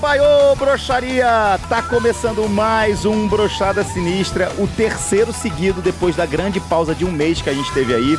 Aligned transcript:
Datebaiô, 0.00 0.56
broxaria! 0.56 1.60
Tá 1.68 1.82
começando 1.82 2.48
mais 2.48 3.04
um 3.04 3.28
Brochada 3.28 3.84
Sinistra, 3.84 4.50
o 4.58 4.66
terceiro 4.66 5.30
seguido 5.30 5.82
depois 5.82 6.16
da 6.16 6.24
grande 6.24 6.58
pausa 6.58 6.94
de 6.94 7.04
um 7.04 7.12
mês 7.12 7.42
que 7.42 7.50
a 7.50 7.52
gente 7.52 7.70
teve 7.74 7.94
aí. 7.94 8.18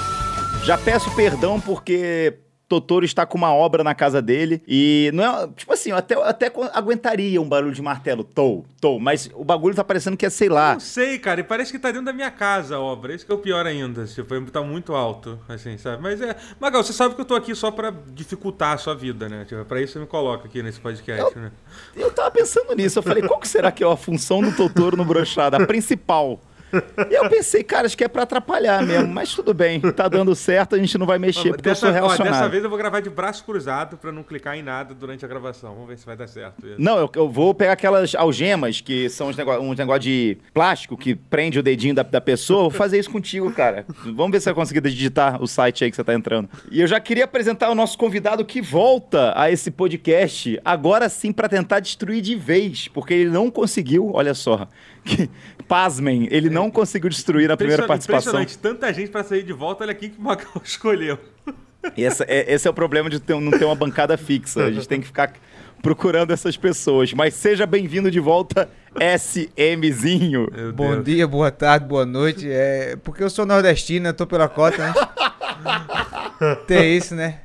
Já 0.63 0.77
peço 0.77 1.09
perdão 1.15 1.59
porque 1.59 2.37
Totoro 2.71 3.03
está 3.03 3.25
com 3.25 3.37
uma 3.37 3.53
obra 3.53 3.83
na 3.83 3.93
casa 3.93 4.21
dele 4.21 4.63
e 4.65 5.11
não 5.13 5.23
é, 5.25 5.47
tipo 5.57 5.73
assim, 5.73 5.89
eu 5.89 5.97
até, 5.97 6.15
eu 6.15 6.23
até 6.23 6.49
aguentaria 6.71 7.41
um 7.41 7.49
barulho 7.49 7.73
de 7.73 7.81
martelo, 7.81 8.23
tou, 8.23 8.65
tou, 8.79 8.97
mas 8.97 9.29
o 9.33 9.43
bagulho 9.43 9.75
tá 9.75 9.83
parecendo 9.83 10.15
que 10.15 10.25
é, 10.25 10.29
sei 10.29 10.47
lá. 10.47 10.71
Não 10.73 10.79
sei, 10.79 11.19
cara, 11.19 11.41
e 11.41 11.43
parece 11.43 11.69
que 11.69 11.77
tá 11.77 11.89
dentro 11.89 12.05
da 12.05 12.13
minha 12.13 12.31
casa 12.31 12.77
a 12.77 12.79
obra, 12.79 13.13
isso 13.13 13.25
que 13.25 13.31
é 13.31 13.35
o 13.35 13.39
pior 13.39 13.65
ainda, 13.65 14.05
tipo, 14.05 14.39
tá 14.49 14.61
muito 14.61 14.93
alto, 14.93 15.37
assim, 15.49 15.77
sabe? 15.77 16.01
Mas 16.01 16.21
é, 16.21 16.33
Magal, 16.61 16.81
você 16.81 16.93
sabe 16.93 17.13
que 17.13 17.19
eu 17.19 17.25
tô 17.25 17.35
aqui 17.35 17.53
só 17.53 17.71
pra 17.71 17.93
dificultar 18.07 18.75
a 18.75 18.77
sua 18.77 18.95
vida, 18.95 19.27
né? 19.27 19.43
Tipo, 19.43 19.65
pra 19.65 19.81
isso 19.81 19.93
você 19.93 19.99
me 19.99 20.07
coloca 20.07 20.47
aqui 20.47 20.63
nesse 20.63 20.79
podcast, 20.79 21.35
eu, 21.35 21.41
né? 21.41 21.51
Eu 21.93 22.09
tava 22.09 22.31
pensando 22.31 22.73
nisso, 22.73 22.99
eu 22.99 23.03
falei, 23.03 23.21
qual 23.27 23.39
que 23.41 23.49
será 23.49 23.69
que 23.69 23.83
é 23.83 23.91
a 23.91 23.97
função 23.97 24.41
do 24.41 24.55
Totoro 24.55 24.95
no 24.95 25.03
brochada, 25.03 25.57
a 25.57 25.67
principal? 25.67 26.39
E 27.09 27.13
eu 27.13 27.29
pensei, 27.29 27.63
cara, 27.63 27.85
acho 27.85 27.97
que 27.97 28.03
é 28.03 28.07
pra 28.07 28.23
atrapalhar 28.23 28.85
mesmo, 28.85 29.07
mas 29.07 29.33
tudo 29.33 29.53
bem, 29.53 29.79
tá 29.79 30.07
dando 30.07 30.35
certo, 30.35 30.75
a 30.75 30.77
gente 30.77 30.97
não 30.97 31.05
vai 31.05 31.19
mexer, 31.19 31.49
porque 31.49 31.69
dessa, 31.69 31.87
eu 31.87 31.89
sou 31.89 31.91
relacionado. 31.91 32.33
Ó, 32.33 32.37
dessa 32.37 32.49
vez 32.49 32.63
eu 32.63 32.69
vou 32.69 32.77
gravar 32.77 32.99
de 32.99 33.09
braço 33.09 33.43
cruzado 33.43 33.97
pra 33.97 34.11
não 34.11 34.23
clicar 34.23 34.55
em 34.57 34.63
nada 34.63 34.93
durante 34.93 35.25
a 35.25 35.27
gravação. 35.27 35.73
Vamos 35.73 35.89
ver 35.89 35.97
se 35.97 36.05
vai 36.05 36.15
dar 36.15 36.27
certo. 36.27 36.65
Isso. 36.65 36.75
Não, 36.77 36.97
eu, 36.97 37.09
eu, 37.15 37.29
vou 37.29 37.53
pegar 37.53 37.73
aquelas 37.73 38.15
algemas, 38.15 38.81
que 38.81 39.09
são 39.09 39.27
uns 39.27 39.37
negócios 39.37 39.63
um 39.63 39.73
negócio 39.73 40.01
de 40.01 40.37
plástico 40.53 40.97
que 40.97 41.15
prende 41.15 41.59
o 41.59 41.63
dedinho 41.63 41.93
da, 41.93 42.03
da 42.03 42.21
pessoa, 42.21 42.61
vou 42.63 42.71
fazer 42.71 42.99
isso 42.99 43.09
contigo, 43.09 43.51
cara. 43.51 43.85
Vamos 44.05 44.31
ver 44.31 44.39
se 44.39 44.49
eu 44.49 44.55
conseguir 44.55 44.81
digitar 44.81 45.41
o 45.41 45.47
site 45.47 45.83
aí 45.83 45.89
que 45.89 45.95
você 45.95 46.03
tá 46.03 46.13
entrando. 46.13 46.49
E 46.71 46.81
eu 46.81 46.87
já 46.87 46.99
queria 46.99 47.25
apresentar 47.25 47.69
o 47.69 47.75
nosso 47.75 47.97
convidado 47.97 48.43
que 48.45 48.61
volta 48.61 49.33
a 49.35 49.51
esse 49.51 49.71
podcast, 49.71 50.59
agora 50.63 51.09
sim 51.09 51.31
para 51.31 51.49
tentar 51.49 51.79
destruir 51.79 52.21
de 52.21 52.35
vez, 52.35 52.87
porque 52.87 53.13
ele 53.13 53.29
não 53.29 53.49
conseguiu, 53.49 54.11
olha 54.13 54.33
só, 54.33 54.67
que, 55.03 55.29
pasmem, 55.67 56.27
ele 56.31 56.49
não 56.49 56.69
conseguiu 56.69 57.09
destruir 57.09 57.47
na 57.47 57.55
primeira 57.55 57.85
participação. 57.87 58.41
Impressionante, 58.41 58.57
tanta 58.57 58.93
gente 58.93 59.09
para 59.09 59.23
sair 59.23 59.43
de 59.43 59.53
volta, 59.53 59.83
olha 59.83 59.91
aqui 59.91 60.09
que 60.09 60.19
o 60.19 60.21
Macau 60.21 60.61
escolheu. 60.65 61.17
Essa, 61.97 62.25
é, 62.27 62.53
esse 62.53 62.67
é 62.67 62.71
o 62.71 62.73
problema 62.73 63.09
de 63.09 63.19
ter, 63.19 63.39
não 63.39 63.51
ter 63.51 63.65
uma 63.65 63.75
bancada 63.75 64.15
fixa. 64.17 64.65
A 64.65 64.71
gente 64.71 64.87
tem 64.87 64.99
que 64.99 65.07
ficar 65.07 65.33
procurando 65.81 66.31
essas 66.31 66.55
pessoas. 66.55 67.13
Mas 67.13 67.33
seja 67.33 67.65
bem-vindo 67.65 68.11
de 68.11 68.19
volta, 68.19 68.69
SMzinho. 69.17 70.47
Bom 70.75 71.01
dia, 71.01 71.27
boa 71.27 71.51
tarde, 71.51 71.85
boa 71.85 72.05
noite. 72.05 72.47
É, 72.49 72.95
porque 73.03 73.23
eu 73.23 73.29
sou 73.29 73.45
nordestino, 73.45 74.09
eu 74.09 74.13
tô 74.13 74.27
pela 74.27 74.47
cota, 74.47 74.77
né? 74.77 74.93
Tem 76.67 76.97
isso, 76.97 77.15
né? 77.15 77.39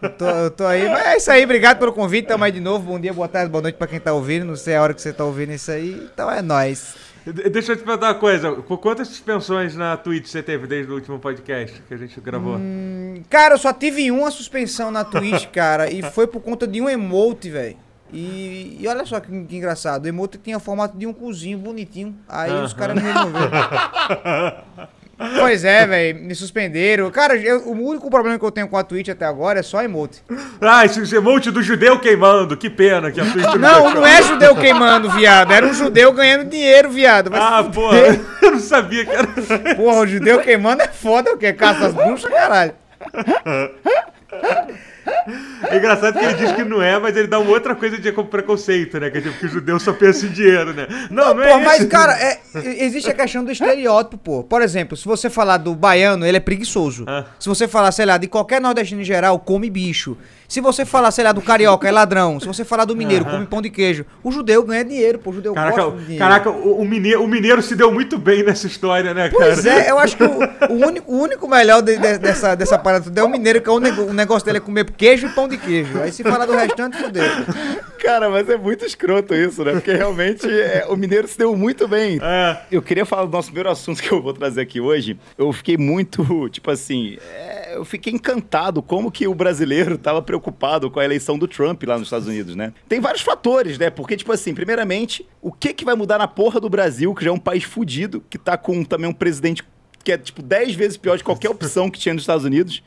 Eu 0.00 0.10
tô, 0.10 0.24
eu 0.26 0.50
tô, 0.50 0.66
aí. 0.66 0.88
Mas 0.88 1.06
é 1.06 1.16
isso 1.16 1.30
aí, 1.30 1.44
obrigado 1.44 1.78
pelo 1.78 1.92
convite. 1.92 2.28
Tamo 2.28 2.44
aí 2.44 2.52
de 2.52 2.60
novo. 2.60 2.92
Bom 2.92 3.00
dia, 3.00 3.12
boa 3.12 3.26
tarde, 3.26 3.50
boa 3.50 3.62
noite 3.62 3.76
pra 3.76 3.86
quem 3.86 3.98
tá 3.98 4.12
ouvindo. 4.12 4.44
Não 4.44 4.56
sei 4.56 4.76
a 4.76 4.82
hora 4.82 4.94
que 4.94 5.02
você 5.02 5.12
tá 5.12 5.24
ouvindo 5.24 5.52
isso 5.52 5.70
aí. 5.70 6.08
Então 6.12 6.30
é 6.30 6.40
nóis. 6.40 6.94
Deixa 7.50 7.72
eu 7.72 7.76
te 7.76 7.82
perguntar 7.82 8.08
uma 8.08 8.14
coisa. 8.14 8.52
Quantas 8.52 9.08
suspensões 9.08 9.74
na 9.74 9.96
Twitch 9.96 10.26
você 10.26 10.42
teve 10.42 10.66
desde 10.66 10.90
o 10.90 10.94
último 10.94 11.18
podcast 11.18 11.82
que 11.86 11.92
a 11.92 11.96
gente 11.96 12.18
gravou? 12.20 12.56
Hum, 12.56 13.22
cara, 13.28 13.54
eu 13.54 13.58
só 13.58 13.72
tive 13.72 14.10
uma 14.10 14.30
suspensão 14.30 14.90
na 14.90 15.04
Twitch, 15.04 15.46
cara. 15.52 15.90
e 15.90 16.02
foi 16.02 16.26
por 16.26 16.40
conta 16.40 16.66
de 16.66 16.80
um 16.80 16.88
emote, 16.88 17.50
velho. 17.50 17.76
E, 18.10 18.78
e, 18.80 18.88
olha 18.88 19.04
só 19.04 19.20
que, 19.20 19.28
que, 19.44 19.56
engraçado. 19.56 20.04
O 20.04 20.08
emote 20.08 20.38
tinha 20.38 20.58
formato 20.58 20.96
de 20.96 21.06
um 21.06 21.12
cozinho 21.12 21.58
bonitinho. 21.58 22.16
Aí 22.26 22.50
uh 22.50 22.54
-huh. 22.54 22.64
os 22.64 22.72
caras 22.72 22.94
me 22.94 23.02
removeram. 23.02 23.50
Pois 25.18 25.64
é, 25.64 25.84
velho, 25.84 26.22
me 26.22 26.34
suspenderam. 26.34 27.10
Cara, 27.10 27.36
eu, 27.36 27.62
o 27.66 27.72
único 27.72 28.08
problema 28.08 28.38
que 28.38 28.44
eu 28.44 28.52
tenho 28.52 28.68
com 28.68 28.76
a 28.76 28.84
Twitch 28.84 29.08
até 29.08 29.24
agora 29.24 29.58
é 29.58 29.62
só 29.62 29.82
emote. 29.82 30.22
Ah, 30.60 30.84
esse 30.84 31.16
emote 31.16 31.50
do 31.50 31.60
judeu 31.60 31.98
queimando, 31.98 32.56
que 32.56 32.70
pena 32.70 33.10
que 33.10 33.20
a 33.20 33.24
Twitch 33.24 33.44
não 33.54 33.58
Não, 33.58 33.94
não 33.94 34.06
é 34.06 34.22
judeu 34.22 34.54
queimando, 34.54 35.10
viado. 35.10 35.52
Era 35.52 35.66
um 35.66 35.74
judeu 35.74 36.12
ganhando 36.12 36.48
dinheiro, 36.48 36.88
viado. 36.88 37.30
Mas 37.32 37.40
ah, 37.42 37.64
porra, 37.64 37.98
eu 38.42 38.52
não 38.52 38.60
sabia 38.60 39.04
que 39.04 39.10
era. 39.10 39.26
Porra, 39.74 40.00
o 40.00 40.06
judeu 40.06 40.40
queimando 40.40 40.82
é 40.82 40.88
foda, 40.88 41.32
o 41.32 41.36
que? 41.36 41.52
Caça 41.52 41.86
as 41.86 41.94
bruxas, 41.94 42.30
caralho. 42.30 42.74
É 45.70 45.76
engraçado 45.76 46.18
que 46.18 46.24
ele 46.24 46.34
diz 46.34 46.52
que 46.52 46.64
não 46.64 46.82
é, 46.82 46.98
mas 46.98 47.16
ele 47.16 47.26
dá 47.26 47.38
uma 47.38 47.50
outra 47.50 47.74
coisa 47.74 47.98
de 47.98 48.12
preconceito, 48.12 48.98
né? 49.00 49.10
Que 49.10 49.18
é 49.18 49.20
tipo 49.20 49.38
que 49.38 49.46
o 49.46 49.48
judeu 49.48 49.78
só 49.80 49.92
pensa 49.92 50.26
em 50.26 50.30
dinheiro, 50.30 50.72
né? 50.72 50.86
Não, 51.10 51.28
não, 51.28 51.34
não 51.34 51.42
é 51.42 51.52
pô, 51.52 51.60
mas, 51.60 51.84
cara, 51.86 52.12
é, 52.20 52.40
existe 52.84 53.10
a 53.10 53.14
questão 53.14 53.44
do 53.44 53.50
estereótipo, 53.50 54.18
pô. 54.18 54.44
Por 54.44 54.62
exemplo, 54.62 54.96
se 54.96 55.04
você 55.04 55.28
falar 55.28 55.56
do 55.58 55.74
baiano, 55.74 56.24
ele 56.24 56.36
é 56.36 56.40
preguiçoso. 56.40 57.04
Ah. 57.06 57.24
Se 57.38 57.48
você 57.48 57.66
falar, 57.66 57.92
sei 57.92 58.06
lá, 58.06 58.16
de 58.18 58.26
qualquer 58.26 58.60
nordestino 58.60 59.00
em 59.00 59.04
geral, 59.04 59.38
come 59.38 59.70
bicho. 59.70 60.16
Se 60.48 60.62
você 60.62 60.86
falar, 60.86 61.10
sei 61.10 61.24
lá, 61.24 61.32
do 61.32 61.42
carioca, 61.42 61.86
é 61.86 61.90
ladrão. 61.90 62.40
Se 62.40 62.46
você 62.46 62.64
falar 62.64 62.86
do 62.86 62.96
mineiro, 62.96 63.22
come 63.26 63.44
pão 63.44 63.60
de 63.60 63.68
queijo. 63.68 64.06
O 64.24 64.32
judeu 64.32 64.62
ganha 64.62 64.82
dinheiro, 64.82 65.18
pô. 65.18 65.28
O 65.28 65.34
judeu 65.34 65.52
caraca, 65.52 65.76
gosta 65.76 65.98
de 65.98 66.04
dinheiro. 66.04 66.24
Caraca, 66.24 66.50
o, 66.50 66.80
o, 66.80 66.84
mineiro, 66.86 67.22
o 67.22 67.28
mineiro 67.28 67.60
se 67.60 67.76
deu 67.76 67.92
muito 67.92 68.16
bem 68.16 68.42
nessa 68.42 68.66
história, 68.66 69.12
né, 69.12 69.28
cara? 69.28 69.44
Pois 69.44 69.66
é, 69.66 69.90
eu 69.90 69.98
acho 69.98 70.16
que 70.16 70.24
o, 70.24 70.38
o 70.70 70.86
único, 70.86 71.12
o 71.12 71.20
único 71.20 71.46
melhor 71.46 71.82
de, 71.82 71.98
de, 71.98 72.16
dessa, 72.16 72.54
dessa 72.54 72.78
parada 72.78 73.12
é 73.14 73.22
o 73.22 73.28
mineiro, 73.28 73.60
que 73.60 73.68
é 73.68 73.72
o, 73.72 73.78
nego, 73.78 74.04
o 74.04 74.14
negócio 74.14 74.46
dele 74.46 74.56
é 74.56 74.60
comer 74.62 74.90
queijo 74.90 75.26
e 75.26 75.30
pão 75.30 75.46
de 75.46 75.58
queijo. 75.58 76.00
Aí 76.00 76.10
se 76.10 76.22
falar 76.22 76.46
do 76.46 76.56
restante, 76.56 76.96
fudeu. 76.96 77.24
Cara, 78.02 78.30
mas 78.30 78.48
é 78.48 78.56
muito 78.56 78.86
escroto 78.86 79.34
isso, 79.34 79.62
né? 79.62 79.72
Porque 79.72 79.92
realmente 79.92 80.48
é, 80.48 80.86
o 80.88 80.96
mineiro 80.96 81.28
se 81.28 81.36
deu 81.36 81.54
muito 81.54 81.86
bem. 81.86 82.18
É. 82.22 82.58
Eu 82.72 82.80
queria 82.80 83.04
falar 83.04 83.26
do 83.26 83.32
nosso 83.32 83.48
primeiro 83.48 83.68
assunto 83.68 84.02
que 84.02 84.10
eu 84.10 84.22
vou 84.22 84.32
trazer 84.32 84.62
aqui 84.62 84.80
hoje. 84.80 85.18
Eu 85.36 85.52
fiquei 85.52 85.76
muito, 85.76 86.48
tipo 86.48 86.70
assim, 86.70 87.18
é, 87.20 87.57
eu 87.78 87.84
fiquei 87.84 88.12
encantado 88.12 88.82
como 88.82 89.10
que 89.10 89.26
o 89.26 89.34
brasileiro 89.34 89.94
estava 89.94 90.20
preocupado 90.20 90.90
com 90.90 91.00
a 91.00 91.04
eleição 91.04 91.38
do 91.38 91.46
Trump 91.46 91.82
lá 91.84 91.96
nos 91.96 92.08
Estados 92.08 92.26
Unidos, 92.26 92.56
né? 92.56 92.72
Tem 92.88 93.00
vários 93.00 93.22
fatores, 93.22 93.78
né? 93.78 93.88
Porque, 93.88 94.16
tipo 94.16 94.32
assim, 94.32 94.52
primeiramente, 94.52 95.26
o 95.40 95.52
que 95.52 95.72
que 95.72 95.84
vai 95.84 95.94
mudar 95.94 96.18
na 96.18 96.28
porra 96.28 96.60
do 96.60 96.68
Brasil, 96.68 97.14
que 97.14 97.24
já 97.24 97.30
é 97.30 97.32
um 97.32 97.38
país 97.38 97.64
fudido, 97.64 98.22
que 98.28 98.36
tá 98.36 98.56
com 98.56 98.84
também 98.84 99.08
um 99.08 99.12
presidente 99.12 99.64
que 100.02 100.12
é, 100.12 100.18
tipo, 100.18 100.42
10 100.42 100.74
vezes 100.74 100.96
pior 100.96 101.16
de 101.16 101.24
qualquer 101.24 101.50
opção 101.50 101.90
que 101.90 101.98
tinha 101.98 102.14
nos 102.14 102.22
Estados 102.22 102.44
Unidos. 102.44 102.82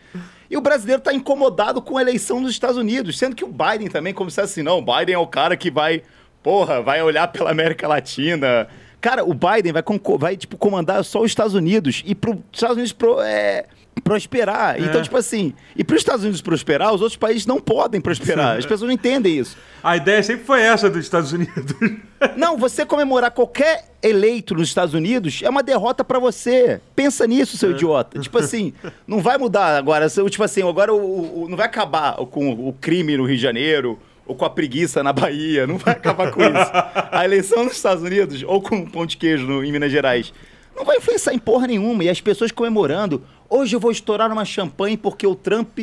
E 0.50 0.58
o 0.58 0.62
brasileiro 0.62 1.00
está 1.00 1.14
incomodado 1.14 1.82
com 1.82 1.98
a 1.98 2.02
eleição 2.02 2.42
dos 2.42 2.52
Estados 2.52 2.78
Unidos, 2.78 3.18
sendo 3.18 3.36
que 3.36 3.44
o 3.44 3.48
Biden 3.48 3.90
também, 3.90 4.14
como 4.14 4.30
se 4.30 4.42
assim, 4.42 4.62
não, 4.62 4.80
o 4.80 4.82
Biden 4.82 5.16
é 5.16 5.18
o 5.18 5.28
cara 5.28 5.56
que 5.56 5.72
vai, 5.72 6.04
porra, 6.44 6.82
vai 6.82 7.02
olhar 7.02 7.28
pela 7.28 7.52
América 7.52 7.88
Latina. 7.88 8.68
Cara, 9.00 9.24
o 9.24 9.34
Biden 9.34 9.72
vai, 9.72 9.84
vai 10.20 10.36
tipo, 10.36 10.58
comandar 10.58 11.04
só 11.04 11.22
os 11.22 11.32
Estados 11.32 11.54
Unidos 11.54 12.04
e 12.06 12.14
para 12.14 12.32
os 12.32 12.38
Estados 12.52 12.76
Unidos 12.76 12.94
pro, 12.94 13.22
é, 13.22 13.66
prosperar. 14.00 14.76
É. 14.78 14.86
Então, 14.86 15.02
tipo 15.02 15.18
assim, 15.18 15.54
e 15.76 15.84
para 15.84 15.96
os 15.96 16.02
Estados 16.02 16.24
Unidos 16.24 16.42
prosperar, 16.42 16.94
os 16.94 17.02
outros 17.02 17.18
países 17.18 17.46
não 17.46 17.60
podem 17.60 18.00
prosperar. 18.00 18.58
As 18.58 18.66
pessoas 18.66 18.88
não 18.88 18.92
entendem 18.92 19.38
isso. 19.38 19.58
A 19.84 19.98
ideia 19.98 20.22
sempre 20.24 20.46
foi 20.46 20.62
essa 20.62 20.90
dos 20.90 21.04
Estados 21.04 21.34
Unidos. 21.34 21.76
Não, 22.38 22.56
você 22.56 22.86
comemorar 22.86 23.32
qualquer 23.32 23.86
eleito 24.04 24.54
nos 24.54 24.68
Estados 24.68 24.94
Unidos 24.94 25.42
é 25.42 25.50
uma 25.50 25.64
derrota 25.64 26.04
para 26.04 26.20
você. 26.20 26.80
Pensa 26.96 27.26
nisso, 27.26 27.58
seu 27.58 27.72
é. 27.72 27.74
idiota. 27.74 28.20
Tipo 28.20 28.38
assim, 28.38 28.74
não 29.08 29.22
vai 29.22 29.40
mudar 29.40 29.76
agora. 29.76 30.08
Tipo 30.08 30.44
assim, 30.44 30.62
agora 30.62 30.94
o, 30.94 31.46
o, 31.46 31.50
não 31.50 31.58
vai 31.58 31.66
acabar 31.66 32.18
com 32.28 32.52
o 32.52 32.74
crime 32.74 33.18
no 33.18 33.26
Rio 33.26 33.38
de 33.38 33.42
Janeiro 33.42 33.98
ou 34.24 34.36
com 34.36 34.46
a 34.46 34.52
preguiça 34.52 35.02
na 35.02 35.12
Bahia. 35.12 35.66
Não 35.66 35.80
vai 35.80 35.96
acabar 35.96 36.30
com 36.30 36.42
isso. 36.44 36.72
A 37.12 37.26
eleição 37.26 37.64
nos 37.64 37.74
Estados 37.74 38.04
Unidos 38.04 38.44
ou 38.46 38.62
com 38.62 38.86
pão 38.86 39.08
de 39.08 39.18
queijo 39.18 39.48
no, 39.48 39.64
em 39.64 39.72
Minas 39.72 39.92
Gerais 39.92 40.32
não 40.76 40.86
vai 40.86 40.98
influenciar 40.98 41.34
em 41.34 41.40
porra 41.40 41.68
nenhuma. 41.68 42.04
E 42.04 42.10
as 42.10 42.22
pessoas 42.22 42.52
comemorando. 42.52 43.24
Hoje 43.50 43.76
eu 43.76 43.80
vou 43.80 43.92
estourar 43.92 44.32
uma 44.32 44.46
champanhe 44.46 44.98
porque 44.98 45.26
o 45.26 45.36
Trump. 45.36 45.80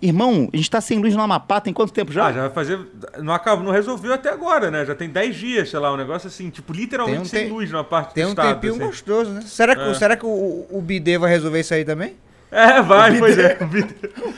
Irmão, 0.00 0.48
a 0.52 0.56
gente 0.56 0.70
tá 0.70 0.80
sem 0.80 0.98
luz 1.00 1.12
no 1.12 1.20
Amapá 1.20 1.60
tem 1.60 1.72
quanto 1.72 1.92
tempo 1.92 2.12
já? 2.12 2.26
Ah, 2.26 2.32
já 2.32 2.40
vai 2.42 2.50
fazer. 2.50 2.78
Não, 3.18 3.34
acabou, 3.34 3.64
não 3.64 3.72
resolveu 3.72 4.12
até 4.12 4.30
agora, 4.30 4.70
né? 4.70 4.86
Já 4.86 4.94
tem 4.94 5.08
10 5.08 5.36
dias, 5.36 5.70
sei 5.70 5.80
lá, 5.80 5.92
um 5.92 5.96
negócio 5.96 6.28
assim, 6.28 6.50
tipo, 6.50 6.72
literalmente 6.72 7.22
um 7.22 7.24
sem 7.24 7.46
te... 7.46 7.50
luz 7.50 7.68
na 7.70 7.82
parte 7.82 8.14
tem 8.14 8.22
do 8.22 8.28
um 8.28 8.30
estado. 8.30 8.46
Tem 8.46 8.70
um 8.70 8.74
tempinho 8.74 8.74
assim. 8.74 8.84
gostoso, 8.84 9.30
né? 9.32 9.40
Será 9.44 9.74
que, 9.74 9.82
é. 9.82 9.94
será 9.94 10.16
que 10.16 10.24
o, 10.24 10.66
o 10.70 10.80
BD 10.80 11.18
vai 11.18 11.30
resolver 11.30 11.58
isso 11.58 11.74
aí 11.74 11.84
também? 11.84 12.14
É, 12.50 12.82
vai, 12.82 13.16
pois 13.18 13.38
é. 13.38 13.58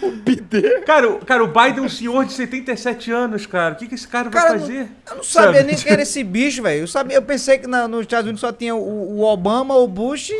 O 0.02 0.10
bidê. 0.10 0.76
o. 0.76 0.82
Cara, 0.82 1.14
cara, 1.20 1.44
o 1.44 1.48
Biden 1.48 1.78
é 1.78 1.80
um 1.80 1.88
senhor 1.88 2.24
de 2.26 2.32
77 2.32 3.10
anos, 3.10 3.46
cara. 3.46 3.74
O 3.74 3.76
que, 3.76 3.86
que 3.86 3.94
esse 3.94 4.06
cara, 4.06 4.28
cara 4.28 4.50
vai 4.50 4.58
fazer? 4.60 4.88
Eu 5.08 5.16
não 5.16 5.24
sabia 5.24 5.60
Sabe? 5.60 5.62
nem 5.64 5.76
quem 5.76 5.92
era 5.92 6.02
esse 6.02 6.22
bicho, 6.22 6.62
velho. 6.62 6.82
Eu, 6.82 6.86
sabia, 6.86 7.16
eu 7.16 7.22
pensei 7.22 7.58
que 7.58 7.66
na, 7.66 7.88
nos 7.88 8.02
Estados 8.02 8.24
Unidos 8.24 8.40
só 8.40 8.52
tinha 8.52 8.74
o, 8.74 9.18
o 9.18 9.22
Obama, 9.22 9.74
o 9.76 9.88
Bush 9.88 10.30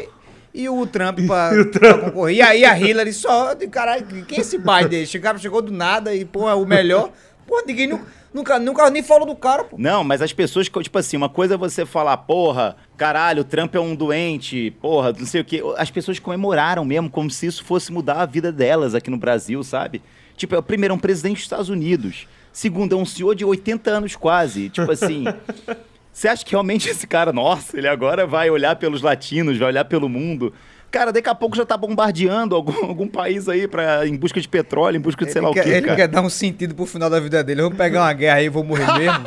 e 0.53 0.69
o 0.69 0.87
Trump 0.87 1.21
pra, 1.27 1.53
o 1.59 1.65
Trump. 1.65 1.79
pra 1.79 1.99
concorrer. 1.99 2.37
E 2.37 2.43
aí 2.43 2.65
a 2.65 2.79
Hillary 2.79 3.13
só. 3.13 3.57
Caralho, 3.71 4.05
quem 4.27 4.39
é 4.39 4.41
esse 4.43 4.59
Biden? 4.59 5.07
Chegava, 5.07 5.39
chegou 5.39 5.63
do 5.63 5.73
nada 5.73 6.15
e, 6.15 6.25
pô, 6.27 6.49
é 6.51 6.55
o 6.55 6.67
melhor. 6.67 7.11
Pô, 7.53 7.63
ninguém 7.67 7.87
nunca. 7.87 8.07
Nunca, 8.33 8.59
nunca 8.59 8.89
nem 8.91 9.03
falou 9.03 9.27
do 9.27 9.37
cara, 9.37 9.65
pô. 9.65 9.77
Não, 9.79 10.03
mas 10.03 10.23
as 10.23 10.33
pessoas, 10.33 10.71
tipo 10.71 10.99
assim, 10.99 11.19
uma 11.19 11.29
coisa 11.29 11.53
é 11.53 11.57
você 11.59 11.85
falar, 11.85 12.17
porra, 12.17 12.77
caralho, 12.97 13.43
o 13.43 13.45
Trump 13.45 13.75
é 13.75 13.79
um 13.79 13.95
doente, 13.95 14.71
porra, 14.81 15.13
não 15.13 15.27
sei 15.27 15.43
o 15.43 15.45
quê. 15.45 15.63
As 15.77 15.91
pessoas 15.91 16.19
comemoraram 16.19 16.83
mesmo, 16.83 17.11
como 17.11 17.31
se 17.31 17.45
isso 17.45 17.63
fosse 17.63 17.93
mudar 17.93 18.23
a 18.23 18.25
vida 18.25 18.51
delas 18.51 18.95
aqui 18.95 19.11
no 19.11 19.19
Brasil, 19.19 19.63
sabe? 19.63 20.01
Tipo, 20.35 20.57
é, 20.57 20.63
primeiro, 20.63 20.95
é 20.95 20.97
um 20.97 20.99
presidente 20.99 21.35
dos 21.35 21.43
Estados 21.43 21.69
Unidos. 21.69 22.27
Segundo, 22.51 22.95
é 22.95 22.99
um 22.99 23.05
senhor 23.05 23.35
de 23.35 23.45
80 23.45 23.91
anos 23.91 24.17
quase. 24.17 24.71
Tipo 24.71 24.91
assim. 24.91 25.25
Você 26.11 26.29
acha 26.29 26.45
que 26.45 26.53
realmente 26.53 26.89
esse 26.89 27.07
cara, 27.07 27.33
nossa, 27.33 27.77
ele 27.77 27.89
agora 27.89 28.27
vai 28.27 28.49
olhar 28.49 28.77
pelos 28.77 29.03
latinos, 29.03 29.59
vai 29.59 29.69
olhar 29.69 29.85
pelo 29.85 30.09
mundo? 30.09 30.55
Cara, 30.93 31.11
daqui 31.11 31.29
a 31.31 31.35
pouco 31.35 31.57
já 31.57 31.65
tá 31.65 31.75
bombardeando 31.75 32.55
algum, 32.55 32.75
algum 32.85 33.09
país 33.09 33.49
aí 33.49 33.67
pra, 33.67 34.07
em 34.07 34.15
busca 34.15 34.39
de 34.39 34.47
petróleo, 34.47 34.99
em 34.99 35.01
busca 35.01 35.25
de 35.25 35.33
sei 35.33 35.41
ele 35.41 35.47
lá 35.47 35.51
o 35.51 35.55
quer, 35.55 35.65
quê. 35.65 35.71
Ele 35.71 35.87
cara. 35.87 35.97
quer 35.97 36.07
dar 36.07 36.21
um 36.21 36.29
sentido 36.29 36.75
pro 36.75 36.85
final 36.85 37.09
da 37.09 37.19
vida 37.19 37.43
dele. 37.43 37.63
Eu 37.63 37.71
vou 37.71 37.79
pegar 37.79 38.03
uma 38.03 38.13
guerra 38.13 38.37
aí 38.37 38.45
e 38.45 38.51
vou 38.51 38.63
morrer 38.63 38.87
mesmo. 38.99 39.25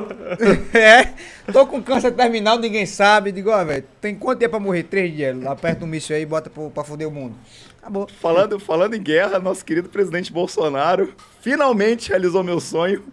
é, 0.72 1.12
tô 1.52 1.66
com 1.66 1.82
câncer 1.82 2.12
terminal, 2.12 2.58
ninguém 2.58 2.86
sabe. 2.86 3.30
Digo, 3.30 3.50
ó, 3.50 3.62
velho, 3.62 3.84
tem 4.00 4.14
quanto 4.14 4.38
tempo 4.38 4.52
pra 4.52 4.60
morrer? 4.60 4.84
Três 4.84 5.14
dias. 5.14 5.44
Aperta 5.44 5.84
um 5.84 5.88
míssil 5.88 6.16
aí 6.16 6.22
e 6.22 6.26
bota 6.26 6.48
pro, 6.48 6.70
pra 6.70 6.82
foder 6.82 7.06
o 7.06 7.10
mundo. 7.10 7.34
Acabou. 7.82 8.08
Falando, 8.18 8.58
falando 8.58 8.94
em 8.94 9.02
guerra, 9.02 9.38
nosso 9.38 9.62
querido 9.62 9.90
presidente 9.90 10.32
Bolsonaro 10.32 11.12
finalmente 11.42 12.08
realizou 12.08 12.42
meu 12.42 12.60
sonho, 12.60 13.04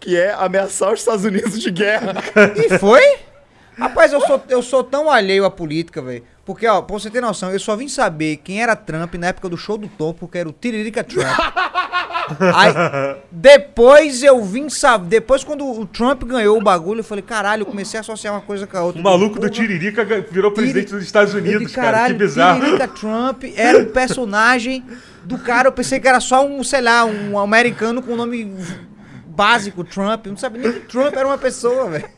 que 0.00 0.16
é 0.16 0.32
ameaçar 0.32 0.90
os 0.90 1.00
Estados 1.00 1.26
Unidos 1.26 1.60
de 1.60 1.70
guerra. 1.70 2.14
E 2.56 2.78
foi? 2.78 3.02
Rapaz, 3.76 4.12
eu 4.12 4.20
sou, 4.20 4.42
eu 4.48 4.62
sou 4.62 4.84
tão 4.84 5.10
alheio 5.10 5.44
à 5.44 5.50
política, 5.50 6.02
velho. 6.02 6.22
Porque, 6.50 6.66
ó, 6.66 6.82
pra 6.82 6.98
você 6.98 7.08
ter 7.08 7.20
noção, 7.20 7.52
eu 7.52 7.60
só 7.60 7.76
vim 7.76 7.86
saber 7.86 8.38
quem 8.38 8.60
era 8.60 8.74
Trump 8.74 9.14
na 9.14 9.28
época 9.28 9.48
do 9.48 9.56
show 9.56 9.78
do 9.78 9.86
Tom, 9.86 10.12
porque 10.12 10.36
era 10.36 10.48
o 10.48 10.52
Tiririca 10.52 11.04
Trump. 11.04 11.24
Aí, 12.56 12.72
depois 13.30 14.24
eu 14.24 14.42
vim 14.44 14.68
saber. 14.68 15.06
Depois, 15.08 15.44
quando 15.44 15.64
o 15.64 15.86
Trump 15.86 16.24
ganhou 16.24 16.58
o 16.58 16.60
bagulho, 16.60 17.00
eu 17.00 17.04
falei, 17.04 17.22
caralho, 17.22 17.62
eu 17.62 17.66
comecei 17.66 17.98
a 17.98 18.00
associar 18.00 18.34
uma 18.34 18.40
coisa 18.40 18.66
com 18.66 18.76
a 18.76 18.82
outra. 18.82 19.00
O 19.00 19.04
maluco 19.04 19.38
do 19.38 19.48
Tiririca 19.48 20.04
virou 20.28 20.50
presidente 20.50 20.86
Tiri- 20.86 20.96
dos 20.98 21.04
Estados 21.06 21.34
Unidos, 21.34 21.68
de 21.68 21.72
cara. 21.72 21.86
Que 21.86 21.92
caralho, 21.92 22.16
bizarro. 22.18 22.60
Tiririca 22.60 22.88
Trump 22.88 23.44
era 23.54 23.78
um 23.78 23.84
personagem 23.86 24.84
do 25.22 25.38
cara. 25.38 25.68
Eu 25.68 25.72
pensei 25.72 26.00
que 26.00 26.08
era 26.08 26.18
só 26.18 26.44
um, 26.44 26.64
sei 26.64 26.80
lá, 26.80 27.04
um 27.04 27.38
americano 27.38 28.02
com 28.02 28.16
nome 28.16 28.52
básico, 29.24 29.84
Trump. 29.84 30.26
Eu 30.26 30.32
não 30.32 30.38
sabia 30.38 30.62
nem 30.62 30.72
que 30.72 30.80
Trump 30.88 31.14
era 31.14 31.28
uma 31.28 31.38
pessoa, 31.38 31.88
velho. 31.90 32.08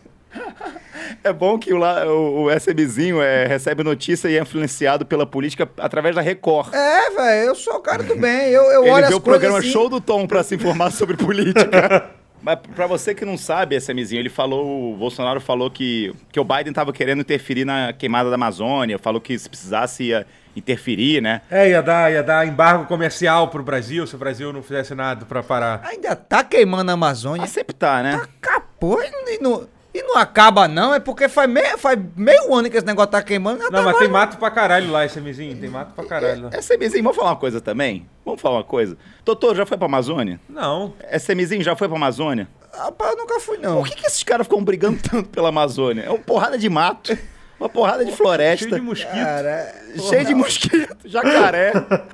É 1.24 1.32
bom 1.32 1.58
que 1.58 1.72
o, 1.72 1.80
o, 1.80 2.44
o 2.44 2.50
SMzinho 2.50 3.22
é, 3.22 3.46
recebe 3.46 3.84
notícia 3.84 4.28
e 4.28 4.36
é 4.36 4.40
influenciado 4.40 5.06
pela 5.06 5.24
política 5.24 5.68
através 5.78 6.16
da 6.16 6.20
Record. 6.20 6.74
É, 6.74 7.10
velho, 7.10 7.48
eu 7.48 7.54
sou 7.54 7.74
o 7.74 7.80
cara 7.80 8.02
do 8.02 8.16
bem. 8.16 8.48
Eu, 8.50 8.64
eu 8.64 8.82
Ele 8.84 8.90
olho 8.90 9.08
vê 9.08 9.14
o 9.14 9.20
programa 9.20 9.58
assim, 9.58 9.70
Show 9.70 9.88
do 9.88 10.00
Tom 10.00 10.26
pra 10.26 10.42
se 10.42 10.56
informar 10.56 10.90
sobre 10.92 11.16
política. 11.16 12.10
Mas 12.42 12.58
pra 12.74 12.88
você 12.88 13.14
que 13.14 13.24
não 13.24 13.38
sabe, 13.38 13.76
SMzinho, 13.76 14.18
ele 14.18 14.28
falou, 14.28 14.92
o 14.92 14.96
Bolsonaro 14.96 15.40
falou 15.40 15.70
que, 15.70 16.12
que 16.32 16.40
o 16.40 16.44
Biden 16.44 16.72
tava 16.72 16.92
querendo 16.92 17.20
interferir 17.20 17.64
na 17.64 17.92
queimada 17.92 18.28
da 18.30 18.34
Amazônia, 18.34 18.98
falou 18.98 19.20
que 19.20 19.38
se 19.38 19.48
precisasse 19.48 20.02
ia 20.02 20.26
interferir, 20.56 21.22
né? 21.22 21.40
É, 21.48 21.70
ia 21.70 21.80
dar, 21.80 22.10
ia 22.12 22.20
dar 22.20 22.44
embargo 22.44 22.86
comercial 22.86 23.46
pro 23.46 23.62
Brasil 23.62 24.04
se 24.08 24.16
o 24.16 24.18
Brasil 24.18 24.52
não 24.52 24.60
fizesse 24.60 24.92
nada 24.92 25.24
pra 25.24 25.40
parar. 25.40 25.82
Ainda 25.84 26.16
tá 26.16 26.42
queimando 26.42 26.90
a 26.90 26.94
Amazônia. 26.94 27.42
Mas 27.42 27.50
sempre 27.50 27.76
tá, 27.76 28.02
né? 28.02 28.20
Acabou 28.42 29.00
e 29.00 29.08
não, 29.08 29.28
e 29.28 29.38
não, 29.40 29.68
e 29.94 30.02
não 30.02 30.16
acaba, 30.16 30.66
não. 30.68 30.94
É 30.94 31.00
porque 31.00 31.28
faz 31.28 31.48
meio, 31.50 31.76
faz 31.78 31.98
meio 32.16 32.54
ano 32.54 32.70
que 32.70 32.76
esse 32.76 32.86
negócio 32.86 33.10
tá 33.10 33.22
queimando. 33.22 33.58
Não, 33.58 33.66
até 33.68 33.82
mas 33.82 33.98
tem 33.98 34.08
mato 34.08 34.36
pra 34.38 34.50
caralho 34.50 34.90
lá, 34.90 35.04
esse 35.04 35.20
mizinho. 35.20 35.56
Tem 35.56 35.68
mato 35.68 35.92
pra 35.94 36.04
caralho 36.04 36.44
lá. 36.44 36.50
SMzinho, 36.58 37.02
vamos 37.02 37.16
falar 37.16 37.30
uma 37.30 37.36
coisa 37.36 37.60
também? 37.60 38.08
Vamos 38.24 38.40
falar 38.40 38.56
uma 38.58 38.64
coisa? 38.64 38.96
Doutor, 39.24 39.54
já 39.56 39.66
foi 39.66 39.76
pra 39.76 39.86
Amazônia? 39.86 40.40
Não. 40.48 40.94
SMzinho 41.18 41.62
já 41.62 41.76
foi 41.76 41.88
pra 41.88 41.96
Amazônia? 41.96 42.48
Rapaz, 42.72 43.12
eu 43.12 43.18
nunca 43.18 43.38
fui, 43.38 43.58
não. 43.58 43.76
Por 43.82 43.88
que, 43.88 43.96
que 43.96 44.06
esses 44.06 44.22
caras 44.22 44.46
ficam 44.46 44.64
brigando 44.64 44.98
tanto 45.08 45.28
pela 45.28 45.50
Amazônia? 45.50 46.04
É 46.04 46.08
uma 46.10 46.18
porrada 46.18 46.56
de 46.56 46.68
mato, 46.70 47.16
uma 47.60 47.68
porrada 47.68 48.02
de 48.02 48.12
floresta. 48.12 48.64
Cheio 48.66 48.80
de 48.80 48.86
mosquito. 48.86 49.12
Cara, 49.12 49.74
Cheio 50.08 50.24
de 50.24 50.34
mosquito, 50.34 50.96
jacaré. 51.04 51.72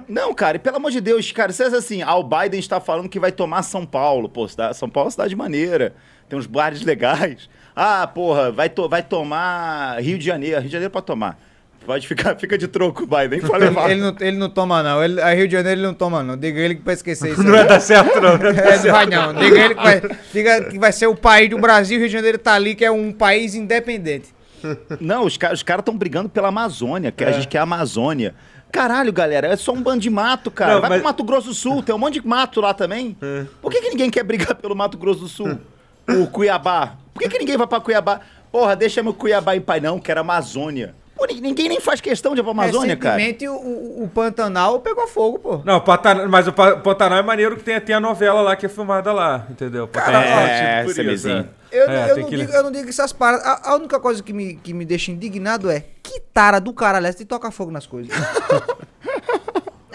Não, 0.08 0.34
cara, 0.34 0.56
e 0.56 0.58
pelo 0.58 0.76
amor 0.78 0.90
de 0.90 1.00
Deus, 1.00 1.30
cara, 1.30 1.52
se 1.52 1.62
é 1.62 1.66
assim, 1.66 2.02
ah, 2.02 2.16
o 2.16 2.24
Biden 2.24 2.58
está 2.58 2.80
falando 2.80 3.08
que 3.08 3.20
vai 3.20 3.30
tomar 3.30 3.62
São 3.62 3.86
Paulo, 3.86 4.28
pô, 4.28 4.48
cidade- 4.48 4.76
São 4.76 4.90
Paulo 4.90 5.06
é 5.06 5.08
uma 5.08 5.10
cidade 5.12 5.36
maneira, 5.36 5.94
tem 6.28 6.36
uns 6.36 6.46
bares 6.46 6.82
legais. 6.82 7.48
Ah, 7.80 8.06
porra, 8.08 8.50
vai, 8.50 8.68
to- 8.68 8.88
vai 8.88 9.02
tomar 9.04 10.00
Rio 10.02 10.18
de 10.18 10.24
Janeiro, 10.24 10.56
Rio 10.58 10.66
de 10.66 10.72
Janeiro 10.72 10.90
pode 10.92 11.06
tomar. 11.06 11.38
Pode 11.86 12.06
ficar, 12.08 12.36
fica 12.36 12.58
de 12.58 12.66
troco, 12.68 13.06
Biden, 13.06 13.40
pode 13.40 13.64
levar. 13.64 13.88
ele, 13.90 14.00
não, 14.00 14.14
ele 14.20 14.36
não 14.36 14.50
toma, 14.50 14.82
não. 14.82 15.02
Ele, 15.02 15.18
a 15.22 15.32
Rio 15.32 15.46
de 15.46 15.52
Janeiro 15.54 15.80
ele 15.80 15.86
não 15.86 15.94
toma, 15.94 16.22
não. 16.22 16.36
Diga 16.36 16.58
ele 16.60 16.74
que 16.74 16.82
vai 16.82 16.94
esquecer 16.94 17.30
isso. 17.32 17.40
Não 17.44 17.52
vai 17.52 17.66
dar 17.66 17.80
certo, 17.80 18.20
não. 18.20 18.32
Não 18.36 18.38
vai 18.52 18.74
É, 18.74 18.76
vai 18.78 19.06
não. 19.06 19.32
Diga 19.32 19.58
ele 19.64 19.74
que 19.74 19.82
vai, 19.82 20.02
diga 20.32 20.64
que 20.64 20.78
vai 20.78 20.92
ser 20.92 21.06
o 21.06 21.14
país 21.14 21.48
do 21.48 21.56
Brasil. 21.58 21.98
Rio 21.98 22.08
de 22.08 22.12
Janeiro 22.12 22.36
tá 22.36 22.52
ali, 22.54 22.74
que 22.74 22.84
é 22.84 22.90
um 22.90 23.10
país 23.12 23.54
independente. 23.54 24.34
Não, 25.00 25.24
os 25.24 25.36
caras 25.38 25.60
estão 25.60 25.96
brigando 25.96 26.28
pela 26.28 26.48
Amazônia, 26.48 27.10
que 27.12 27.24
a 27.24 27.28
É. 27.30 27.32
gente 27.32 27.48
quer 27.48 27.58
a 27.58 27.62
Amazônia. 27.62 28.34
Caralho, 28.70 29.12
galera, 29.12 29.46
é 29.46 29.56
só 29.56 29.72
um 29.72 29.80
bando 29.80 30.00
de 30.00 30.10
mato, 30.10 30.50
cara. 30.50 30.74
Não, 30.74 30.80
Vai 30.82 30.90
mas- 30.90 30.98
pro 30.98 31.08
Mato 31.08 31.24
Grosso 31.24 31.48
do 31.48 31.54
Sul, 31.54 31.82
tem 31.82 31.94
um 31.94 31.98
monte 31.98 32.20
de 32.20 32.26
mato 32.26 32.60
lá 32.60 32.74
também. 32.74 33.16
Por 33.62 33.70
que, 33.72 33.80
que 33.80 33.88
ninguém 33.90 34.10
quer 34.10 34.24
brigar 34.24 34.54
pelo 34.56 34.74
Mato 34.76 34.98
Grosso 34.98 35.20
do 35.20 35.28
Sul? 35.28 35.58
O 36.08 36.26
Cuiabá. 36.26 36.94
Por 37.14 37.22
que, 37.22 37.28
que 37.28 37.38
ninguém 37.38 37.56
vai 37.56 37.66
pra 37.66 37.80
Cuiabá? 37.80 38.20
Porra, 38.50 38.74
deixa 38.76 39.02
meu 39.02 39.12
Cuiabá 39.14 39.54
em 39.56 39.60
pai, 39.60 39.80
não, 39.80 39.98
quero 39.98 40.20
Amazônia. 40.20 40.94
Pô, 41.16 41.26
ni- 41.26 41.40
ninguém 41.40 41.68
nem 41.68 41.80
faz 41.80 42.00
questão 42.00 42.32
de 42.32 42.40
ir 42.40 42.44
pra 42.44 42.52
Amazônia, 42.52 42.96
cara. 42.96 43.16
Recentemente, 43.16 43.48
o, 43.48 44.04
o, 44.04 44.08
Pantanal 44.14 44.78
pegou 44.78 45.06
fogo, 45.08 45.38
pô. 45.40 45.60
Não, 45.64 45.80
Pantanal, 45.80 46.28
mas 46.28 46.46
o 46.46 46.52
Pa- 46.52 46.76
Pantanal 46.76 47.18
é 47.18 47.22
maneiro 47.22 47.56
que 47.56 47.64
tem 47.64 47.74
até 47.74 47.92
a 47.92 47.98
novela 47.98 48.40
lá 48.40 48.54
que 48.54 48.66
é 48.66 48.68
filmada 48.68 49.12
lá, 49.12 49.44
entendeu? 49.50 49.88
Pantanal 49.88 50.22
é, 50.22 50.84
por 50.84 50.90
isso, 50.92 51.02
CBzinho. 51.02 51.48
Eu, 51.72 51.90
É, 51.90 52.14
não 52.14 52.24
que- 52.28 52.36
digo, 52.36 52.52
eu 52.52 52.62
não 52.62 52.70
digo 52.70 52.88
essas 52.88 53.12
paradas. 53.12 53.44
A, 53.44 53.70
a 53.72 53.74
única 53.74 53.98
coisa 53.98 54.22
que 54.22 54.32
me, 54.32 54.54
que 54.54 54.72
me 54.72 54.84
deixa 54.84 55.10
indignado 55.10 55.68
é 55.68 55.84
que 56.04 56.20
tara 56.32 56.60
do 56.60 56.72
caralho 56.72 57.12
de 57.12 57.24
tocar 57.24 57.50
fogo 57.50 57.72
nas 57.72 57.84
coisas. 57.86 58.12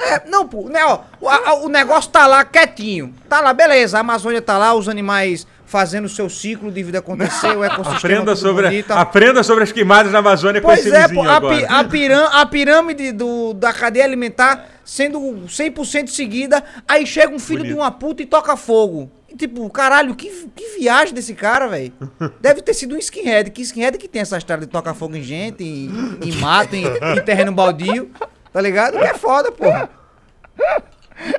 É, 0.06 0.22
não, 0.30 0.48
pô, 0.48 0.70
né, 0.70 0.84
ó, 0.86 1.00
o, 1.22 1.30
a- 1.30 1.56
o 1.64 1.70
negócio 1.70 2.10
tá 2.12 2.28
lá 2.28 2.44
quietinho. 2.44 3.14
Tá 3.30 3.40
lá, 3.42 3.54
beleza, 3.54 3.98
a 3.98 4.02
Amazônia 4.02 4.42
tá 4.42 4.58
lá, 4.58 4.74
os 4.74 4.88
animais 4.90 5.48
fazendo 5.66 6.06
o 6.06 6.10
seu 6.10 6.30
ciclo 6.30 6.72
de 6.72 6.84
vida 6.84 7.00
acontecer, 7.00 7.56
o 7.58 7.64
ecossistema 7.66 7.98
Aprenda 7.98 8.36
sobre, 8.36 8.64
bonito. 8.68 8.92
aprenda 8.92 9.44
sobre 9.44 9.64
as 9.64 9.72
queimadas 9.72 10.12
na 10.12 10.20
Amazônia 10.20 10.62
com 10.62 10.68
Pois 10.68 10.86
esse 10.86 10.96
é, 10.96 11.08
pô, 11.08 11.24
a, 11.24 11.36
agora. 11.38 11.66
a, 11.68 11.84
pirâ- 11.84 12.30
a 12.32 12.46
pirâmide 12.46 13.12
do, 13.12 13.54
da 13.54 13.74
cadeia 13.74 14.06
alimentar 14.06 14.68
sendo 14.86 15.20
100% 15.48 16.08
seguida, 16.10 16.64
aí 16.88 17.08
chega 17.08 17.34
um 17.34 17.40
filho 17.40 17.60
Bonito. 17.60 17.74
de 17.74 17.80
uma 17.80 17.90
puta 17.90 18.22
e 18.22 18.26
toca 18.26 18.56
fogo. 18.58 19.10
E, 19.30 19.36
tipo, 19.36 19.68
caralho, 19.72 20.14
que, 20.14 20.30
que 20.56 20.78
viagem 20.78 21.12
desse 21.14 21.34
cara, 21.34 21.66
velho. 21.68 21.92
Deve 22.40 22.62
ter 22.62 22.74
sido 22.76 22.94
um 22.94 22.98
skinhead. 23.00 23.50
Que 23.50 23.64
skinhead 23.64 23.98
que 23.98 24.08
tem 24.08 24.22
essa 24.22 24.38
história 24.38 24.62
de 24.62 24.68
tocar 24.72 24.94
fogo 24.94 25.16
em 25.16 25.24
gente, 25.24 25.64
em, 25.64 25.90
em 26.24 26.32
mato, 26.34 26.76
em, 26.76 26.84
em 26.86 27.22
terreno 27.26 27.52
baldio. 27.52 28.12
Tá 28.54 28.62
ligado? 28.62 28.98
Que 29.00 29.04
é 29.06 29.14
foda, 29.16 29.52
porra. 29.52 29.90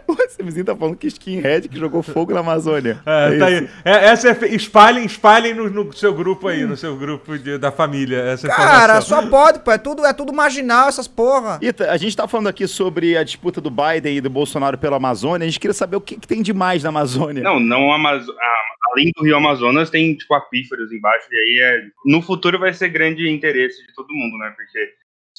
O 0.06 0.12
SMzinho 0.14 0.64
tá 0.64 0.74
falando 0.76 0.96
que 0.96 1.08
skinhead 1.08 1.68
que 1.68 1.76
jogou 1.76 2.00
fogo 2.00 2.32
na 2.32 2.40
Amazônia. 2.40 3.02
É, 3.04 3.34
É 3.34 3.38
tá 3.38 3.50
isso. 3.50 3.62
aí. 3.64 3.68
É, 3.84 4.04
essa 4.06 4.28
é, 4.28 4.34
fe- 4.34 4.46
espalhem, 4.54 5.04
espalhem 5.04 5.52
no, 5.52 5.68
no 5.68 5.92
seu 5.92 6.14
grupo 6.14 6.46
aí, 6.46 6.64
no 6.64 6.76
seu 6.76 6.96
grupo 6.96 7.36
de- 7.36 7.58
da 7.58 7.72
família, 7.72 8.18
essa 8.18 8.46
Cara, 8.46 8.98
informação. 8.98 9.22
só 9.22 9.28
pode, 9.28 9.58
pô. 9.58 9.72
É 9.72 9.76
tudo, 9.76 10.06
é 10.06 10.12
tudo 10.12 10.32
marginal 10.32 10.88
essas 10.88 11.08
porra. 11.08 11.58
Ita, 11.60 11.90
a 11.90 11.96
gente 11.96 12.16
tá 12.16 12.28
falando 12.28 12.46
aqui 12.46 12.68
sobre 12.68 13.16
a 13.16 13.24
disputa 13.24 13.60
do 13.60 13.68
Biden 13.68 14.16
e 14.16 14.20
do 14.20 14.30
Bolsonaro 14.30 14.78
pela 14.78 14.96
Amazônia. 14.96 15.44
A 15.44 15.48
gente 15.50 15.58
queria 15.60 15.74
saber 15.74 15.96
o 15.96 16.00
que, 16.00 16.16
que 16.20 16.26
tem 16.28 16.40
de 16.40 16.52
mais 16.54 16.84
na 16.84 16.90
Amazônia. 16.90 17.42
Não, 17.42 17.58
não 17.58 17.92
Amazo- 17.92 18.32
a- 18.32 18.90
além 18.92 19.10
do 19.16 19.24
Rio 19.24 19.36
Amazonas 19.36 19.90
tem 19.90 20.14
tipo 20.14 20.32
aquíferos 20.34 20.92
embaixo 20.92 21.26
e 21.32 21.36
aí 21.36 21.60
é, 21.62 21.82
no 22.06 22.22
futuro 22.22 22.60
vai 22.60 22.72
ser 22.72 22.88
grande 22.90 23.28
interesse 23.28 23.84
de 23.84 23.92
todo 23.92 24.06
mundo, 24.12 24.38
né? 24.38 24.52
Porque 24.56 24.78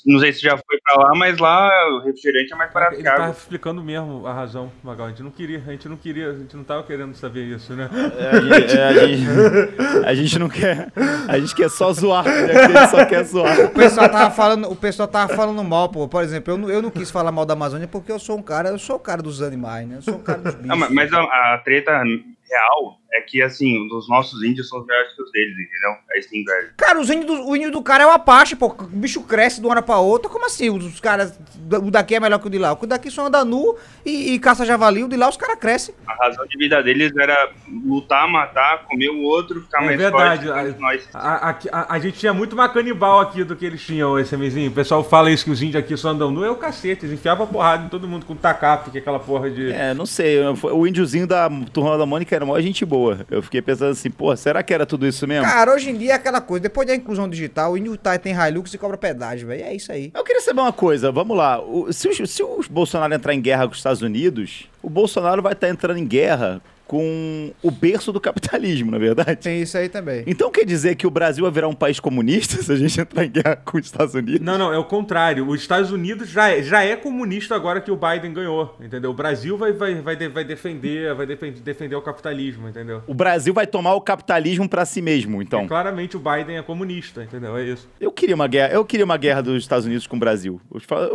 não 0.05 0.19
sei 0.19 0.31
se 0.33 0.41
já 0.41 0.51
foi 0.57 0.77
pra 0.83 1.03
lá, 1.03 1.11
mas 1.15 1.37
lá 1.39 1.69
o 1.95 1.99
refrigerante 2.03 2.53
é 2.53 2.55
mais 2.55 2.71
barato 2.71 2.93
Ele 2.95 3.01
que 3.01 3.07
água. 3.07 3.25
tava 3.25 3.37
explicando 3.37 3.83
mesmo 3.83 4.25
a 4.27 4.33
razão, 4.33 4.71
Magal. 4.83 5.07
A 5.07 5.09
gente 5.09 5.23
não 5.23 5.31
queria, 5.31 5.63
a 5.65 5.71
gente 5.71 5.89
não 5.89 5.97
queria, 5.97 6.29
a 6.29 6.33
gente 6.37 6.55
não 6.55 6.63
tava 6.63 6.83
querendo 6.83 7.15
saber 7.15 7.43
isso, 7.45 7.73
né? 7.73 7.89
É, 8.19 8.29
a, 8.29 8.41
gente, 8.59 8.77
é, 8.77 8.83
a 8.83 9.07
gente- 9.07 10.05
a 10.05 10.13
gente 10.13 10.39
não 10.39 10.49
quer. 10.49 10.91
A 11.27 11.39
gente 11.39 11.55
quer 11.55 11.69
só 11.69 11.91
zoar. 11.91 12.23
né? 12.25 12.31
A 12.51 12.67
gente 12.67 12.89
só 12.91 13.05
quer 13.05 13.23
zoar. 13.23 13.59
O 13.65 13.69
pessoal 13.69 14.09
tava 14.09 14.31
falando, 14.31 14.71
o 14.71 14.75
pessoal 14.75 15.07
tava 15.07 15.33
falando 15.35 15.63
mal, 15.63 15.89
pô. 15.89 16.07
Por 16.07 16.23
exemplo, 16.23 16.53
eu 16.53 16.57
não, 16.57 16.69
eu 16.69 16.81
não 16.81 16.89
quis 16.91 17.09
falar 17.09 17.31
mal 17.31 17.45
da 17.45 17.53
Amazônia 17.53 17.87
porque 17.87 18.11
eu 18.11 18.19
sou 18.19 18.37
um 18.37 18.41
cara, 18.43 18.69
eu 18.69 18.77
sou 18.79 18.97
o 18.97 18.99
cara 18.99 19.21
dos 19.21 19.41
animais, 19.41 19.87
né? 19.87 19.97
Eu 19.97 20.01
sou 20.01 20.15
o 20.15 20.19
cara 20.19 20.39
dos 20.39 20.55
bichos. 20.55 20.77
Ma- 20.77 20.89
mas 20.89 21.11
a, 21.13 21.21
a 21.21 21.61
treta 21.63 21.91
real 22.47 22.99
é 23.17 23.21
que 23.21 23.41
assim, 23.41 23.87
os 23.91 24.07
nossos 24.09 24.43
índios 24.43 24.67
são 24.69 24.79
os 24.79 24.85
melhores 24.85 25.13
que 25.13 25.21
os 25.21 25.31
deles, 25.31 25.53
entendeu? 25.53 25.91
É 26.13 26.19
assim, 26.19 26.43
velho. 26.43 26.69
Cara, 26.77 26.99
os 26.99 27.09
índios 27.09 27.25
do, 27.39 27.47
o 27.49 27.55
índio 27.55 27.71
do 27.71 27.81
cara 27.81 28.03
é 28.03 28.07
o 28.07 28.11
Apache, 28.11 28.55
pô. 28.55 28.67
O 28.67 28.83
bicho 28.87 29.21
cresce 29.23 29.59
de 29.59 29.65
uma 29.65 29.71
hora 29.73 29.81
pra 29.81 29.97
outra. 29.97 30.29
Como 30.29 30.45
assim? 30.45 30.69
Os, 30.69 30.85
os 30.85 30.99
caras. 30.99 31.37
O 31.83 31.89
daqui 31.91 32.15
é 32.15 32.19
melhor 32.19 32.39
que 32.39 32.47
o 32.47 32.49
de 32.49 32.57
lá. 32.57 32.73
O 32.73 32.85
daqui 32.87 33.09
só 33.09 33.25
anda 33.27 33.43
nu 33.45 33.75
e, 34.05 34.33
e 34.33 34.39
caça 34.39 34.65
javali. 34.65 35.03
O 35.03 35.07
de 35.09 35.15
lá 35.17 35.29
os 35.29 35.37
caras 35.37 35.57
crescem. 35.59 35.95
A 36.07 36.13
razão 36.25 36.45
de 36.47 36.57
vida 36.57 36.81
deles 36.83 37.15
era 37.17 37.51
lutar, 37.85 38.27
matar, 38.29 38.83
comer 38.85 39.09
o 39.09 39.21
outro, 39.21 39.61
ficar 39.61 39.81
É 39.81 39.85
mais 39.85 39.97
verdade. 39.97 40.47
forte. 40.47 40.79
nós. 40.79 41.09
A, 41.13 41.49
a- 41.49 41.57
a- 41.71 41.95
a 41.95 41.99
gente 41.99 42.17
tinha 42.19 42.33
muito 42.33 42.55
mais 42.55 42.71
canibal 42.71 43.19
aqui 43.19 43.43
do 43.43 43.55
que 43.55 43.65
eles 43.65 43.81
tinham, 43.81 44.17
esse 44.19 44.35
mesinho. 44.37 44.69
O 44.69 44.73
pessoal 44.73 45.03
fala 45.03 45.31
isso 45.31 45.45
que 45.45 45.51
os 45.51 45.61
índios 45.61 45.83
aqui 45.83 45.95
só 45.97 46.09
andam 46.09 46.31
nu. 46.31 46.43
É 46.43 46.51
o 46.51 46.55
cacete, 46.55 47.05
eles 47.05 47.17
enfiavam 47.19 47.47
porrada 47.47 47.85
em 47.85 47.89
todo 47.89 48.07
mundo 48.07 48.25
com 48.25 48.35
tacape, 48.35 48.89
que 48.91 48.97
é 48.97 49.01
aquela 49.01 49.19
porra 49.19 49.49
de. 49.49 49.71
É, 49.71 49.93
não 49.93 50.05
sei. 50.05 50.37
O 50.63 50.85
índiozinho 50.87 51.27
da 51.27 51.49
turma 51.73 51.97
da 51.97 52.05
Mônica 52.05 52.35
era 52.35 52.45
maior 52.45 52.61
gente 52.61 52.83
boa. 52.85 53.04
Eu 53.29 53.41
fiquei 53.41 53.61
pensando 53.61 53.91
assim, 53.91 54.09
pô, 54.09 54.35
será 54.35 54.61
que 54.63 54.73
era 54.73 54.85
tudo 54.85 55.05
isso 55.07 55.27
mesmo? 55.27 55.45
Cara, 55.45 55.73
hoje 55.73 55.89
em 55.89 55.97
dia 55.97 56.11
é 56.11 56.15
aquela 56.15 56.41
coisa. 56.41 56.63
Depois 56.63 56.87
da 56.87 56.95
inclusão 56.95 57.29
digital, 57.29 57.73
o 57.73 57.97
tá, 57.97 58.17
tem 58.17 58.33
Hilux 58.33 58.73
e 58.73 58.77
cobra 58.77 58.97
pedágio, 58.97 59.47
velho. 59.47 59.63
É 59.63 59.73
isso 59.73 59.91
aí. 59.91 60.11
Eu 60.13 60.23
queria 60.23 60.41
saber 60.41 60.61
uma 60.61 60.73
coisa, 60.73 61.11
vamos 61.11 61.35
lá. 61.37 61.61
O- 61.61 61.91
se, 61.93 62.09
se 62.27 62.43
os 62.43 62.67
Bolsonaro 62.67 63.13
entrar 63.13 63.33
em 63.33 63.41
guerra 63.41 63.65
com 63.65 63.71
os 63.71 63.77
Estados 63.77 64.01
Unidos, 64.01 64.67
o 64.81 64.89
Bolsonaro 64.89 65.41
vai 65.41 65.53
estar 65.53 65.69
entrando 65.69 65.97
em 65.97 66.05
guerra 66.07 66.61
com 66.87 67.51
o 67.61 67.71
berço 67.71 68.11
do 68.11 68.19
capitalismo, 68.19 68.91
na 68.91 68.97
é 68.97 68.99
verdade. 68.99 69.35
Tem 69.37 69.61
isso 69.61 69.77
aí 69.77 69.89
também. 69.89 70.23
Então 70.27 70.51
quer 70.51 70.65
dizer 70.65 70.95
que 70.95 71.07
o 71.07 71.11
Brasil 71.11 71.43
vai 71.43 71.51
virar 71.51 71.67
um 71.67 71.73
país 71.73 71.99
comunista 71.99 72.61
se 72.61 72.71
a 72.71 72.75
gente 72.75 72.99
entrar 72.99 73.25
em 73.25 73.31
guerra 73.31 73.55
com 73.57 73.77
os 73.77 73.85
Estados 73.85 74.13
Unidos? 74.13 74.41
Não, 74.41 74.57
não, 74.57 74.71
é 74.71 74.77
o 74.77 74.85
contrário. 74.85 75.47
Os 75.47 75.61
Estados 75.61 75.91
Unidos 75.91 76.29
já 76.29 76.49
é, 76.49 76.61
já 76.61 76.83
é 76.83 76.95
comunista 76.95 77.55
agora 77.55 77.81
que 77.81 77.91
o 77.91 77.97
Biden 77.97 78.33
ganhou, 78.33 78.75
entendeu? 78.79 79.11
O 79.11 79.13
Brasil 79.13 79.57
vai, 79.57 79.71
vai, 79.71 79.95
vai, 79.95 80.15
vai 80.29 80.43
defender 80.43 81.05
vai 81.13 81.25
defender, 81.25 81.61
defender 81.61 81.95
o 81.95 82.01
capitalismo, 82.01 82.69
entendeu? 82.69 83.01
O 83.07 83.13
Brasil 83.13 83.53
vai 83.53 83.67
tomar 83.67 83.93
o 83.95 84.01
capitalismo 84.01 84.67
para 84.67 84.85
si 84.85 85.01
mesmo, 85.01 85.41
então. 85.41 85.63
E 85.63 85.67
claramente 85.67 86.15
o 86.15 86.19
Biden 86.19 86.57
é 86.57 86.61
comunista, 86.61 87.23
entendeu? 87.23 87.57
É 87.57 87.63
isso. 87.63 87.87
Eu 87.99 88.11
queria 88.11 88.35
uma 88.35 88.47
guerra, 88.47 88.73
eu 88.73 88.85
queria 88.85 89.05
uma 89.05 89.17
guerra 89.17 89.41
dos 89.41 89.61
Estados 89.61 89.85
Unidos 89.85 90.07
com 90.07 90.15
o 90.15 90.19
Brasil. 90.19 90.61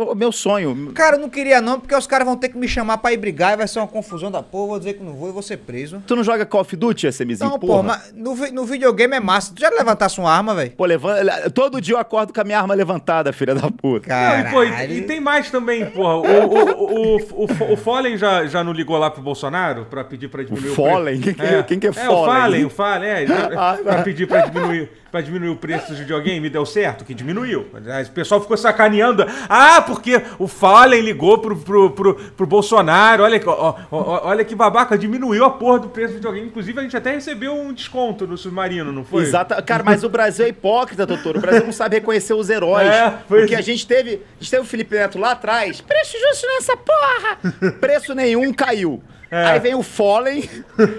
O 0.09 0.15
meu 0.15 0.31
sonho. 0.31 0.91
Cara, 0.93 1.15
eu 1.15 1.19
não 1.19 1.29
queria 1.29 1.61
não, 1.61 1.79
porque 1.79 1.95
os 1.95 2.07
caras 2.07 2.25
vão 2.25 2.37
ter 2.37 2.49
que 2.49 2.57
me 2.57 2.67
chamar 2.67 2.97
para 2.97 3.13
ir 3.13 3.17
brigar 3.17 3.53
e 3.53 3.57
vai 3.57 3.67
ser 3.67 3.79
uma 3.79 3.87
confusão 3.87 4.29
da 4.29 4.43
porra. 4.43 4.67
Vou 4.67 4.79
dizer 4.79 4.93
que 4.93 5.03
não 5.03 5.13
vou 5.13 5.29
e 5.29 5.31
vou 5.31 5.41
ser 5.41 5.57
preso. 5.61 6.03
Tu 6.05 6.15
não 6.15 6.23
joga 6.23 6.45
Call 6.45 6.61
of 6.61 6.75
Duty, 6.75 7.07
SMzinho? 7.07 7.49
Não, 7.49 7.59
porra, 7.59 7.83
mas 7.83 8.13
no, 8.13 8.35
no 8.51 8.65
videogame 8.65 9.15
é 9.15 9.19
massa. 9.19 9.53
Tu 9.53 9.61
já 9.61 9.69
levantasse 9.69 10.19
uma 10.19 10.31
arma, 10.31 10.53
velho? 10.53 10.71
Pô, 10.71 10.85
levanta. 10.85 11.49
Todo 11.51 11.79
dia 11.79 11.95
eu 11.95 11.99
acordo 11.99 12.33
com 12.33 12.41
a 12.41 12.43
minha 12.43 12.59
arma 12.59 12.73
levantada, 12.73 13.31
filha 13.31 13.55
da 13.55 13.69
puta. 13.71 14.07
Caralho. 14.07 14.43
Não, 14.43 14.49
e, 14.49 14.53
pô, 14.53 14.63
e, 14.63 14.97
e, 14.97 15.01
tem 15.03 15.19
mais 15.19 15.49
também, 15.49 15.85
porra. 15.85 16.15
O, 16.15 16.21
o, 16.21 17.15
o, 17.15 17.45
o, 17.45 17.73
o 17.73 17.77
Fallen 17.77 18.17
já, 18.17 18.45
já 18.45 18.63
não 18.63 18.73
ligou 18.73 18.97
lá 18.97 19.09
pro 19.09 19.21
Bolsonaro 19.21 19.85
pra 19.85 20.03
pedir 20.03 20.27
pra 20.27 20.43
diminuir 20.43 20.69
o, 20.69 20.73
o 20.73 20.75
Fallen? 20.75 21.21
Quem, 21.21 21.35
é. 21.39 21.63
quem 21.63 21.79
que 21.79 21.87
é, 21.87 21.89
é 21.89 21.93
Fallen? 21.93 22.11
É, 22.11 22.19
o 22.19 22.25
Fallen, 22.25 22.65
o 22.65 22.69
Fallen, 22.69 23.09
é. 23.09 23.25
ah, 23.57 23.77
pra 23.83 24.01
pedir 24.03 24.27
pra 24.27 24.41
diminuir 24.41 25.00
para 25.11 25.21
diminuir 25.21 25.49
o 25.49 25.55
preço 25.55 25.91
do 25.91 25.97
videogame, 25.97 26.49
deu 26.49 26.65
certo, 26.65 27.03
que 27.03 27.13
diminuiu. 27.13 27.67
O 28.07 28.11
pessoal 28.11 28.39
ficou 28.39 28.55
sacaneando. 28.55 29.25
Ah, 29.49 29.81
porque 29.81 30.21
o 30.39 30.47
Fallen 30.47 31.01
ligou 31.01 31.37
pro, 31.39 31.55
pro, 31.57 31.91
pro, 31.91 32.15
pro 32.15 32.47
Bolsonaro. 32.47 33.23
Olha, 33.23 33.41
ó, 33.45 33.75
ó, 33.91 34.21
olha 34.29 34.45
que 34.45 34.55
babaca, 34.55 34.97
diminuiu 34.97 35.43
a 35.43 35.49
porra 35.49 35.79
do 35.79 35.89
preço 35.89 36.13
do 36.13 36.15
videogame. 36.15 36.47
Inclusive, 36.47 36.79
a 36.79 36.83
gente 36.83 36.95
até 36.95 37.11
recebeu 37.11 37.53
um 37.53 37.73
desconto 37.73 38.25
no 38.25 38.37
submarino, 38.37 38.91
não 38.91 39.03
foi? 39.03 39.23
Exato. 39.23 39.61
Cara, 39.63 39.83
mas 39.83 40.03
o 40.03 40.09
Brasil 40.09 40.45
é 40.45 40.49
hipócrita, 40.49 41.05
doutor. 41.05 41.35
O 41.35 41.41
Brasil 41.41 41.65
não 41.65 41.73
sabe 41.73 41.97
reconhecer 41.97 42.33
os 42.33 42.49
heróis. 42.49 42.87
É, 42.87 43.13
porque 43.27 43.55
a 43.55 43.61
gente 43.61 43.85
teve. 43.85 44.21
A 44.39 44.43
gente 44.43 44.51
teve 44.51 44.63
o 44.63 44.65
Felipe 44.65 44.95
Neto 44.95 45.19
lá 45.19 45.31
atrás. 45.31 45.81
Preço 45.81 46.17
justo 46.17 46.47
nessa 46.47 46.77
porra! 46.77 47.71
Preço 47.79 48.15
nenhum 48.15 48.53
caiu. 48.53 49.03
É. 49.29 49.45
Aí 49.45 49.59
vem 49.61 49.75
o 49.75 49.81
Fallen, 49.81 50.49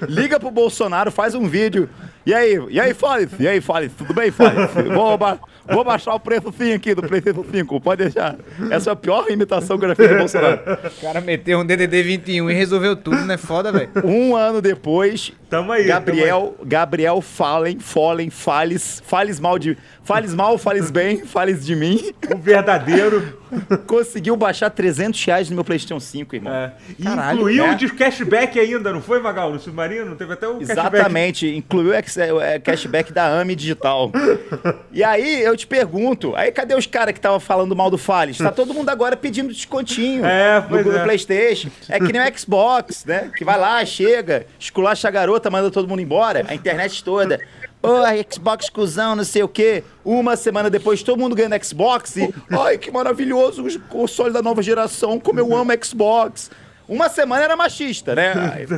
liga 0.08 0.40
pro 0.40 0.50
Bolsonaro, 0.50 1.12
faz 1.12 1.34
um 1.34 1.46
vídeo. 1.46 1.88
E 2.24 2.32
aí, 2.32 2.58
e 2.70 2.80
aí, 2.80 2.94
Fales? 2.94 3.30
E 3.38 3.48
aí, 3.48 3.60
Fales? 3.60 3.92
Tudo 3.98 4.14
bem, 4.14 4.30
Fales? 4.30 4.70
Vou, 4.94 5.18
ba 5.18 5.38
vou 5.66 5.84
baixar 5.84 6.14
o 6.14 6.20
preço 6.20 6.52
sim 6.56 6.72
aqui 6.72 6.94
do 6.94 7.02
PlayStation 7.02 7.44
5, 7.50 7.80
pode 7.80 8.04
deixar. 8.04 8.36
Essa 8.70 8.90
é 8.90 8.92
a 8.92 8.96
pior 8.96 9.28
imitação 9.28 9.76
que 9.78 9.84
eu 9.84 9.88
já 9.88 9.94
fiz 9.96 10.08
do 10.08 10.18
Bolsonaro. 10.18 10.60
O 10.98 11.00
cara 11.00 11.20
meteu 11.20 11.58
um 11.58 11.66
DDD 11.66 12.02
21 12.02 12.50
e 12.50 12.54
resolveu 12.54 12.94
tudo, 12.94 13.24
né? 13.24 13.36
Foda, 13.36 13.72
velho. 13.72 13.90
Um 14.04 14.36
ano 14.36 14.60
depois, 14.60 15.32
tamo 15.52 15.70
aí, 15.70 15.84
Gabriel, 15.84 16.40
tamo 16.40 16.56
aí. 16.62 16.68
Gabriel 16.68 17.20
Fallen, 17.20 17.78
Fallen, 17.78 18.30
Fales, 18.30 19.02
Fales 19.04 19.38
mal 19.38 19.58
de 19.58 19.76
Fales 20.04 20.34
mal, 20.34 20.58
fales 20.58 20.90
bem, 20.90 21.18
fales 21.24 21.64
de 21.64 21.76
mim. 21.76 22.12
O 22.34 22.36
verdadeiro. 22.36 23.40
Conseguiu 23.86 24.34
baixar 24.34 24.70
300 24.70 25.22
reais 25.24 25.50
no 25.50 25.54
meu 25.54 25.64
PlayStation 25.64 26.00
5, 26.00 26.34
irmão. 26.34 26.52
É. 26.52 26.72
E 26.98 27.02
Caralho, 27.02 27.38
incluiu 27.38 27.66
né? 27.66 27.74
de 27.74 27.88
cashback 27.90 28.58
ainda, 28.58 28.92
não 28.92 29.02
foi, 29.02 29.20
Magal? 29.20 29.52
No 29.52 29.60
Submarino? 29.60 30.16
Teve 30.16 30.32
até 30.32 30.48
o 30.48 30.60
Exatamente, 30.60 31.46
cashback. 31.46 31.58
incluiu 31.58 31.92
o 31.92 32.62
cashback 32.62 33.12
da 33.12 33.40
AMI 33.40 33.54
Digital. 33.54 34.10
e 34.90 35.04
aí, 35.04 35.42
eu 35.42 35.54
te 35.56 35.66
pergunto, 35.66 36.34
aí 36.34 36.50
cadê 36.50 36.74
os 36.74 36.86
caras 36.86 37.12
que 37.12 37.18
estavam 37.18 37.38
falando 37.38 37.76
mal 37.76 37.90
do 37.90 37.98
Fales? 37.98 38.38
Tá 38.38 38.50
todo 38.50 38.72
mundo 38.72 38.88
agora 38.88 39.16
pedindo 39.16 39.52
descontinho 39.52 40.24
é, 40.24 40.64
no, 40.68 40.82
no 40.82 40.96
é. 40.96 41.02
PlayStation. 41.04 41.68
É 41.90 42.00
que 42.00 42.10
nem 42.10 42.22
o 42.22 42.38
Xbox, 42.38 43.04
né? 43.04 43.30
Que 43.36 43.44
vai 43.44 43.58
lá, 43.58 43.84
chega, 43.84 44.46
esculacha 44.58 45.06
a 45.06 45.10
garota, 45.10 45.41
manda 45.50 45.70
todo 45.70 45.88
mundo 45.88 46.00
embora, 46.00 46.44
a 46.48 46.54
internet 46.54 47.02
toda. 47.02 47.40
Ô, 47.82 47.88
oh, 47.88 48.32
Xbox 48.32 48.70
cuzão, 48.70 49.16
não 49.16 49.24
sei 49.24 49.42
o 49.42 49.48
quê. 49.48 49.82
Uma 50.04 50.36
semana 50.36 50.70
depois, 50.70 51.02
todo 51.02 51.18
mundo 51.18 51.34
ganhando 51.34 51.62
Xbox 51.64 52.16
e... 52.16 52.32
Ai, 52.50 52.78
que 52.78 52.90
maravilhoso 52.90 53.66
o 53.66 53.80
console 53.80 54.32
da 54.32 54.40
nova 54.40 54.62
geração, 54.62 55.18
como 55.18 55.40
eu 55.40 55.54
amo 55.56 55.72
Xbox. 55.84 56.50
Uma 56.88 57.08
semana 57.08 57.44
era 57.44 57.56
machista, 57.56 58.14
né? 58.14 58.34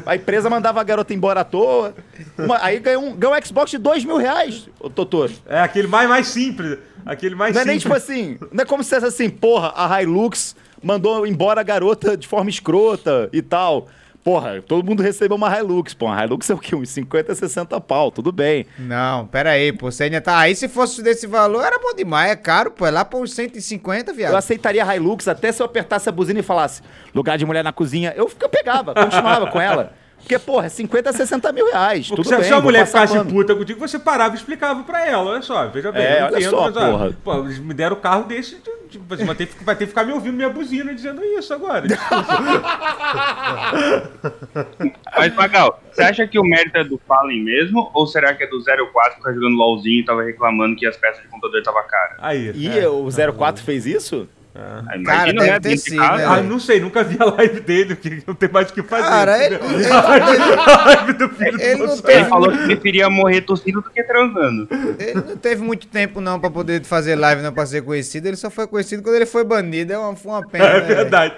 A 0.07 0.15
empresa 0.15 0.49
mandava 0.49 0.81
a 0.81 0.85
garota 0.85 1.13
embora 1.13 1.41
à 1.41 1.45
toa. 1.45 1.95
Uma, 2.39 2.63
aí 2.63 2.79
ganhou 2.79 3.03
um, 3.03 3.17
ganhou 3.17 3.37
um 3.37 3.45
Xbox 3.45 3.71
de 3.71 3.79
dois 3.79 4.05
mil 4.05 4.17
reais, 4.17 4.69
o 4.79 4.89
Totoro. 4.89 5.33
É, 5.47 5.59
aquele 5.61 5.89
mais, 5.89 6.09
mais 6.09 6.29
simples. 6.29 6.79
Aquele 7.05 7.35
mais 7.35 7.55
não 7.55 7.63
simples. 7.63 7.69
É 7.69 7.71
nem 7.71 7.79
tipo 7.79 7.95
assim, 7.95 8.39
não 8.53 8.63
é 8.63 8.67
como 8.67 8.85
se 8.85 8.91
fosse 8.91 9.07
assim, 9.07 9.29
porra, 9.29 9.73
a 9.75 10.03
Hilux 10.03 10.55
mandou 10.83 11.27
embora 11.27 11.61
a 11.61 11.65
garota 11.65 12.17
de 12.17 12.29
forma 12.29 12.51
escrota 12.51 13.29
e 13.33 13.43
tal. 13.43 13.89
Porra, 14.25 14.63
todo 14.63 14.83
mundo 14.83 15.03
recebeu 15.03 15.37
uma 15.37 15.55
Hilux, 15.55 15.93
pô. 15.93 16.07
Uma 16.07 16.25
Hilux 16.25 16.49
é 16.49 16.55
o 16.55 16.59
quê? 16.59 16.75
Uns 16.75 16.89
50, 16.89 17.35
60 17.35 17.79
pau, 17.83 18.11
tudo 18.11 18.33
bem. 18.33 18.65
Não, 18.79 19.27
pera 19.27 19.51
aí, 19.51 19.71
pô. 19.71 19.93
Você 19.93 20.05
ainda 20.05 20.19
tá. 20.19 20.39
Aí 20.39 20.57
se 20.57 20.67
fosse 20.67 21.03
desse 21.03 21.27
valor, 21.27 21.63
era 21.63 21.79
bom 21.79 21.95
demais. 21.95 22.31
É 22.31 22.37
caro, 22.37 22.71
pô. 22.71 22.87
É 22.87 22.91
lá 22.91 23.05
por 23.05 23.29
150, 23.29 24.15
viado. 24.15 24.33
Eu 24.33 24.39
aceitaria 24.39 24.97
Hilux 24.97 25.29
até 25.29 25.53
se 25.53 25.61
eu 25.61 25.67
apertasse 25.67 26.09
a 26.09 26.13
buzina 26.13 26.41
e 26.41 26.43
falasse 26.43 26.81
lugar 27.15 27.37
de 27.37 27.45
mulher 27.45 27.63
na 27.63 27.73
cozinha. 27.73 28.15
Eu, 28.17 28.31
eu 28.41 28.49
pegava, 28.49 28.95
continuava 28.95 29.49
com 29.49 29.61
ela. 29.61 29.93
Porque, 30.19 30.39
porra, 30.39 30.67
é 30.67 30.69
50, 30.71 31.13
60 31.13 31.53
mil 31.53 31.67
reais. 31.67 32.09
Porque 32.09 32.23
tudo 32.23 32.35
se 32.35 32.41
bem, 32.41 32.53
a 32.53 32.61
mulher 32.61 32.87
ficasse 32.87 33.23
puta 33.25 33.55
contigo, 33.55 33.79
você 33.79 33.99
parava 33.99 34.35
e 34.35 34.39
explicava 34.39 34.83
pra 34.83 35.07
ela. 35.07 35.33
Olha 35.33 35.43
só, 35.43 35.67
veja 35.69 35.93
bem. 35.93 36.03
É, 36.03 36.25
olha 36.25 36.39
entendo, 36.39 36.51
só, 36.51 36.63
mas, 36.71 36.75
porra. 36.75 37.13
pô, 37.23 37.41
eles 37.41 37.59
me 37.59 37.75
deram 37.75 37.95
o 37.97 38.01
carro 38.01 38.25
desse. 38.25 38.57
Tipo, 38.89 39.05
você 39.07 39.23
vai 39.25 39.35
ter, 39.35 39.49
vai 39.63 39.77
ter 39.77 39.85
que 39.85 39.91
ficar 39.91 40.05
me 40.05 40.13
ouvindo 40.13 40.35
minha 40.35 40.49
buzina 40.49 40.95
dizendo 40.95 41.23
isso 41.23 41.53
agora. 41.53 41.85
mas, 45.15 45.35
Magal, 45.35 45.79
você 45.93 46.03
acha 46.03 46.27
que 46.27 46.39
o 46.39 46.43
mérito 46.43 46.79
é 46.79 46.85
do 46.85 46.99
Fallen 47.07 47.43
mesmo? 47.43 47.91
Ou 47.93 48.07
será 48.07 48.33
que 48.35 48.45
é 48.45 48.47
do 48.47 48.63
04 48.65 49.17
que 49.17 49.23
tá 49.23 49.33
jogando 49.33 49.57
LOLzinho 49.57 50.01
e 50.01 50.05
tava 50.05 50.23
reclamando 50.23 50.75
que 50.77 50.87
as 50.87 50.97
peças 50.97 51.23
de 51.23 51.29
computador 51.29 51.59
estavam 51.59 51.83
caras? 51.87 52.17
Aí. 52.21 52.51
E 52.55 52.79
é, 52.79 52.89
o 52.89 53.09
04 53.37 53.63
fez 53.63 53.85
isso? 53.85 54.27
É. 54.57 55.03
Cara, 55.03 55.33
deve 55.33 55.51
né, 55.51 55.59
ter 55.59 55.77
sido, 55.77 55.97
né, 55.97 56.25
ah, 56.25 56.41
não 56.41 56.61
sei, 56.61 56.79
nunca 56.79 57.03
vi 57.03 57.17
a 57.19 57.25
live 57.25 57.59
dele, 57.59 57.97
porque 57.97 58.23
não 58.25 58.37
tem 58.37 58.49
mais 58.49 58.71
o 58.71 58.73
que 58.73 58.85
fazer. 58.85 59.09
Cara, 59.09 59.45
ele, 59.45 59.57
ele, 59.57 59.87
a 59.91 60.85
live 60.85 61.13
do 61.15 61.29
filho 61.31 61.61
ele, 61.61 61.77
do 61.77 61.87
não 61.89 61.99
teve 61.99 62.19
ele 62.21 62.25
falou 62.27 62.53
que 62.53 62.59
preferia 62.59 63.11
morrer 63.11 63.41
tossindo 63.41 63.83
do 63.83 63.91
que 63.91 64.01
transando. 64.05 64.69
Ele 64.97 65.15
não 65.15 65.37
teve 65.37 65.61
muito 65.61 65.89
tempo 65.89 66.21
não 66.21 66.39
pra 66.39 66.51
poder 66.51 66.85
fazer 66.85 67.17
live, 67.17 67.43
não 67.43 67.53
pra 67.53 67.67
ser 67.67 67.83
conhecido. 67.83 68.29
Ele 68.29 68.37
só 68.37 68.49
foi 68.49 68.69
conhecido 68.69 69.03
quando 69.03 69.17
ele 69.17 69.27
foi 69.27 69.43
banido. 69.43 69.93
É 69.93 69.99
uma, 69.99 70.15
foi 70.15 70.31
uma 70.31 70.47
pena. 70.47 70.65
É 70.65 70.81
né, 70.81 70.87
verdade. 70.87 71.35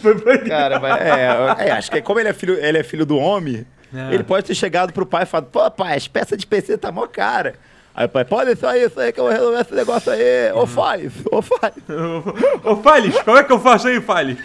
foi 0.00 0.14
banido. 0.14 0.48
Cara, 0.48 0.80
mas 0.80 1.00
é, 1.02 1.68
é, 1.68 1.70
acho 1.72 1.90
que 1.90 2.00
como 2.00 2.18
ele 2.20 2.30
é 2.30 2.32
filho, 2.32 2.54
ele 2.54 2.78
é 2.78 2.82
filho 2.82 3.04
do 3.04 3.18
homem, 3.18 3.66
é. 3.94 4.14
ele 4.14 4.24
pode 4.24 4.46
ter 4.46 4.54
chegado 4.54 4.94
pro 4.94 5.04
pai 5.04 5.24
e 5.24 5.26
falado, 5.26 5.48
pô, 5.50 5.70
pai, 5.70 5.94
as 5.94 6.08
peças 6.08 6.38
de 6.38 6.46
PC 6.46 6.78
tá 6.78 6.90
mó 6.90 7.06
cara. 7.06 7.54
Aí 7.98 8.06
o 8.06 8.08
pai, 8.08 8.24
pode 8.24 8.50
aí, 8.64 8.84
isso 8.84 9.00
aí 9.00 9.12
que 9.12 9.18
eu 9.18 9.24
vou 9.24 9.32
resolver 9.32 9.60
esse 9.60 9.74
negócio 9.74 10.12
aí. 10.12 10.52
Ô, 10.52 10.68
Fales, 10.68 11.12
ô, 11.32 11.42
Fales. 11.42 11.82
Ô, 12.62 12.76
Fales, 12.76 13.20
como 13.22 13.36
é 13.36 13.42
que 13.42 13.52
eu 13.52 13.58
faço 13.58 13.88
aí, 13.88 14.00
Fales? 14.00 14.38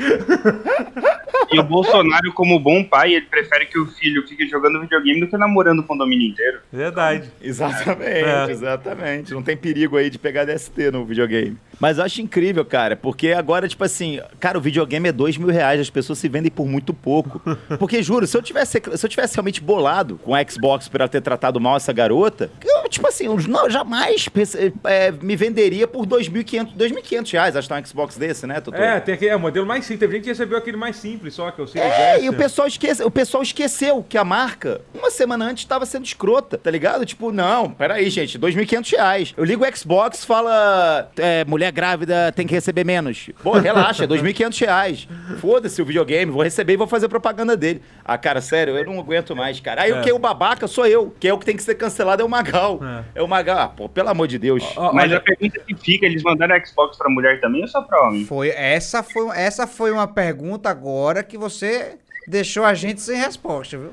E 1.52 1.60
o 1.60 1.64
Bolsonaro, 1.64 2.34
como 2.34 2.60
bom 2.60 2.84
pai, 2.84 3.14
ele 3.14 3.28
prefere 3.28 3.68
que 3.68 3.78
o 3.78 3.86
filho 3.86 4.28
fique 4.28 4.48
jogando 4.48 4.82
videogame 4.82 5.20
do 5.20 5.28
que 5.28 5.38
namorando 5.38 5.80
o 5.80 5.84
condomínio 5.84 6.32
inteiro. 6.32 6.62
Verdade. 6.72 7.30
Exatamente, 7.40 8.26
é. 8.26 8.48
exatamente. 8.50 9.34
Não 9.34 9.44
tem 9.44 9.56
perigo 9.56 9.98
aí 9.98 10.10
de 10.10 10.18
pegar 10.18 10.46
DST 10.46 10.90
no 10.90 11.06
videogame. 11.06 11.56
Mas 11.80 12.00
eu 12.00 12.06
acho 12.06 12.22
incrível, 12.22 12.66
cara, 12.66 12.96
porque 12.96 13.34
agora, 13.34 13.68
tipo 13.68 13.84
assim, 13.84 14.20
cara, 14.40 14.58
o 14.58 14.62
videogame 14.62 15.10
é 15.10 15.12
dois 15.12 15.38
mil 15.38 15.50
reais, 15.50 15.80
as 15.80 15.90
pessoas 15.90 16.18
se 16.18 16.28
vendem 16.28 16.50
por 16.50 16.66
muito 16.66 16.94
pouco. 16.94 17.42
Porque, 17.78 18.02
juro, 18.02 18.26
se 18.26 18.38
eu 18.38 18.42
tivesse, 18.42 18.82
se 18.96 19.06
eu 19.06 19.10
tivesse 19.10 19.36
realmente 19.36 19.62
bolado 19.62 20.18
com 20.18 20.34
a 20.34 20.44
Xbox 20.44 20.88
por 20.88 21.02
ela 21.02 21.10
ter 21.10 21.22
tratado 21.22 21.60
mal 21.60 21.76
essa 21.76 21.92
garota, 21.92 22.50
eu, 22.64 22.90
tipo 22.90 23.08
assim, 23.08 23.28
não, 23.48 23.70
jamais 23.70 24.28
é, 24.86 25.12
me 25.12 25.36
venderia 25.36 25.88
por 25.88 26.06
2.500 26.06 26.74
2.500 26.76 27.32
reais, 27.32 27.56
acho 27.56 27.68
que 27.68 27.74
tá 27.74 27.80
um 27.80 27.86
Xbox 27.86 28.18
desse, 28.18 28.46
né, 28.46 28.60
Totô? 28.60 28.78
É, 28.78 29.00
tem 29.00 29.16
aquele, 29.16 29.32
é 29.32 29.36
o 29.36 29.40
modelo 29.40 29.66
mais 29.66 29.86
simples. 29.86 30.00
Teve 30.00 30.14
gente 30.16 30.24
que 30.24 30.30
recebeu 30.30 30.58
aquele 30.58 30.78
mais 30.78 30.96
simples 30.96 31.34
só, 31.34 31.52
que 31.52 31.60
eu 31.60 31.68
sei. 31.68 31.82
É, 31.82 32.24
e 32.24 32.30
o 32.30 32.34
pessoal, 32.34 32.68
esquece, 32.68 33.04
o 33.04 33.12
pessoal 33.12 33.44
esqueceu 33.44 34.04
que 34.08 34.18
a 34.18 34.24
marca, 34.24 34.82
uma 34.94 35.10
semana 35.10 35.46
antes, 35.46 35.64
estava 35.64 35.86
sendo 35.86 36.06
escrota, 36.06 36.58
tá 36.58 36.70
ligado? 36.70 37.06
Tipo, 37.06 37.32
não, 37.32 37.72
peraí, 37.72 38.10
gente, 38.10 38.38
2.500 38.38 38.92
reais. 38.92 39.34
Eu 39.38 39.44
ligo 39.44 39.66
o 39.66 39.78
Xbox, 39.78 40.26
fala, 40.26 41.10
é, 41.18 41.46
mulher 41.46 41.72
grávida 41.72 42.32
tem 42.32 42.46
que 42.46 42.54
receber 42.54 42.84
menos. 42.84 43.30
Pô, 43.42 43.54
relaxa, 43.58 44.08
2.500 44.08 44.60
reais. 44.60 45.08
Foda-se 45.40 45.82
o 45.82 45.86
videogame, 45.86 46.32
vou 46.32 46.44
receber 46.44 46.74
e 46.74 46.78
vou 46.78 46.88
fazer 46.88 47.08
propaganda 47.08 47.56
dele. 47.56 47.82
Ah, 48.04 48.18
cara, 48.18 48.42
sério, 48.42 48.78
eu 48.78 48.86
não 48.86 49.00
aguento 49.00 49.36
mais, 49.36 49.60
cara. 49.60 49.84
Aí 49.84 49.92
é. 49.92 50.00
o 50.00 50.04
que 50.04 50.10
é 50.10 50.14
o 50.14 50.20
babaca 50.20 50.68
sou 50.68 50.86
eu, 50.86 51.14
que 51.20 51.28
é 51.28 51.34
o 51.34 51.38
que 51.38 51.46
tem 51.46 51.56
que 51.56 51.64
ser 51.64 51.76
cancelado 51.76 52.22
é 52.22 52.26
o 52.26 52.30
Magal. 52.30 52.80
É, 53.16 53.20
é 53.20 53.23
o 53.26 53.28
Magal. 53.28 53.60
Ah, 53.60 53.68
pô, 53.68 53.88
pelo 53.88 54.10
amor 54.10 54.28
de 54.28 54.38
Deus. 54.38 54.64
Mas 54.94 55.12
a 55.12 55.20
pergunta 55.20 55.60
que 55.60 55.76
fica, 55.76 56.06
eles 56.06 56.24
mandaram 56.24 56.56
Xbox 56.66 56.98
pra 56.98 57.10
mulher 57.10 57.40
também 57.40 57.62
ou 57.62 57.68
só 57.68 57.82
pra 57.82 58.02
homem? 58.08 58.26
Foi, 58.26 58.50
essa, 58.50 59.04
foi, 59.04 59.36
essa 59.38 59.68
foi 59.68 59.92
uma 59.92 60.08
pergunta 60.08 60.70
agora 60.70 61.24
que 61.24 61.38
você 61.38 61.98
deixou 62.28 62.64
a 62.64 62.74
gente 62.74 63.02
sem 63.02 63.18
resposta, 63.18 63.78
viu? 63.78 63.92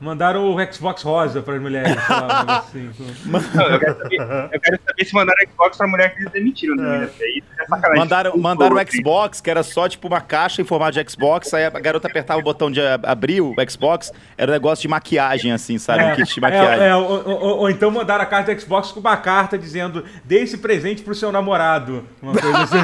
Mandaram 0.00 0.54
o 0.54 0.72
Xbox 0.72 1.02
rosa 1.02 1.42
para 1.42 1.54
as 1.54 1.60
mulheres. 1.60 1.96
Lá, 2.08 2.62
assim. 2.64 2.88
eu, 2.88 3.78
quero 3.80 3.98
saber, 3.98 4.20
eu, 4.52 4.60
quero 4.60 4.80
saber, 4.86 5.04
se 5.04 5.12
mandaram 5.12 5.38
Xbox 5.50 5.76
para 5.76 5.86
mulher 5.88 6.14
que 6.14 6.20
eles 6.20 6.32
demitiram 6.32 6.76
também. 6.76 7.02
É. 7.02 7.96
Mandaram, 7.96 8.38
mandaram 8.38 8.76
o 8.76 8.92
Xbox, 8.92 9.40
que 9.40 9.50
era 9.50 9.64
só 9.64 9.88
tipo 9.88 10.06
uma 10.06 10.20
caixa 10.20 10.62
em 10.62 10.64
formato 10.64 10.92
de 10.92 11.10
Xbox, 11.10 11.52
aí 11.52 11.64
a 11.64 11.70
garota 11.70 12.06
apertava 12.06 12.38
o 12.38 12.44
botão 12.44 12.70
de 12.70 12.80
abrir 13.02 13.40
o 13.40 13.54
Xbox, 13.68 14.12
era 14.36 14.52
um 14.52 14.54
negócio 14.54 14.82
de 14.82 14.88
maquiagem, 14.88 15.50
assim, 15.50 15.78
sabe? 15.78 16.04
É, 16.04 16.12
um 16.12 16.14
kit 16.14 16.32
de 16.32 16.40
maquiagem. 16.40 16.84
É, 16.84 16.88
é, 16.90 16.96
ou, 16.96 17.28
ou, 17.28 17.58
ou, 17.58 17.70
então 17.70 17.90
mandaram 17.90 18.22
a 18.22 18.26
carta 18.26 18.54
do 18.54 18.60
Xbox 18.60 18.92
com 18.92 19.00
uma 19.00 19.16
carta 19.16 19.58
dizendo: 19.58 20.04
dê 20.24 20.42
esse 20.42 20.58
presente 20.58 21.02
pro 21.02 21.14
seu 21.14 21.32
namorado. 21.32 22.04
Uma 22.22 22.34
coisa 22.34 22.58
assim. 22.58 22.78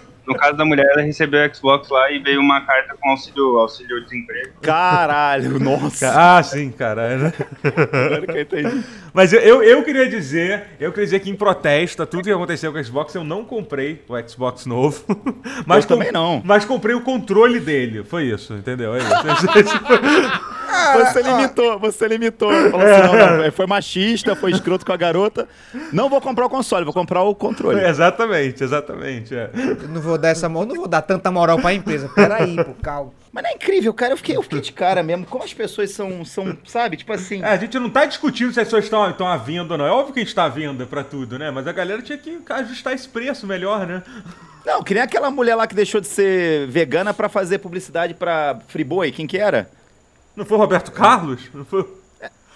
No 0.30 0.36
caso 0.36 0.56
da 0.56 0.64
mulher, 0.64 0.86
ela 0.92 1.02
recebeu 1.02 1.44
o 1.44 1.52
Xbox 1.52 1.88
lá 1.88 2.08
e 2.12 2.20
veio 2.20 2.40
uma 2.40 2.60
carta 2.60 2.94
com 3.00 3.10
auxílio, 3.10 3.58
auxílio 3.58 4.00
desemprego. 4.04 4.52
Caralho, 4.62 5.58
nossa. 5.58 6.08
Ah, 6.20 6.42
sim, 6.42 6.70
caralho. 6.70 7.32
Agora 7.64 8.26
que 8.26 8.38
eu 8.38 8.42
entendi. 8.42 8.84
Mas 9.12 9.32
eu, 9.32 9.40
eu, 9.40 9.62
eu, 9.62 9.82
queria 9.82 10.08
dizer, 10.08 10.66
eu 10.78 10.92
queria 10.92 11.06
dizer 11.06 11.20
que 11.20 11.30
em 11.30 11.34
protesto 11.34 12.02
a 12.02 12.06
tudo 12.06 12.24
que 12.24 12.30
aconteceu 12.30 12.72
com 12.72 12.78
o 12.78 12.84
Xbox, 12.84 13.14
eu 13.14 13.24
não 13.24 13.44
comprei 13.44 14.04
o 14.06 14.28
Xbox 14.28 14.66
novo. 14.66 15.02
Mas 15.66 15.84
eu 15.84 15.88
também 15.88 16.12
não. 16.12 16.40
Mas 16.44 16.64
comprei 16.64 16.94
o 16.94 17.00
controle 17.00 17.58
dele. 17.58 18.04
Foi 18.04 18.24
isso, 18.24 18.54
entendeu? 18.54 18.94
É 18.94 18.98
isso. 18.98 19.10
você 20.92 21.22
limitou, 21.22 21.78
você 21.78 22.08
limitou. 22.08 22.52
Falou 22.70 22.86
assim, 22.86 23.16
não, 23.16 23.36
não, 23.38 23.52
foi 23.52 23.66
machista, 23.66 24.36
foi 24.36 24.52
escroto 24.52 24.84
com 24.86 24.92
a 24.92 24.96
garota. 24.96 25.48
Não 25.92 26.08
vou 26.08 26.20
comprar 26.20 26.46
o 26.46 26.50
console, 26.50 26.84
vou 26.84 26.94
comprar 26.94 27.22
o 27.22 27.34
controle. 27.34 27.80
exatamente, 27.80 28.62
exatamente. 28.62 29.34
É. 29.34 29.50
Eu 29.54 29.88
não 29.88 30.00
vou 30.00 30.18
dar 30.20 30.28
essa 30.28 30.48
moral, 30.48 30.68
não 30.68 30.76
vou 30.76 30.88
dar 30.88 31.02
tanta 31.02 31.30
moral 31.30 31.58
pra 31.58 31.74
empresa. 31.74 32.08
Peraí, 32.14 32.56
pô, 32.56 32.72
calma. 32.82 33.12
Mas 33.32 33.44
não 33.44 33.50
é 33.50 33.54
incrível, 33.54 33.94
cara. 33.94 34.12
Eu 34.12 34.16
fiquei, 34.16 34.36
eu 34.36 34.42
fiquei 34.42 34.60
de 34.60 34.72
cara 34.72 35.02
mesmo. 35.02 35.24
Como 35.26 35.44
as 35.44 35.54
pessoas 35.54 35.90
são, 35.92 36.24
são 36.24 36.56
sabe? 36.64 36.96
Tipo 36.96 37.12
assim. 37.12 37.42
É, 37.42 37.46
a 37.46 37.56
gente 37.56 37.78
não 37.78 37.88
tá 37.88 38.04
discutindo 38.04 38.52
se 38.52 38.60
as 38.60 38.66
pessoas 38.66 38.84
estão, 38.84 39.08
estão 39.08 39.26
à 39.26 39.36
venda 39.36 39.74
ou 39.74 39.78
não. 39.78 39.86
É 39.86 39.90
óbvio 39.90 40.14
que 40.14 40.20
a 40.20 40.24
gente 40.24 40.34
tá 40.34 40.44
à 40.44 40.48
venda 40.48 40.84
pra 40.84 41.04
tudo, 41.04 41.38
né? 41.38 41.50
Mas 41.50 41.66
a 41.66 41.72
galera 41.72 42.02
tinha 42.02 42.18
que 42.18 42.40
ajustar 42.48 42.92
esse 42.92 43.08
preço 43.08 43.46
melhor, 43.46 43.86
né? 43.86 44.02
Não, 44.66 44.82
que 44.82 44.94
nem 44.94 45.02
aquela 45.02 45.30
mulher 45.30 45.54
lá 45.54 45.66
que 45.66 45.74
deixou 45.74 46.00
de 46.00 46.08
ser 46.08 46.66
vegana 46.68 47.14
pra 47.14 47.28
fazer 47.28 47.58
publicidade 47.58 48.14
pra 48.14 48.58
Friboi. 48.68 49.12
Quem 49.12 49.26
que 49.26 49.38
era? 49.38 49.70
Não 50.34 50.44
foi 50.44 50.56
o 50.56 50.60
Roberto 50.60 50.92
Carlos? 50.92 51.48
Não 51.54 51.64
foi. 51.64 51.86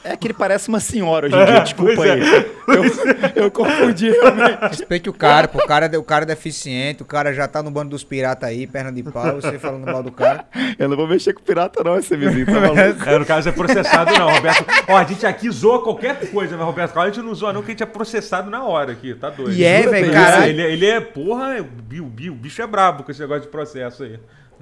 É 0.05 0.17
que 0.17 0.27
ele 0.27 0.35
parece 0.35 0.69
uma 0.69 0.81
senhora 0.81 1.27
hoje 1.27 1.35
em 1.35 1.45
dia, 1.47 1.61
desculpa 1.61 2.07
é. 2.07 2.13
aí. 2.13 2.21
Eu, 2.69 3.45
eu 3.45 3.51
confundi 3.51 4.11
realmente. 4.11 4.59
Respeite 4.61 5.09
o 5.09 5.13
cara, 5.13 5.49
pô. 5.49 5.59
O 5.59 5.67
cara, 5.67 5.87
é 5.87 5.99
o 5.99 6.03
cara 6.03 6.25
é 6.25 6.27
deficiente, 6.27 7.03
o 7.03 7.07
cara 7.07 7.33
já 7.33 7.49
tá 7.49 7.63
no 7.63 7.71
bando 7.71 7.91
dos 7.91 8.05
piratas 8.05 8.49
aí, 8.49 8.67
perna 8.67 8.93
de 8.93 9.03
pau, 9.03 9.37
você 9.37 9.59
falando 9.59 9.87
mal 9.87 10.03
do 10.03 10.13
cara. 10.13 10.45
Eu 10.79 10.89
não 10.89 10.97
vou 10.97 11.09
mexer 11.09 11.33
com 11.33 11.43
pirata, 11.43 11.83
não, 11.83 11.97
esse 11.97 12.15
vizinho, 12.17 12.45
tá 12.45 12.53
maluco? 12.53 13.09
É, 13.09 13.19
no 13.19 13.25
caso 13.25 13.49
é 13.49 13.53
processado, 13.53 14.13
não, 14.13 14.31
Roberto. 14.31 14.67
Ó, 14.89 14.97
a 14.97 15.05
gente 15.05 15.25
aqui 15.25 15.51
zoa 15.51 15.83
qualquer 15.83 16.31
coisa, 16.31 16.57
mas 16.57 16.67
Roberto 16.67 16.93
Carlos 16.93 17.13
a 17.13 17.15
gente 17.15 17.27
não 17.27 17.35
zoa, 17.35 17.53
não, 17.53 17.63
que 17.63 17.69
a 17.69 17.71
gente 17.73 17.83
é 17.83 17.87
processado 17.87 18.51
na 18.51 18.63
hora 18.63 18.93
aqui, 18.93 19.15
tá 19.15 19.31
doido. 19.31 19.53
E 19.53 19.65
é, 19.65 19.87
velho, 19.87 20.13
cara. 20.13 20.49
Ele, 20.49 20.63
ele 20.63 20.87
é, 20.87 21.01
porra, 21.01 21.61
o 21.61 22.35
bicho 22.35 22.61
é 22.61 22.67
brabo 22.67 23.05
com 23.05 23.11
esse 23.11 23.21
negócio 23.21 23.45
de 23.45 23.49
processo 23.49 24.03
aí. 24.03 24.19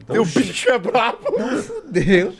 Então, 0.08 0.22
o 0.22 0.26
bicho 0.26 0.68
é 0.68 0.78
brabo. 0.78 1.18
Não 1.38 1.62
fudeu. 1.62 2.32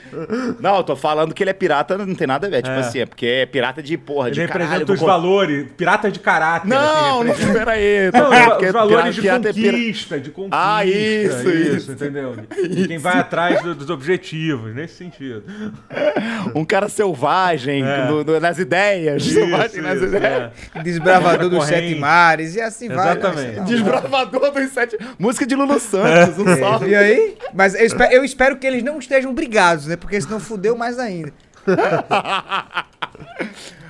Não, 0.61 0.77
eu 0.77 0.85
tô 0.85 0.97
falando 0.97 1.35
que 1.35 1.43
ele 1.43 1.51
é 1.51 1.55
pirata, 1.55 1.97
não 1.97 2.15
tem 2.15 2.27
nada 2.27 2.47
a 2.47 2.51
ver. 2.51 2.63
Tipo 2.63 2.75
é. 2.75 2.81
assim, 2.81 3.01
é 3.01 3.07
porque 3.07 3.27
é 3.27 3.47
pirata 3.47 3.83
de 3.83 3.97
porra, 3.97 4.29
ele 4.29 4.35
de 4.35 4.41
representa 4.41 4.73
caralho, 4.73 4.93
os 4.93 5.01
vou... 5.01 5.09
valores, 5.09 5.67
pirata 5.77 6.11
de 6.11 6.19
caráter. 6.19 6.69
Não, 6.69 7.23
assim, 7.23 7.43
não, 7.43 7.49
espera 7.49 7.73
aí. 7.73 8.11
Não, 8.13 8.59
os 8.59 8.73
valores 8.73 9.15
de 9.15 9.23
conquista, 9.29 10.21
de 10.21 10.31
conquista. 10.31 10.57
Ah, 10.59 10.85
isso, 10.85 11.49
isso. 11.51 11.77
isso 11.77 11.93
entendeu? 11.93 12.37
Isso. 12.63 12.89
Quem 12.89 12.99
vai 12.99 13.19
atrás 13.19 13.61
do, 13.63 13.75
dos 13.75 13.91
objetivos, 13.91 14.75
nesse 14.75 14.95
sentido. 14.95 15.43
Um 16.55 16.65
cara 16.65 16.89
selvagem, 16.89 17.83
é. 17.83 18.07
no, 18.07 18.25
no, 18.25 18.41
nas 18.41 18.59
ideias. 18.59 19.25
Isso, 19.25 19.35
selvagem 19.35 19.81
nas 19.81 20.01
ideias. 20.01 20.53
É. 20.75 20.83
Desbravador 20.83 21.49
dos 21.49 21.65
sete 21.65 21.95
mares, 21.95 22.55
e 22.55 22.61
assim 22.61 22.89
vai. 22.89 23.13
Exatamente. 23.13 23.57
Vai, 23.57 23.65
Desbravador 23.65 24.53
dos 24.53 24.71
sete... 24.71 24.99
Música 25.19 25.47
de 25.47 25.55
Lulu 25.55 25.79
Santos, 25.79 26.39
um 26.39 26.57
salve. 26.57 26.91
E 26.91 26.95
aí? 26.95 27.37
Mas 27.53 27.75
eu 27.75 27.85
espero, 27.85 28.13
eu 28.13 28.25
espero, 28.25 28.57
que 28.57 28.67
eles 28.67 28.83
não 28.83 28.99
estejam 28.99 29.35
brigados, 29.35 29.87
né? 29.87 29.97
Porque 29.97 30.21
senão 30.21 30.41
fudeu 30.41 30.77
mais 30.77 30.99
ainda. 30.99 31.33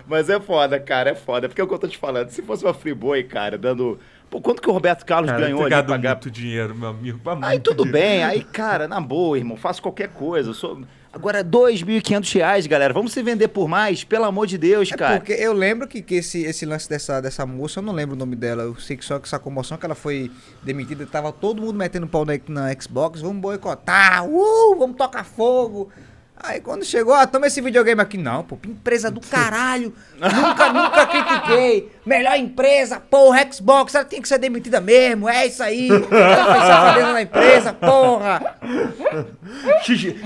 Mas 0.07 0.29
é 0.29 0.39
foda, 0.39 0.79
cara, 0.79 1.11
é 1.11 1.15
foda. 1.15 1.49
Porque 1.49 1.61
é 1.61 1.65
o 1.65 1.67
que 1.67 1.75
eu 1.75 1.79
tô 1.79 1.89
te 1.89 1.97
falando. 1.97 2.29
Se 2.29 2.43
fosse 2.43 2.65
uma 2.65 2.75
Friboi, 2.75 3.23
cara, 3.25 3.57
dando. 3.57 3.99
Pô, 4.29 4.41
quanto 4.41 4.61
que 4.61 4.69
o 4.69 4.73
Roberto 4.73 5.07
Carlos 5.07 5.31
cara, 5.31 5.43
ganhou 5.43 5.63
ali? 5.63 5.71
Pagar... 5.71 6.11
muito 6.11 6.31
dinheiro, 6.31 6.75
meu 6.75 6.89
amigo. 6.91 7.21
Aí 7.43 7.61
tudo 7.61 7.85
dinheiro. 7.85 7.93
bem, 7.93 8.25
aí, 8.25 8.43
cara, 8.43 8.89
na 8.89 9.01
boa, 9.01 9.39
irmão, 9.39 9.57
faço 9.57 9.81
qualquer 9.81 10.09
coisa. 10.09 10.51
Eu 10.51 10.55
sou. 10.55 10.83
Agora, 11.13 11.39
R$ 11.39 11.45
2.500, 11.45 12.67
galera. 12.67 12.95
Vamos 12.95 13.13
se 13.13 13.23
vender 13.23 13.49
por 13.49 13.69
mais? 13.69 14.03
Pelo 14.03 14.25
amor 14.25 14.47
de 14.47 14.57
Deus, 14.57 14.91
é 14.91 14.97
cara. 14.97 15.17
Porque 15.19 15.33
eu 15.33 15.53
lembro 15.53 15.87
que, 15.87 16.01
que 16.01 16.15
esse, 16.15 16.43
esse 16.43 16.65
lance 16.65 16.89
dessa, 16.89 17.21
dessa 17.21 17.45
moça, 17.45 17.81
eu 17.81 17.83
não 17.83 17.93
lembro 17.93 18.17
o 18.17 18.19
nome 18.19 18.35
dela. 18.35 18.63
Eu 18.63 18.77
sei 18.77 18.97
que 18.97 19.05
só 19.05 19.19
que 19.19 19.27
essa 19.27 19.39
comoção 19.39 19.77
que 19.77 19.85
ela 19.85 19.95
foi 19.95 20.31
demitida, 20.63 21.05
tava 21.05 21.31
todo 21.31 21.61
mundo 21.61 21.75
metendo 21.75 22.07
pau 22.07 22.25
na, 22.25 22.33
na 22.49 22.73
Xbox. 22.81 23.21
Vamos 23.21 23.43
boicotar. 23.43 24.27
Uh, 24.27 24.75
vamos 24.79 24.97
tocar 24.97 25.23
fogo. 25.23 25.91
Aí 26.37 26.61
quando 26.61 26.85
chegou, 26.85 27.15
ah, 27.15 27.27
toma 27.27 27.47
esse 27.47 27.61
videogame 27.61 28.01
aqui. 28.01 28.19
Não, 28.19 28.43
pô, 28.43 28.59
empresa 28.67 29.11
do 29.11 29.21
caralho. 29.21 29.93
nunca, 30.19 30.73
nunca 30.73 31.07
critiquei. 31.07 31.93
Melhor 32.05 32.37
empresa, 32.37 32.99
porra, 32.99 33.47
Xbox, 33.53 33.95
ela 33.95 34.05
tem 34.05 34.21
que 34.21 34.27
ser 34.27 34.39
demitida 34.39 34.81
mesmo. 34.81 35.29
É 35.29 35.47
isso 35.47 35.63
aí. 35.63 35.89
Ela 35.89 36.53
fez 36.53 36.67
safadeza 36.67 37.13
na 37.13 37.23
empresa, 37.23 37.73
porra. 37.73 38.57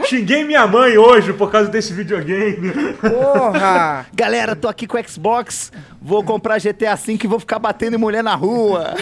Xinguei 0.04 0.44
minha 0.44 0.66
mãe 0.66 0.96
hoje 0.96 1.34
por 1.34 1.50
causa 1.50 1.68
desse 1.68 1.92
videogame. 1.92 2.72
Porra. 2.94 4.06
Galera, 4.14 4.56
tô 4.56 4.68
aqui 4.68 4.86
com 4.86 4.96
o 4.96 5.08
Xbox. 5.08 5.70
Vou 6.00 6.22
comprar 6.22 6.60
GTA 6.60 6.94
V 6.94 7.18
e 7.24 7.26
vou 7.26 7.40
ficar 7.40 7.58
batendo 7.58 7.96
em 7.96 7.98
mulher 7.98 8.22
na 8.22 8.36
rua. 8.36 8.94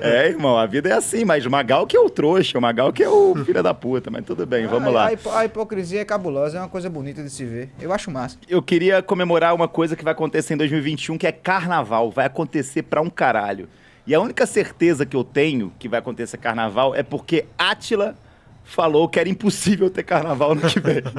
é, 0.00 0.28
irmão, 0.28 0.56
a 0.56 0.64
vida 0.64 0.88
é 0.88 0.92
assim, 0.92 1.22
mas 1.22 1.44
o 1.44 1.50
Magal 1.50 1.86
que 1.86 1.94
é 1.94 2.00
o 2.00 2.08
trouxa, 2.08 2.56
o 2.56 2.62
Magal 2.62 2.90
que 2.90 3.02
é 3.02 3.08
o 3.08 3.34
filho 3.44 3.62
da 3.62 3.74
puta, 3.74 4.10
mas 4.10 4.24
tudo 4.24 4.46
bem, 4.46 4.66
vamos 4.66 4.88
a, 4.88 4.90
lá. 4.90 5.10
A, 5.10 5.38
a 5.40 5.44
hipocrisia 5.44 6.00
é 6.00 6.04
cabulosa, 6.06 6.37
é 6.46 6.58
uma 6.58 6.68
coisa 6.68 6.88
bonita 6.88 7.22
de 7.22 7.30
se 7.30 7.44
ver. 7.44 7.70
Eu 7.80 7.92
acho 7.92 8.10
massa. 8.10 8.38
Eu 8.48 8.62
queria 8.62 9.02
comemorar 9.02 9.54
uma 9.54 9.68
coisa 9.68 9.96
que 9.96 10.04
vai 10.04 10.12
acontecer 10.12 10.54
em 10.54 10.56
2021, 10.56 11.18
que 11.18 11.26
é 11.26 11.32
carnaval. 11.32 12.10
Vai 12.10 12.26
acontecer 12.26 12.82
pra 12.82 13.00
um 13.00 13.10
caralho. 13.10 13.68
E 14.06 14.14
a 14.14 14.20
única 14.20 14.46
certeza 14.46 15.04
que 15.04 15.16
eu 15.16 15.22
tenho 15.22 15.72
que 15.78 15.88
vai 15.88 15.98
acontecer 15.98 16.38
carnaval 16.38 16.94
é 16.94 17.02
porque 17.02 17.44
Átila 17.58 18.16
falou 18.64 19.08
que 19.08 19.20
era 19.20 19.28
impossível 19.28 19.90
ter 19.90 20.02
carnaval 20.02 20.54
no 20.54 20.62
que 20.62 20.80
vem. 20.80 21.02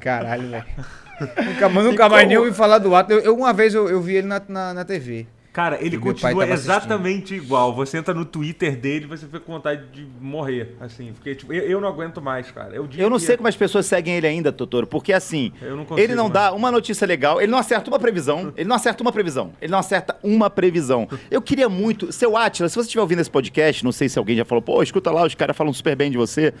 Caralho, 0.00 0.48
velho. 0.48 0.64
Nunca, 1.20 1.68
nunca 1.68 2.08
mais 2.08 2.26
nem 2.26 2.38
ouvi 2.38 2.52
falar 2.52 2.78
do 2.78 2.94
ato. 2.94 3.12
Eu, 3.12 3.20
eu, 3.20 3.36
uma 3.36 3.52
vez 3.52 3.74
eu, 3.74 3.88
eu 3.88 4.00
vi 4.00 4.16
ele 4.16 4.26
na, 4.26 4.42
na, 4.48 4.74
na 4.74 4.84
TV. 4.84 5.26
Cara, 5.52 5.78
ele 5.84 5.98
continua 5.98 6.48
exatamente 6.48 7.34
igual. 7.34 7.74
Você 7.74 7.98
entra 7.98 8.14
no 8.14 8.24
Twitter 8.24 8.76
dele 8.76 9.06
você 9.06 9.26
fica 9.26 9.40
com 9.40 9.52
vontade 9.52 9.84
de 9.92 10.06
morrer. 10.20 10.76
Assim, 10.80 11.12
porque 11.12 11.34
tipo, 11.34 11.52
eu, 11.52 11.62
eu 11.64 11.80
não 11.80 11.88
aguento 11.88 12.22
mais, 12.22 12.50
cara. 12.52 12.74
Eu, 12.74 12.88
não 13.10 13.18
sei 13.18 13.36
como 13.36 13.48
as 13.48 13.56
pessoas 13.56 13.86
seguem 13.86 14.14
ele 14.14 14.28
ainda, 14.28 14.52
Totoro, 14.52 14.86
porque 14.86 15.12
assim, 15.12 15.52
não 15.60 15.98
ele 15.98 16.14
não 16.14 16.24
mais. 16.24 16.34
dá 16.34 16.52
uma 16.52 16.70
notícia 16.70 17.04
legal, 17.04 17.40
ele 17.40 17.50
não 17.50 17.58
acerta 17.58 17.90
uma 17.90 17.98
previsão, 17.98 18.52
ele 18.56 18.68
não 18.68 18.76
acerta 18.76 19.02
uma 19.02 19.10
previsão, 19.10 19.52
ele 19.60 19.72
não 19.72 19.78
acerta 19.78 20.16
uma 20.22 20.48
previsão. 20.48 21.08
Eu 21.30 21.42
queria 21.42 21.68
muito, 21.68 22.12
seu 22.12 22.36
Atila, 22.36 22.68
se 22.68 22.76
você 22.76 22.86
estiver 22.86 23.02
ouvindo 23.02 23.20
esse 23.20 23.30
podcast, 23.30 23.84
não 23.84 23.92
sei 23.92 24.08
se 24.08 24.18
alguém 24.18 24.36
já 24.36 24.44
falou, 24.44 24.62
pô, 24.62 24.80
escuta 24.82 25.10
lá, 25.10 25.26
os 25.26 25.34
caras 25.34 25.56
falam 25.56 25.72
super 25.72 25.96
bem 25.96 26.12
de 26.12 26.16
você. 26.16 26.54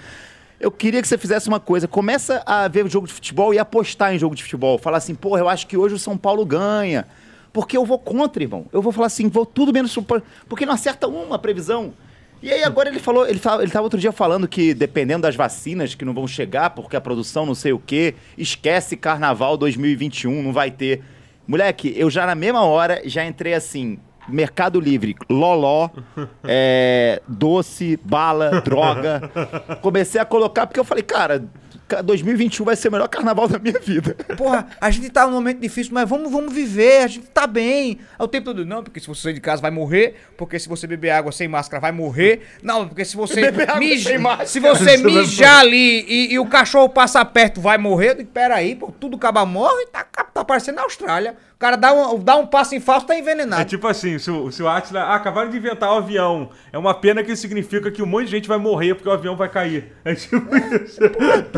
Eu 0.58 0.70
queria 0.70 1.00
que 1.00 1.08
você 1.08 1.16
fizesse 1.16 1.48
uma 1.48 1.60
coisa. 1.60 1.88
Começa 1.88 2.42
a 2.44 2.68
ver 2.68 2.84
o 2.84 2.88
jogo 2.88 3.06
de 3.06 3.14
futebol 3.14 3.54
e 3.54 3.58
apostar 3.58 4.14
em 4.14 4.18
jogo 4.18 4.34
de 4.34 4.42
futebol. 4.42 4.76
Falar 4.76 4.98
assim, 4.98 5.14
porra, 5.14 5.40
eu 5.40 5.48
acho 5.48 5.66
que 5.66 5.76
hoje 5.76 5.94
o 5.94 5.98
São 5.98 6.18
Paulo 6.18 6.44
ganha. 6.44 7.06
Porque 7.52 7.76
eu 7.76 7.84
vou 7.84 7.98
contra, 7.98 8.42
irmão. 8.42 8.66
Eu 8.72 8.80
vou 8.80 8.92
falar 8.92 9.06
assim, 9.06 9.28
vou 9.28 9.44
tudo 9.44 9.72
menos. 9.72 9.96
Porque 10.48 10.64
não 10.64 10.74
acerta 10.74 11.06
uma 11.06 11.38
previsão. 11.38 11.92
E 12.42 12.50
aí 12.50 12.64
agora 12.64 12.88
ele 12.88 12.98
falou, 12.98 13.26
ele 13.26 13.36
estava 13.36 13.62
ele 13.62 13.70
tava 13.70 13.84
outro 13.84 14.00
dia 14.00 14.12
falando 14.12 14.48
que 14.48 14.72
dependendo 14.72 15.22
das 15.22 15.36
vacinas 15.36 15.94
que 15.94 16.06
não 16.06 16.14
vão 16.14 16.26
chegar, 16.26 16.70
porque 16.70 16.96
a 16.96 17.00
produção 17.00 17.44
não 17.44 17.54
sei 17.54 17.72
o 17.72 17.78
quê, 17.78 18.14
esquece 18.38 18.96
carnaval 18.96 19.58
2021, 19.58 20.42
não 20.42 20.52
vai 20.52 20.70
ter. 20.70 21.02
Moleque, 21.46 21.92
eu 21.94 22.08
já 22.08 22.24
na 22.24 22.34
mesma 22.34 22.62
hora 22.62 23.02
já 23.04 23.26
entrei 23.26 23.52
assim, 23.52 23.98
Mercado 24.26 24.80
Livre, 24.80 25.16
loló, 25.28 25.90
é, 26.44 27.20
doce, 27.28 27.98
bala, 28.02 28.62
droga. 28.62 29.30
Comecei 29.82 30.18
a 30.18 30.24
colocar 30.24 30.66
porque 30.66 30.80
eu 30.80 30.84
falei, 30.84 31.02
cara, 31.02 31.44
2021 32.02 32.64
vai 32.64 32.76
ser 32.76 32.88
o 32.88 32.92
melhor 32.92 33.08
carnaval 33.08 33.48
da 33.48 33.58
minha 33.58 33.78
vida. 33.78 34.14
Porra, 34.36 34.66
a 34.80 34.90
gente 34.90 35.10
tá 35.10 35.26
num 35.26 35.32
momento 35.32 35.60
difícil, 35.60 35.92
mas 35.92 36.08
vamos, 36.08 36.30
vamos 36.30 36.52
viver, 36.52 37.02
a 37.02 37.06
gente 37.06 37.26
tá 37.28 37.46
bem. 37.46 37.98
Ao 38.18 38.28
tempo 38.28 38.46
todo, 38.46 38.64
não, 38.64 38.82
porque 38.82 39.00
se 39.00 39.06
você 39.06 39.22
sair 39.22 39.34
de 39.34 39.40
casa 39.40 39.60
vai 39.60 39.70
morrer, 39.70 40.16
porque 40.36 40.58
se 40.58 40.68
você 40.68 40.86
beber 40.86 41.10
água 41.10 41.32
sem 41.32 41.48
máscara 41.48 41.80
vai 41.80 41.92
morrer. 41.92 42.42
Não, 42.62 42.86
porque 42.88 43.04
se 43.04 43.16
você 43.16 43.50
mija, 43.78 44.10
se 44.46 44.60
você 44.60 44.96
mijar 45.02 45.60
ali 45.60 46.04
e, 46.08 46.32
e, 46.32 46.38
o 46.38 46.46
cachorro 46.46 46.88
passa 46.88 47.24
perto 47.24 47.60
vai 47.60 47.78
morrer. 47.78 48.24
Peraí, 48.32 48.76
pô, 48.76 48.92
tudo 48.92 49.16
acaba 49.16 49.44
morre, 49.44 49.86
tá, 49.86 50.04
tá 50.40 50.44
parecendo 50.44 50.80
a 50.80 50.82
Austrália. 50.82 51.36
cara 51.58 51.76
dá 51.76 51.92
um, 51.92 52.18
dá 52.18 52.36
um 52.36 52.46
passo 52.46 52.74
em 52.74 52.80
falso, 52.80 53.06
tá 53.06 53.16
envenenado. 53.16 53.62
É 53.62 53.64
tipo 53.64 53.86
assim, 53.86 54.18
se 54.18 54.30
o, 54.30 54.50
se 54.50 54.62
o 54.62 54.68
Atila. 54.68 55.00
Ah, 55.00 55.14
acabaram 55.14 55.50
de 55.50 55.56
inventar 55.56 55.92
o 55.92 55.98
avião. 55.98 56.50
É 56.72 56.78
uma 56.78 56.94
pena 56.94 57.22
que 57.22 57.34
significa 57.36 57.90
que 57.90 58.02
um 58.02 58.06
monte 58.06 58.26
de 58.26 58.30
gente 58.32 58.48
vai 58.48 58.58
morrer 58.58 58.94
porque 58.94 59.08
o 59.08 59.12
avião 59.12 59.36
vai 59.36 59.48
cair. 59.48 59.92
É 60.02 60.14
tipo 60.14 60.56
isso. 60.56 61.00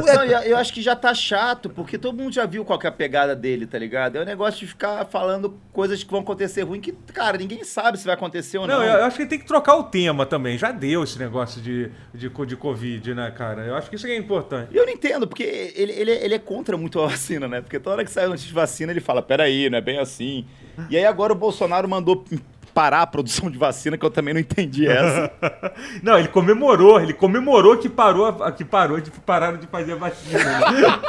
Não, 0.05 0.25
eu, 0.25 0.41
eu 0.41 0.57
acho 0.57 0.73
que 0.73 0.83
já 0.83 0.97
tá 0.97 1.15
chato, 1.15 1.71
porque 1.71 1.97
todo 1.97 2.19
mundo 2.19 2.35
já 2.35 2.45
viu 2.45 2.65
qual 2.65 2.79
que 2.79 2.87
é 2.87 2.91
a 2.91 2.93
pegada 2.93 3.35
dele, 3.37 3.67
tá 3.67 3.79
ligado? 3.79 4.17
É 4.17 4.23
o 4.23 4.25
negócio 4.25 4.61
de 4.61 4.67
ficar 4.67 5.07
falando 5.07 5.57
coisas 5.73 6.03
que 6.03 6.11
vão 6.11 6.21
acontecer 6.21 6.63
ruim, 6.63 6.81
que, 6.81 6.93
cara, 7.15 7.39
ninguém 7.39 7.65
sabe 7.65 7.99
se 7.99 8.05
vai 8.05 8.15
acontecer 8.15 8.59
ou 8.59 8.67
não. 8.67 8.79
Não, 8.79 8.85
eu, 8.85 8.99
eu 8.99 9.05
acho 9.05 9.17
que 9.17 9.27
tem 9.27 9.39
que 9.39 9.47
trocar 9.47 9.77
o 9.77 9.85
tema 9.85 10.27
também. 10.27 10.59
Já 10.59 10.73
deu 10.73 11.05
esse 11.05 11.19
negócio 11.19 11.63
de, 11.63 11.91
de, 12.13 12.29
de 12.29 12.57
Covid, 12.57 13.15
né, 13.15 13.31
cara? 13.31 13.63
Eu 13.63 13.77
acho 13.77 13.89
que 13.89 13.97
isso 13.97 14.07
é 14.07 14.17
importante. 14.17 14.69
E 14.73 14.77
eu 14.77 14.85
não 14.85 14.93
entendo, 14.93 15.27
porque 15.27 15.73
ele, 15.75 15.93
ele, 15.93 16.11
ele 16.11 16.35
é 16.35 16.39
contra 16.39 16.77
muito 16.77 17.01
a 17.01 17.07
vacina, 17.07 17.47
né? 17.47 17.61
Porque 17.61 17.79
toda 17.79 17.97
hora 17.97 18.05
que 18.05 18.11
sai 18.11 18.27
notícia 18.27 18.49
de 18.49 18.55
vacina, 18.55 18.72
ele 18.81 19.01
fala, 19.01 19.21
peraí, 19.23 19.69
não 19.69 19.79
é 19.79 19.81
bem 19.81 19.99
assim. 19.99 20.47
E 20.89 20.97
aí 20.97 21.05
agora 21.05 21.33
o 21.33 21.37
Bolsonaro 21.37 21.89
mandou 21.89 22.25
parar 22.73 23.03
a 23.03 23.07
produção 23.07 23.51
de 23.51 23.59
vacina, 23.59 23.99
que 23.99 24.05
eu 24.05 24.11
também 24.11 24.33
não 24.33 24.41
entendi 24.41 24.87
essa. 24.89 25.31
não, 26.03 26.19
ele 26.19 26.29
comemorou, 26.29 27.01
ele 27.01 27.13
comemorou 27.13 27.77
que 27.77 27.89
parou, 27.89 28.33
que 28.53 28.65
parou 28.65 29.01
de 29.01 29.11
pararam 29.11 29.59
de 29.59 29.67
fazer 29.67 29.93
a 29.93 29.97
vacina. 29.97 30.39
né? 30.43 31.01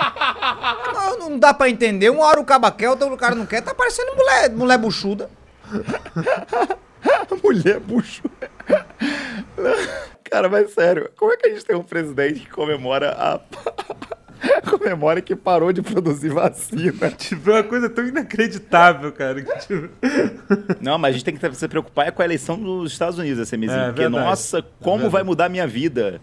Não, 0.94 1.30
não 1.30 1.40
dá 1.40 1.54
pra 1.54 1.70
entender. 1.70 2.10
Uma 2.10 2.26
hora 2.26 2.40
o 2.40 2.46
caba 2.46 2.72
quer, 2.72 2.90
outra 2.90 3.06
hora 3.06 3.16
o 3.16 3.18
cara 3.18 3.36
não 3.36 3.46
quer. 3.46 3.62
Tá 3.62 3.74
parecendo 3.74 4.16
mulher, 4.16 4.50
mulher 4.52 4.78
buchuda. 4.78 5.30
Mulher 7.44 7.80
bucho. 7.80 8.24
Cara, 10.24 10.50
mas 10.50 10.72
sério, 10.74 11.10
como 11.18 11.32
é 11.34 11.38
que 11.38 11.48
a 11.48 11.50
gente 11.50 11.66
tem 11.66 11.76
um 11.76 11.84
presidente 11.84 12.42
que 12.42 12.50
comemora 12.50 13.12
a. 13.12 13.40
comemora 14.70 15.22
que 15.22 15.36
parou 15.36 15.72
de 15.72 15.82
produzir 15.82 16.30
vacina? 16.30 17.10
tipo, 17.18 17.50
é 17.52 17.56
uma 17.56 17.64
coisa 17.64 17.90
tão 17.90 18.06
inacreditável, 18.06 19.12
cara. 19.12 19.42
que, 19.42 19.60
tipo, 19.60 19.90
Não, 20.82 20.98
mas 20.98 21.10
a 21.10 21.14
gente 21.18 21.26
tem 21.26 21.36
que 21.36 21.56
se 21.56 21.68
preocupar 21.68 22.08
é 22.08 22.12
com 22.12 22.22
a 22.22 22.26
eleição 22.26 22.58
dos 22.58 22.92
Estados 22.92 23.18
Unidos, 23.18 23.40
essa 23.40 23.58
mesinha. 23.58 23.80
É, 23.82 23.86
porque, 23.88 24.02
verdade. 24.02 24.26
nossa, 24.26 24.62
como 24.80 24.98
verdade. 24.98 25.12
vai 25.14 25.24
mudar 25.24 25.46
a 25.46 25.50
minha 25.50 25.68
vida? 25.68 26.20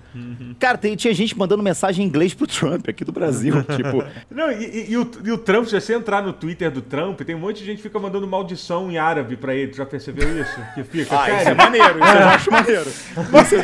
Cara, 0.59 0.77
tem- 0.79 0.97
tinha 0.97 1.15
gente 1.15 1.37
mandando 1.39 1.63
mensagem 1.63 2.05
em 2.05 2.09
inglês 2.09 2.35
pro 2.35 2.47
Trump 2.47 2.89
aqui 2.89 3.05
do 3.05 3.13
Brasil. 3.13 3.63
tipo, 3.65 4.05
Não, 4.31 4.51
e, 4.53 4.65
e- 4.65 4.91
e 4.93 4.97
o, 4.97 5.11
e 5.25 5.33
o 5.33 5.39
Trump, 5.39 5.67
se 5.67 5.81
você 5.81 5.95
entrar 5.95 6.23
no 6.23 6.33
Twitter 6.33 6.71
do 6.71 6.83
Trump, 6.83 7.21
tem 7.23 7.35
um 7.35 7.39
monte 7.39 7.59
de 7.61 7.65
gente 7.67 7.77
que 7.77 7.83
fica 7.85 7.99
mandando 7.99 8.27
maldição 8.27 8.91
em 8.91 8.99
árabe 8.99 9.37
pra 9.37 9.55
ele. 9.55 9.69
Tu 9.73 9.77
já 9.79 9.87
percebeu 9.87 10.29
isso? 10.41 10.61
Que 10.75 10.85
fica, 10.85 11.19
ah, 11.21 11.31
isso 11.41 11.49
é 11.51 11.55
maneiro, 11.55 11.99
isso 11.99 12.17
eu 12.17 12.29
acho 12.29 12.51
maneiro. 12.51 12.91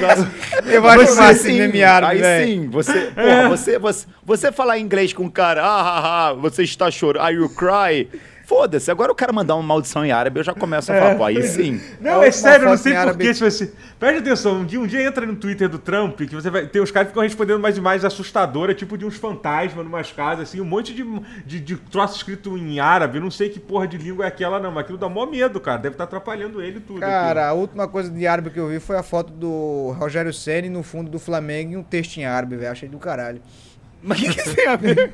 Acham... 0.06 0.26
Eu 0.66 0.86
acho 0.88 1.06
Você 1.14 1.34
sim, 1.34 1.58
meme 1.58 1.82
árabe, 1.82 2.12
aí 2.14 2.20
velho. 2.20 2.46
sim, 2.46 2.68
você, 2.68 3.12
porra, 3.12 3.48
você, 3.48 3.78
você, 3.78 4.06
você 4.24 4.45
falar 4.52 4.78
inglês 4.78 5.12
com 5.12 5.24
um 5.24 5.30
cara, 5.30 5.62
ah, 5.62 5.80
ah, 5.80 6.28
ah, 6.28 6.32
você 6.34 6.62
está 6.62 6.90
chorando, 6.90 7.22
are 7.22 7.34
you 7.34 7.48
cry? 7.48 8.08
Foda-se, 8.46 8.92
agora 8.92 9.10
o 9.10 9.14
cara 9.14 9.32
mandar 9.32 9.56
uma 9.56 9.62
maldição 9.64 10.04
em 10.04 10.12
árabe, 10.12 10.38
eu 10.38 10.44
já 10.44 10.54
começo 10.54 10.92
a 10.92 10.94
falar, 10.96 11.16
pô, 11.16 11.24
aí 11.24 11.42
sim. 11.42 11.80
Não, 12.00 12.22
É 12.22 12.28
é 12.28 12.30
sério, 12.30 12.66
eu 12.66 12.70
não 12.70 12.76
foto 12.76 12.82
sei 12.84 12.94
porquê. 12.94 13.34
Se 13.34 13.40
você... 13.40 13.72
Preste 13.98 14.18
atenção, 14.20 14.60
um 14.60 14.64
dia, 14.64 14.78
um 14.78 14.86
dia 14.86 15.02
entra 15.02 15.26
no 15.26 15.34
Twitter 15.34 15.68
do 15.68 15.80
Trump, 15.80 16.16
que 16.20 16.32
você 16.32 16.48
vai 16.48 16.64
ter 16.64 16.78
os 16.78 16.92
caras 16.92 17.08
que 17.08 17.10
ficam 17.10 17.24
respondendo 17.24 17.56
umas 17.56 17.76
imagens 17.76 18.04
assustadoras, 18.04 18.76
tipo 18.76 18.96
de 18.96 19.04
uns 19.04 19.16
fantasmas 19.16 19.84
numas 19.84 20.12
casas, 20.12 20.48
assim, 20.48 20.60
um 20.60 20.64
monte 20.64 20.94
de, 20.94 21.04
de, 21.44 21.58
de 21.58 21.76
troço 21.76 22.18
escrito 22.18 22.56
em 22.56 22.78
árabe. 22.78 23.18
Eu 23.18 23.22
não 23.22 23.32
sei 23.32 23.48
que 23.48 23.58
porra 23.58 23.88
de 23.88 23.98
língua 23.98 24.24
é 24.24 24.28
aquela, 24.28 24.60
não, 24.60 24.70
mas 24.70 24.84
aquilo 24.84 24.98
dá 24.98 25.08
mó 25.08 25.26
medo, 25.26 25.58
cara. 25.58 25.78
Deve 25.78 25.94
estar 25.94 26.04
atrapalhando 26.04 26.62
ele 26.62 26.76
e 26.76 26.80
tudo. 26.80 27.00
Cara, 27.00 27.48
a 27.48 27.52
última 27.52 27.88
coisa 27.88 28.08
de 28.08 28.28
árabe 28.28 28.50
que 28.50 28.60
eu 28.60 28.68
vi 28.68 28.78
foi 28.78 28.96
a 28.96 29.02
foto 29.02 29.32
do 29.32 29.92
Rogério 29.98 30.32
Ceni 30.32 30.68
no 30.68 30.84
fundo 30.84 31.10
do 31.10 31.18
Flamengo 31.18 31.72
e 31.72 31.76
um 31.76 31.82
texto 31.82 32.18
em 32.18 32.24
árabe, 32.24 32.54
velho. 32.54 32.70
Achei 32.70 32.88
do 32.88 32.98
caralho. 32.98 33.42
Mas 34.02 34.18
o 34.18 34.22
que, 34.22 34.34
que 34.34 34.40
isso 34.40 34.54
tem 34.54 34.66
a 34.66 34.76
ver? 34.76 35.12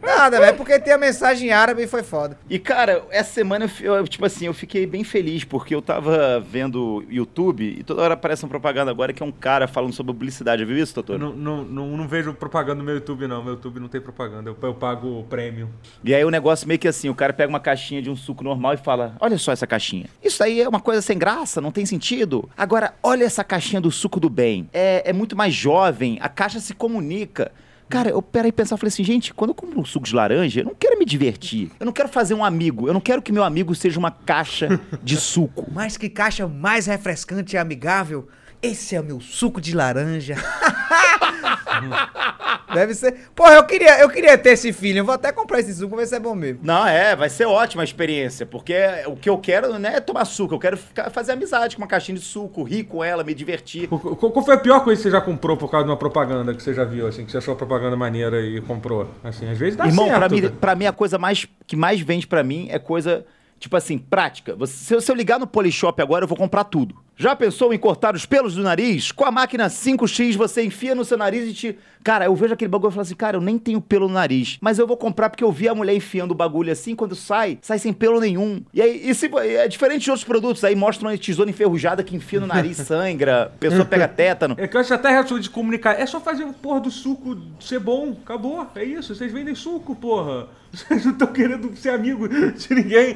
Nada, 0.00 0.38
velho, 0.38 0.56
porque 0.56 0.78
tem 0.78 0.92
a 0.92 0.98
mensagem 0.98 1.48
em 1.48 1.52
árabe 1.52 1.82
e 1.82 1.86
foi 1.86 2.02
foda. 2.02 2.38
E, 2.48 2.58
cara, 2.58 3.04
essa 3.10 3.32
semana, 3.32 3.70
eu 3.80 3.94
eu, 3.94 4.06
tipo 4.06 4.24
assim, 4.24 4.46
eu 4.46 4.54
fiquei 4.54 4.86
bem 4.86 5.02
feliz, 5.02 5.42
porque 5.42 5.74
eu 5.74 5.82
tava 5.82 6.40
vendo 6.40 7.04
YouTube 7.10 7.76
e 7.78 7.82
toda 7.82 8.02
hora 8.02 8.14
aparece 8.14 8.44
uma 8.44 8.48
propaganda 8.48 8.90
agora 8.90 9.12
que 9.12 9.22
é 9.22 9.26
um 9.26 9.32
cara 9.32 9.66
falando 9.66 9.92
sobre 9.92 10.12
publicidade. 10.12 10.64
Viu 10.64 10.76
isso, 10.78 10.94
doutor? 10.94 11.18
não, 11.18 11.32
não, 11.32 11.64
não, 11.64 11.96
não 11.96 12.08
vejo 12.08 12.32
propaganda 12.34 12.76
no 12.76 12.84
meu 12.84 12.94
YouTube, 12.94 13.26
não. 13.26 13.42
Meu 13.42 13.54
YouTube 13.54 13.80
não 13.80 13.88
tem 13.88 14.00
propaganda. 14.00 14.50
Eu, 14.50 14.56
eu 14.60 14.74
pago 14.74 15.20
o 15.20 15.24
prêmio. 15.24 15.68
E 16.04 16.14
aí 16.14 16.24
o 16.24 16.30
negócio 16.30 16.68
meio 16.68 16.78
que 16.78 16.88
assim, 16.88 17.08
o 17.08 17.14
cara 17.14 17.32
pega 17.32 17.48
uma 17.48 17.60
caixinha 17.60 18.00
de 18.00 18.10
um 18.10 18.16
suco 18.16 18.44
normal 18.44 18.74
e 18.74 18.78
fala: 18.78 19.16
Olha 19.20 19.38
só 19.38 19.52
essa 19.52 19.66
caixinha. 19.66 20.06
Isso 20.22 20.42
aí 20.42 20.60
é 20.60 20.68
uma 20.68 20.80
coisa 20.80 21.02
sem 21.02 21.18
graça, 21.18 21.60
não 21.60 21.72
tem 21.72 21.84
sentido. 21.84 22.48
Agora, 22.56 22.94
olha 23.02 23.24
essa 23.24 23.42
caixinha 23.42 23.80
do 23.80 23.90
suco 23.90 24.20
do 24.20 24.30
bem. 24.30 24.68
É, 24.72 25.10
é 25.10 25.12
muito 25.12 25.36
mais 25.36 25.54
jovem, 25.54 26.18
a 26.20 26.28
caixa 26.28 26.60
se 26.60 26.74
comunica. 26.74 27.50
Cara, 27.88 28.10
eu 28.10 28.20
peraí 28.20 28.50
pensar, 28.50 28.74
eu 28.74 28.78
falei 28.78 28.88
assim, 28.88 29.04
gente, 29.04 29.32
quando 29.32 29.50
eu 29.50 29.54
compro 29.54 29.80
um 29.80 29.84
suco 29.84 30.06
de 30.06 30.14
laranja, 30.14 30.60
eu 30.60 30.64
não 30.64 30.74
quero 30.74 30.98
me 30.98 31.04
divertir. 31.04 31.70
Eu 31.78 31.86
não 31.86 31.92
quero 31.92 32.08
fazer 32.08 32.34
um 32.34 32.44
amigo. 32.44 32.88
Eu 32.88 32.94
não 32.94 33.00
quero 33.00 33.22
que 33.22 33.30
meu 33.32 33.44
amigo 33.44 33.74
seja 33.74 33.98
uma 33.98 34.10
caixa 34.10 34.80
de 35.02 35.16
suco. 35.20 35.66
Mas 35.72 35.96
que 35.96 36.08
caixa 36.08 36.48
mais 36.48 36.86
refrescante 36.86 37.54
e 37.54 37.58
amigável. 37.58 38.28
Esse 38.60 38.96
é 38.96 39.00
o 39.00 39.04
meu 39.04 39.20
suco 39.20 39.60
de 39.60 39.74
laranja. 39.74 40.34
Deve 42.72 42.94
ser. 42.94 43.28
Porra, 43.34 43.54
eu 43.54 43.64
queria, 43.64 44.00
eu 44.00 44.08
queria 44.08 44.36
ter 44.36 44.50
esse 44.50 44.72
filho. 44.72 44.98
Eu 44.98 45.04
vou 45.04 45.14
até 45.14 45.32
comprar 45.32 45.60
esse 45.60 45.72
suco, 45.74 45.96
ver 45.96 46.06
se 46.06 46.14
é 46.14 46.20
bom 46.20 46.34
mesmo. 46.34 46.60
Não, 46.62 46.86
é, 46.86 47.14
vai 47.16 47.28
ser 47.28 47.46
ótima 47.46 47.82
a 47.82 47.84
experiência, 47.84 48.44
porque 48.44 48.74
o 49.06 49.16
que 49.16 49.30
eu 49.30 49.38
quero 49.38 49.78
não 49.78 49.88
é 49.88 50.00
tomar 50.00 50.24
suco, 50.24 50.54
eu 50.54 50.58
quero 50.58 50.76
ficar, 50.76 51.10
fazer 51.10 51.32
amizade 51.32 51.76
com 51.76 51.82
uma 51.82 51.88
caixinha 51.88 52.18
de 52.18 52.24
suco, 52.24 52.62
rir 52.62 52.84
com 52.84 53.02
ela, 53.02 53.22
me 53.24 53.34
divertir. 53.34 53.88
Qual, 53.88 54.00
qual- 54.16 54.44
foi 54.44 54.54
a 54.54 54.58
pior 54.58 54.80
coisa 54.84 54.98
que 54.98 55.02
você 55.04 55.10
já 55.10 55.20
comprou 55.20 55.56
por 55.56 55.70
causa 55.70 55.84
de 55.84 55.90
uma 55.90 55.96
propaganda 55.96 56.54
que 56.54 56.62
você 56.62 56.74
já 56.74 56.84
viu, 56.84 57.06
assim, 57.06 57.24
que 57.24 57.30
você 57.32 57.38
achou 57.38 57.54
a 57.54 57.56
propaganda 57.56 57.96
maneira 57.96 58.40
e 58.40 58.60
comprou? 58.60 59.08
Assim, 59.24 59.48
às 59.48 59.56
vezes 59.58 59.76
dá 59.76 59.86
Irmão, 59.86 60.06
certo. 60.06 60.18
pra 60.18 60.28
mim, 60.28 60.40
velho. 60.40 60.52
pra 60.54 60.74
mim 60.74 60.86
a 60.86 60.92
coisa 60.92 61.18
mais 61.18 61.46
que 61.66 61.76
mais 61.76 62.00
vende 62.00 62.26
pra 62.26 62.42
mim 62.42 62.68
é 62.70 62.78
coisa, 62.78 63.24
tipo 63.58 63.76
assim, 63.76 63.96
prática. 63.98 64.54
Você- 64.56 64.72
se, 64.74 64.94
eu, 64.94 65.00
se 65.00 65.10
eu 65.10 65.16
ligar 65.16 65.38
no 65.38 65.46
Polishop 65.46 66.00
agora, 66.02 66.24
eu 66.24 66.28
vou 66.28 66.36
comprar 66.36 66.64
tudo. 66.64 66.94
Já 67.18 67.34
pensou 67.34 67.72
em 67.72 67.78
cortar 67.78 68.14
os 68.14 68.26
pelos 68.26 68.54
do 68.54 68.62
nariz? 68.62 69.10
Com 69.10 69.24
a 69.24 69.30
máquina 69.30 69.68
5X, 69.68 70.36
você 70.36 70.62
enfia 70.62 70.94
no 70.94 71.04
seu 71.04 71.16
nariz 71.16 71.48
e 71.48 71.54
te. 71.54 71.78
Cara, 72.04 72.26
eu 72.26 72.36
vejo 72.36 72.52
aquele 72.54 72.68
bagulho 72.68 72.90
e 72.90 72.92
falo 72.92 73.02
assim, 73.02 73.14
cara, 73.16 73.36
eu 73.36 73.40
nem 73.40 73.58
tenho 73.58 73.80
pelo 73.80 74.06
no 74.06 74.14
nariz. 74.14 74.58
Mas 74.60 74.78
eu 74.78 74.86
vou 74.86 74.96
comprar 74.96 75.28
porque 75.30 75.42
eu 75.42 75.50
vi 75.50 75.66
a 75.68 75.74
mulher 75.74 75.94
enfiando 75.96 76.30
o 76.32 76.34
bagulho 76.34 76.70
assim, 76.70 76.94
quando 76.94 77.16
sai, 77.16 77.58
sai 77.62 77.78
sem 77.80 77.92
pelo 77.92 78.20
nenhum. 78.20 78.62
E 78.72 78.80
aí, 78.82 79.08
e 79.10 79.14
se- 79.14 79.30
é 79.34 79.66
diferente 79.66 80.04
de 80.04 80.10
outros 80.10 80.24
produtos. 80.24 80.62
Aí 80.62 80.76
mostra 80.76 81.08
uma 81.08 81.16
tesoura 81.18 81.50
enferrujada 81.50 82.04
que 82.04 82.14
enfia 82.14 82.38
no 82.38 82.46
nariz, 82.46 82.76
sangra, 82.86 83.44
a 83.44 83.46
pessoa 83.58 83.84
pega 83.86 84.06
tétano. 84.06 84.54
É 84.58 84.68
que 84.68 84.76
eu 84.76 84.80
acho 84.80 84.92
até 84.94 85.08
reação 85.08 85.40
de 85.40 85.48
comunicar. 85.50 85.98
É 85.98 86.04
só 86.06 86.20
fazer 86.20 86.44
o 86.44 86.52
porra 86.52 86.80
do 86.80 86.90
suco 86.90 87.36
ser 87.58 87.80
bom. 87.80 88.14
Acabou. 88.22 88.66
É 88.76 88.84
isso. 88.84 89.14
Vocês 89.14 89.32
vendem 89.32 89.54
suco, 89.54 89.96
porra. 89.96 90.48
Vocês 90.76 91.04
não 91.06 91.12
estão 91.12 91.28
querendo 91.28 91.74
ser 91.76 91.88
amigo 91.90 92.28
de 92.28 92.74
ninguém. 92.74 93.14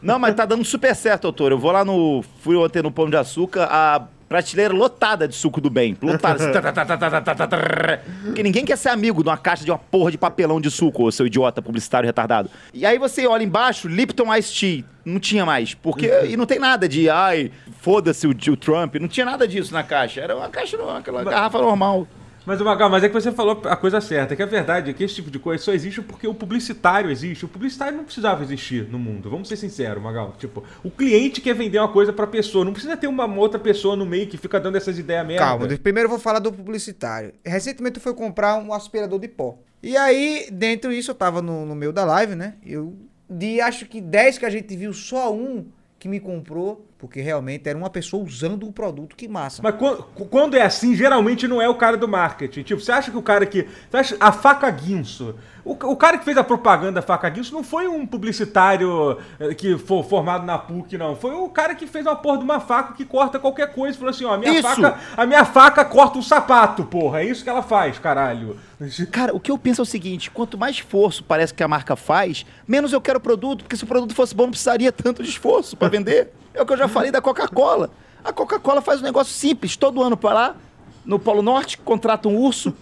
Não, 0.00 0.16
mas 0.18 0.34
tá 0.34 0.44
dando 0.46 0.64
super 0.64 0.94
certo, 0.94 1.22
doutor. 1.22 1.50
Eu 1.50 1.58
vou 1.58 1.72
lá 1.72 1.84
no. 1.84 2.22
Fui 2.40 2.54
ontem 2.56 2.80
no 2.82 2.92
Pão 2.92 3.10
de 3.10 3.16
Açúcar, 3.16 3.39
açúcar, 3.40 3.68
a 3.70 4.02
prateleira 4.28 4.72
lotada 4.72 5.26
de 5.26 5.34
suco 5.34 5.60
do 5.60 5.68
bem. 5.68 5.96
Lotada. 6.00 6.44
Assim, 6.44 6.52
tá, 6.52 6.72
tá, 6.72 7.34
tá, 7.34 7.98
porque 8.24 8.42
ninguém 8.42 8.64
quer 8.64 8.76
ser 8.76 8.90
amigo 8.90 9.22
de 9.22 9.28
uma 9.28 9.36
caixa 9.36 9.64
de 9.64 9.70
uma 9.70 9.78
porra 9.78 10.10
de 10.10 10.18
papelão 10.18 10.60
de 10.60 10.70
suco, 10.70 11.10
seu 11.10 11.26
idiota 11.26 11.60
publicitário 11.60 12.06
retardado. 12.06 12.50
E 12.72 12.86
aí 12.86 12.98
você 12.98 13.26
olha 13.26 13.42
embaixo, 13.42 13.88
Lipton 13.88 14.32
Ice 14.36 14.54
Tea. 14.54 14.84
Não 15.04 15.18
tinha 15.18 15.46
mais. 15.46 15.74
Porque. 15.74 16.08
E 16.28 16.36
não 16.36 16.46
tem 16.46 16.58
nada 16.58 16.88
de 16.88 17.08
ai, 17.08 17.50
foda-se 17.80 18.26
o, 18.26 18.30
o 18.30 18.56
Trump. 18.56 18.96
Não 18.96 19.08
tinha 19.08 19.24
nada 19.24 19.48
disso 19.48 19.72
na 19.72 19.82
caixa. 19.82 20.20
Era 20.20 20.36
uma 20.36 20.48
caixa, 20.48 20.76
aquela 20.96 21.24
garrafa 21.24 21.58
normal. 21.58 22.06
Mas, 22.50 22.60
Magal, 22.60 22.90
mas 22.90 23.04
é 23.04 23.08
que 23.08 23.14
você 23.14 23.30
falou 23.30 23.62
a 23.64 23.76
coisa 23.76 24.00
certa, 24.00 24.34
que 24.34 24.42
a 24.42 24.46
verdade 24.46 24.90
é 24.90 24.92
que 24.92 25.04
esse 25.04 25.14
tipo 25.14 25.30
de 25.30 25.38
coisa 25.38 25.62
só 25.62 25.72
existe 25.72 26.02
porque 26.02 26.26
o 26.26 26.34
publicitário 26.34 27.08
existe. 27.08 27.44
O 27.44 27.48
publicitário 27.48 27.96
não 27.96 28.02
precisava 28.02 28.42
existir 28.42 28.88
no 28.88 28.98
mundo, 28.98 29.30
vamos 29.30 29.46
ser 29.46 29.56
sinceros, 29.56 30.02
Magal. 30.02 30.34
Tipo, 30.36 30.64
o 30.82 30.90
cliente 30.90 31.40
quer 31.40 31.54
vender 31.54 31.78
uma 31.78 31.92
coisa 31.92 32.12
pra 32.12 32.26
pessoa, 32.26 32.64
não 32.64 32.72
precisa 32.72 32.96
ter 32.96 33.06
uma 33.06 33.24
outra 33.36 33.60
pessoa 33.60 33.94
no 33.94 34.04
meio 34.04 34.26
que 34.26 34.36
fica 34.36 34.58
dando 34.58 34.74
essas 34.74 34.98
ideias 34.98 35.24
merda. 35.24 35.44
Calma, 35.44 35.68
primeiro 35.78 36.06
eu 36.06 36.10
vou 36.10 36.18
falar 36.18 36.40
do 36.40 36.52
publicitário. 36.52 37.34
Recentemente 37.46 37.98
eu 37.98 38.02
fui 38.02 38.14
comprar 38.14 38.56
um 38.56 38.74
aspirador 38.74 39.20
de 39.20 39.28
pó. 39.28 39.56
E 39.80 39.96
aí, 39.96 40.48
dentro 40.50 40.90
disso, 40.90 41.12
eu 41.12 41.14
tava 41.14 41.40
no, 41.40 41.64
no 41.64 41.76
meio 41.76 41.92
da 41.92 42.04
live, 42.04 42.34
né? 42.34 42.54
Eu, 42.66 42.96
de 43.30 43.60
acho 43.60 43.86
que 43.86 44.00
10 44.00 44.38
que 44.38 44.46
a 44.46 44.50
gente 44.50 44.74
viu, 44.74 44.92
só 44.92 45.32
um 45.32 45.66
que 46.00 46.08
me 46.08 46.18
comprou, 46.18 46.84
porque 47.00 47.20
realmente 47.22 47.66
era 47.66 47.78
uma 47.78 47.88
pessoa 47.88 48.22
usando 48.22 48.68
o 48.68 48.72
produto, 48.72 49.16
que 49.16 49.26
massa. 49.26 49.62
Mas 49.62 49.74
quan- 49.76 49.96
quando 50.28 50.54
é 50.54 50.62
assim, 50.62 50.94
geralmente 50.94 51.48
não 51.48 51.60
é 51.60 51.68
o 51.68 51.74
cara 51.74 51.96
do 51.96 52.06
marketing. 52.06 52.62
Tipo, 52.62 52.80
você 52.80 52.92
acha 52.92 53.10
que 53.10 53.16
o 53.16 53.22
cara 53.22 53.46
que. 53.46 53.66
Você 53.90 53.96
acha, 53.96 54.16
a 54.20 54.30
faca 54.30 54.70
Guinso. 54.70 55.34
O, 55.64 55.72
o 55.72 55.96
cara 55.96 56.18
que 56.18 56.24
fez 56.24 56.36
a 56.36 56.44
propaganda 56.44 56.92
da 56.92 57.02
faca 57.02 57.28
Guinso 57.28 57.52
não 57.54 57.62
foi 57.64 57.86
um 57.88 58.06
publicitário 58.06 59.18
eh, 59.38 59.54
que 59.54 59.76
foi 59.78 60.02
formado 60.02 60.44
na 60.44 60.58
PUC, 60.58 60.96
não. 60.98 61.16
Foi 61.16 61.32
o 61.32 61.48
cara 61.48 61.74
que 61.74 61.86
fez 61.86 62.04
uma 62.06 62.16
porra 62.16 62.38
de 62.38 62.44
uma 62.44 62.60
faca 62.60 62.92
que 62.94 63.04
corta 63.04 63.38
qualquer 63.38 63.72
coisa. 63.72 63.96
Falou 63.96 64.10
assim: 64.10 64.24
ó, 64.24 64.34
a 64.34 64.38
minha, 64.38 64.52
Isso! 64.52 64.62
faca, 64.62 64.98
a 65.16 65.26
minha 65.26 65.44
faca 65.44 65.84
corta 65.84 66.18
um 66.18 66.22
sapato, 66.22 66.84
porra. 66.84 67.20
É 67.20 67.24
isso 67.24 67.42
que 67.42 67.48
ela 67.50 67.62
faz, 67.62 67.98
caralho. 67.98 68.56
Cara, 69.10 69.34
o 69.34 69.40
que 69.40 69.50
eu 69.50 69.58
penso 69.58 69.80
é 69.80 69.84
o 69.84 69.86
seguinte: 69.86 70.30
quanto 70.30 70.58
mais 70.58 70.76
esforço 70.76 71.24
parece 71.24 71.52
que 71.54 71.62
a 71.62 71.68
marca 71.68 71.96
faz, 71.96 72.44
menos 72.68 72.92
eu 72.92 73.00
quero 73.00 73.18
o 73.18 73.22
produto, 73.22 73.64
porque 73.64 73.76
se 73.76 73.84
o 73.84 73.86
produto 73.86 74.14
fosse 74.14 74.34
bom, 74.34 74.44
não 74.44 74.50
precisaria 74.50 74.90
tanto 74.92 75.22
de 75.22 75.28
esforço 75.30 75.76
pra 75.76 75.88
vender. 75.88 76.30
É 76.54 76.62
o 76.62 76.66
que 76.66 76.72
eu 76.72 76.76
já 76.76 76.88
falei 76.88 77.10
da 77.10 77.20
Coca-Cola. 77.20 77.90
A 78.24 78.32
Coca-Cola 78.32 78.80
faz 78.80 79.00
um 79.00 79.04
negócio 79.04 79.32
simples, 79.32 79.76
todo 79.76 80.02
ano 80.02 80.16
para 80.16 80.34
lá, 80.34 80.56
no 81.04 81.18
Polo 81.18 81.42
Norte, 81.42 81.78
contrata 81.78 82.28
um 82.28 82.36
urso, 82.36 82.74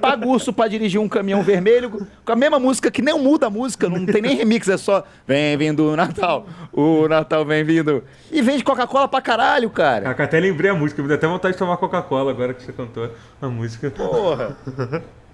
Paga 0.00 0.26
urso 0.26 0.52
pra 0.52 0.66
dirigir 0.66 1.00
um 1.00 1.08
caminhão 1.08 1.42
vermelho 1.42 2.06
com 2.24 2.32
a 2.32 2.36
mesma 2.36 2.58
música, 2.58 2.90
que 2.90 3.00
nem 3.00 3.16
muda 3.16 3.46
a 3.46 3.50
música, 3.50 3.88
não 3.88 4.04
tem 4.04 4.20
nem 4.20 4.36
remix, 4.36 4.68
é 4.68 4.76
só 4.76 5.04
vem 5.26 5.56
vindo 5.56 5.92
o 5.92 5.96
Natal, 5.96 6.46
o 6.72 7.06
Natal 7.06 7.44
vem 7.44 7.62
vindo. 7.62 8.02
E 8.32 8.42
vende 8.42 8.64
Coca-Cola 8.64 9.06
pra 9.06 9.20
caralho, 9.20 9.70
cara. 9.70 10.10
Ah, 10.10 10.22
até 10.24 10.40
lembrei 10.40 10.70
a 10.70 10.74
música, 10.74 11.00
me 11.00 11.06
deu 11.06 11.16
até 11.16 11.26
vontade 11.28 11.54
de 11.54 11.58
tomar 11.58 11.76
Coca-Cola 11.76 12.32
agora 12.32 12.52
que 12.52 12.64
você 12.64 12.72
cantou 12.72 13.10
a 13.40 13.48
música. 13.48 13.90
Porra. 13.90 14.56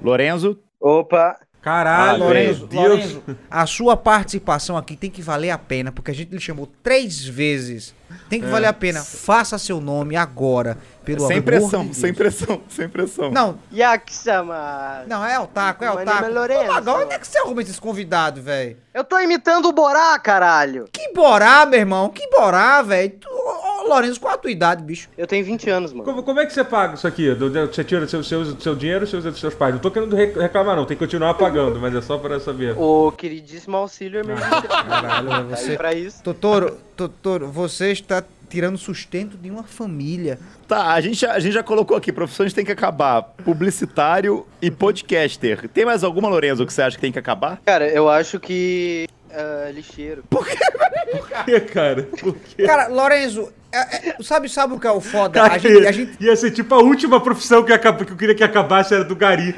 Lorenzo. 0.02 0.58
Opa, 0.78 1.38
Caralho, 1.66 2.22
Ah, 2.22 2.26
Lorenzo, 2.26 2.64
Deus. 2.68 2.80
Lorenzo, 2.88 3.22
a 3.50 3.66
sua 3.66 3.96
participação 3.96 4.76
aqui 4.76 4.94
tem 4.96 5.10
que 5.10 5.20
valer 5.20 5.50
a 5.50 5.58
pena, 5.58 5.90
porque 5.90 6.12
a 6.12 6.14
gente 6.14 6.30
lhe 6.30 6.38
chamou 6.38 6.68
três 6.80 7.26
vezes. 7.26 7.92
Tem 8.28 8.40
que 8.40 8.46
valer 8.46 8.66
a 8.66 8.72
pena. 8.72 9.02
Faça 9.02 9.56
seu 9.58 9.80
nome 9.80 10.16
agora, 10.16 10.76
pelo 11.04 11.20
sem 11.26 11.36
amor 11.38 11.44
pressão, 11.44 11.80
de 11.82 11.86
Deus. 11.86 11.96
sem 11.98 12.14
pressão, 12.14 12.60
sem 12.68 12.88
pressão. 12.88 13.30
Não, 13.30 13.58
Yaksama. 13.72 15.02
não, 15.06 15.24
é 15.24 15.38
o 15.38 15.46
taco, 15.46 15.84
é 15.84 15.90
o 15.90 15.96
Meu 15.96 16.04
taco. 16.04 16.24
é 16.24 16.28
Lorenzo. 16.28 16.70
Ô, 16.70 16.74
Magal, 16.74 17.02
onde 17.02 17.14
é 17.14 17.18
que 17.18 17.26
você 17.26 17.38
arruma 17.38 17.62
esses 17.62 17.78
convidados, 17.78 18.42
velho? 18.42 18.76
Eu 18.92 19.04
tô 19.04 19.18
imitando 19.20 19.66
o 19.66 19.72
Borá, 19.72 20.18
caralho. 20.18 20.86
Que 20.92 21.12
borá, 21.12 21.66
meu 21.66 21.78
irmão, 21.80 22.08
que 22.08 22.26
borá, 22.30 22.82
velho. 22.82 23.10
Tu- 23.10 23.28
Ô, 23.28 23.84
ô, 23.84 23.88
Lorenzo, 23.88 24.18
qual 24.20 24.34
a 24.34 24.38
tua 24.38 24.50
idade, 24.50 24.82
bicho? 24.82 25.08
Eu 25.16 25.26
tenho 25.26 25.44
20 25.44 25.68
anos, 25.70 25.92
mano. 25.92 26.04
Como, 26.04 26.22
como 26.22 26.40
é 26.40 26.46
que 26.46 26.52
você 26.52 26.64
paga 26.64 26.94
isso 26.94 27.06
aqui? 27.06 27.32
Você 27.34 27.84
tira 27.84 28.08
seu, 28.08 28.24
seu, 28.24 28.58
seu 28.60 28.74
dinheiro 28.74 29.02
ou 29.04 29.06
seu, 29.06 29.20
dos 29.22 29.38
seus 29.38 29.54
pais? 29.54 29.74
Não 29.74 29.80
tô 29.80 29.90
querendo 29.90 30.16
rec- 30.16 30.36
reclamar, 30.36 30.74
não. 30.76 30.84
Tem 30.84 30.96
que 30.96 31.04
continuar 31.04 31.34
pagando, 31.34 31.78
mas 31.78 31.94
é 31.94 32.00
só 32.00 32.18
para 32.18 32.40
saber. 32.40 32.74
O 32.76 33.12
queridíssimo 33.12 33.76
auxílio 33.76 34.20
emergencial. 34.20 34.62
Caralho, 34.62 35.28
Tá 35.28 35.42
você... 35.56 35.70
aí 35.72 35.76
pra 35.76 35.92
isso. 35.94 36.22
Totoro, 36.22 36.76
Totoro, 36.96 37.48
você 37.48 37.92
está 37.92 38.22
tirando 38.48 38.78
sustento 38.78 39.36
de 39.36 39.50
uma 39.50 39.64
família. 39.64 40.38
Tá, 40.68 40.92
a 40.92 41.00
gente, 41.00 41.20
já- 41.20 41.32
a 41.32 41.38
gente 41.38 41.52
já 41.52 41.62
colocou 41.62 41.96
aqui, 41.96 42.12
profissões 42.12 42.52
tem 42.52 42.64
que 42.64 42.72
acabar. 42.72 43.22
Publicitário 43.44 44.46
e 44.62 44.70
podcaster. 44.70 45.68
Tem 45.68 45.84
mais 45.84 46.02
alguma, 46.04 46.28
Lorenzo, 46.28 46.64
que 46.64 46.72
você 46.72 46.82
acha 46.82 46.96
que 46.96 47.00
tem 47.00 47.12
que 47.12 47.18
acabar? 47.18 47.60
Cara, 47.66 47.88
eu 47.88 48.08
acho 48.08 48.38
que. 48.40 49.06
ah, 49.32 49.70
lixeiro. 49.74 50.22
Por 50.30 50.46
que, 50.46 51.60
cara? 51.60 52.02
Por 52.20 52.34
quê? 52.36 52.62
Cara, 52.64 52.88
Lorenzo, 52.88 53.52
é- 53.72 54.08
é- 54.10 54.16
sabe, 54.22 54.48
sabe 54.48 54.74
o 54.74 54.80
que 54.80 54.86
é 54.86 54.90
o 54.90 55.00
foda? 55.00 55.40
Cara, 55.40 55.54
A 55.54 55.58
gente, 55.58 55.86
a 55.86 55.92
gente, 55.92 56.16
Ia 56.24 56.34
ser 56.36 56.50
tipo 56.50 56.74
a 56.74 56.78
última 56.78 57.20
profissão 57.20 57.62
que, 57.64 57.72
acaba- 57.72 58.04
que 58.04 58.12
eu 58.12 58.16
queria 58.16 58.34
que 58.34 58.42
acabasse 58.44 58.94
era 58.94 59.04
do 59.04 59.14
Gari. 59.16 59.54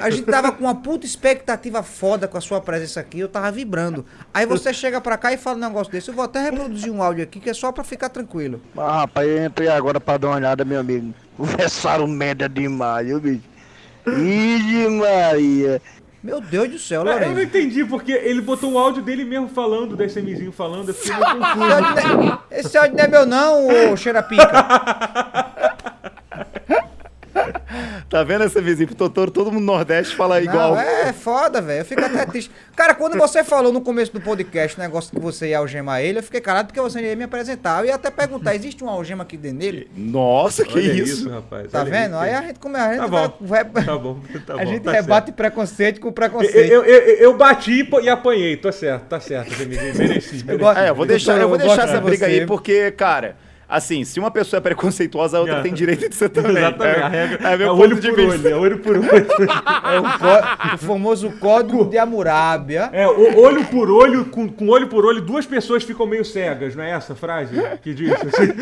a 0.00 0.10
gente 0.10 0.24
tava 0.24 0.52
com 0.52 0.64
uma 0.64 0.74
puta 0.74 1.06
expectativa 1.06 1.82
foda 1.82 2.26
com 2.28 2.36
a 2.36 2.40
sua 2.40 2.60
presença 2.60 3.00
aqui, 3.00 3.20
eu 3.20 3.28
tava 3.28 3.50
vibrando. 3.50 4.04
Aí 4.34 4.44
você 4.46 4.72
chega 4.72 5.00
pra 5.00 5.16
cá 5.16 5.32
e 5.32 5.36
fala 5.38 5.56
um 5.56 5.60
negócio 5.60 5.92
desse. 5.92 6.08
Eu 6.08 6.14
vou 6.14 6.24
até 6.24 6.40
reproduzir 6.42 6.92
um 6.92 7.02
áudio 7.02 7.22
aqui 7.24 7.40
que 7.40 7.50
é 7.50 7.54
só 7.54 7.72
pra 7.72 7.84
ficar 7.84 8.08
tranquilo. 8.08 8.60
Ah, 8.76 9.00
rapaz, 9.00 9.28
eu 9.28 9.44
entrei 9.46 9.68
agora 9.68 9.98
pra 10.00 10.16
dar 10.18 10.28
uma 10.28 10.36
olhada, 10.36 10.64
meu 10.64 10.80
amigo. 10.80 11.14
Conversaram 11.36 12.06
merda 12.06 12.48
demais, 12.48 13.06
viu, 13.06 13.20
bicho? 13.20 13.42
Ih, 14.06 14.88
Maria. 14.88 15.82
Meu 16.22 16.40
Deus 16.40 16.68
do 16.68 16.78
céu, 16.78 17.00
Eu 17.02 17.04
não 17.04 17.12
Lorenzo. 17.12 17.40
entendi, 17.42 17.84
porque 17.84 18.10
ele 18.12 18.40
botou 18.40 18.72
um 18.72 18.78
áudio 18.78 19.02
dele 19.02 19.24
mesmo 19.24 19.48
falando, 19.48 19.96
da 19.96 20.04
SMzinho 20.04 20.50
falando, 20.50 20.88
eu 20.88 20.94
fiquei 20.94 21.14
meio 21.16 21.44
Esse 21.44 21.54
confuso. 21.54 22.38
é- 22.50 22.60
Esse 22.60 22.76
áudio 22.78 22.96
não 22.96 23.04
é 23.04 23.08
meu 23.08 23.24
não, 23.26 23.92
ô 23.92 23.96
cheirapica. 23.96 24.50
Tá 28.08 28.22
vendo 28.24 28.44
essa 28.44 28.60
vizinha 28.60 28.86
pro 28.86 28.96
Totoro? 28.96 29.30
Todo 29.30 29.52
mundo 29.52 29.60
no 29.64 29.72
Nordeste 29.72 30.14
fala 30.16 30.40
igual. 30.40 30.74
Não, 30.74 30.80
é 30.80 31.12
foda, 31.12 31.60
velho. 31.60 31.80
Eu 31.80 31.84
fico 31.84 32.04
até 32.04 32.24
triste. 32.26 32.50
Cara, 32.74 32.94
quando 32.94 33.16
você 33.18 33.44
falou 33.44 33.72
no 33.72 33.80
começo 33.80 34.12
do 34.12 34.20
podcast 34.20 34.78
o 34.78 34.80
negócio 34.80 35.10
que 35.10 35.20
você 35.20 35.48
ia 35.48 35.58
algemar 35.58 36.00
ele, 36.00 36.18
eu 36.18 36.22
fiquei 36.22 36.40
calado 36.40 36.66
porque 36.68 36.80
você 36.80 37.00
ia 37.00 37.16
me 37.16 37.24
apresentar. 37.24 37.80
Eu 37.80 37.86
ia 37.86 37.94
até 37.94 38.10
perguntar, 38.10 38.54
existe 38.54 38.82
uma 38.82 38.92
algema 38.92 39.24
aqui 39.24 39.36
dentro 39.36 39.58
dele? 39.58 39.90
Nossa, 39.96 40.64
que 40.64 40.78
Olha 40.78 40.92
isso? 40.92 41.28
rapaz. 41.28 41.70
Tá 41.70 41.80
olha 41.82 41.90
vendo? 41.90 42.10
isso. 42.12 42.16
Aí 42.18 42.32
a 42.34 42.40
gente, 42.42 42.58
a 42.64 42.88
gente 42.92 42.98
Tá 43.00 43.08
bom. 43.08 43.32
vai- 43.40 43.64
Tá 43.64 43.98
bom, 43.98 44.20
tá 44.46 44.54
a 44.54 44.56
bom, 44.58 44.66
gente 44.66 44.82
tá 44.82 44.92
rebate 44.92 45.32
preconceito 45.32 46.00
com 46.00 46.08
certo. 46.08 46.14
preconceito. 46.14 46.56
Eu, 46.72 46.84
eu, 46.84 46.96
eu, 47.02 47.16
eu 47.16 47.36
bati 47.36 47.88
e 48.02 48.08
apanhei, 48.08 48.56
tô 48.56 48.72
certo, 48.72 49.04
tá 49.04 49.20
certo, 49.20 49.50
mereci. 49.66 49.98
mereci. 49.98 50.42
gosto- 50.56 50.78
É, 50.78 50.88
eu 50.90 50.94
vou 50.94 51.06
deixar, 51.06 51.38
eu 51.40 51.48
vou 51.48 51.58
Eu 51.58 51.66
deixar 51.66 51.84
essa 51.88 52.00
briga 52.00 52.26
você. 52.26 52.32
aí, 52.32 52.46
porque, 52.46 52.90
cara, 52.92 53.36
assim, 53.68 54.02
se 54.04 54.18
uma 54.18 54.30
pessoa 54.30 54.58
é 54.58 54.60
preconceituosa, 54.60 55.36
a 55.36 55.40
outra 55.40 55.56
É. 55.58 55.62
tem 55.62 55.72
direito 55.74 56.08
de 56.08 56.14
ser 56.14 56.28
também. 56.30 56.56
Exatamente, 56.58 56.98
É, 56.98 57.02
a 57.02 57.08
regra 57.08 57.48
é 57.50 57.52
é, 57.52 57.56
meu 57.58 57.68
olho 57.76 57.90
ponto 57.96 58.00
de 58.00 58.08
por 58.08 58.16
vista. 58.16 58.48
olho, 58.48 58.48
é 58.48 58.56
olho 58.56 58.78
por 58.78 58.96
olho. 58.96 59.06
É 59.06 59.98
o, 60.00 60.18
có- 60.18 60.74
o 60.74 60.78
famoso 60.78 61.30
código 61.38 61.84
de 61.84 61.98
Hammurabi. 61.98 62.76
É, 62.76 63.06
o- 63.06 63.38
olho 63.40 63.64
por 63.66 63.90
olho, 63.90 64.24
com, 64.26 64.48
com 64.48 64.68
olho 64.68 64.88
por 64.88 65.04
olho, 65.04 65.20
duas 65.20 65.44
pessoas 65.46 65.84
ficam 65.84 66.06
meio 66.06 66.24
cegas, 66.24 66.74
não 66.74 66.82
é 66.84 66.90
essa 66.92 67.12
a 67.12 67.16
frase 67.16 67.54
que 67.82 67.92
diz 67.92 68.10
assim? 68.12 68.52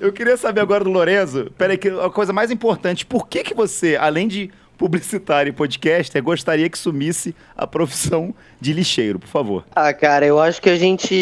Eu 0.00 0.12
queria 0.12 0.36
saber 0.36 0.60
agora 0.60 0.84
do 0.84 0.90
Lorenzo, 0.90 1.50
peraí, 1.58 1.76
que 1.76 1.88
a 1.88 2.08
coisa 2.10 2.32
mais 2.32 2.50
importante, 2.50 3.04
por 3.04 3.26
que 3.28 3.42
que 3.42 3.54
você, 3.54 3.96
além 3.96 4.28
de 4.28 4.50
publicitário 4.78 5.50
e 5.50 5.52
podcaster, 5.52 6.22
gostaria 6.22 6.68
que 6.70 6.78
sumisse 6.78 7.34
a 7.56 7.66
profissão 7.66 8.32
de 8.60 8.72
lixeiro, 8.72 9.18
por 9.18 9.28
favor? 9.28 9.64
Ah, 9.74 9.92
cara, 9.92 10.24
eu 10.24 10.40
acho 10.40 10.62
que 10.62 10.70
a 10.70 10.76
gente. 10.76 11.14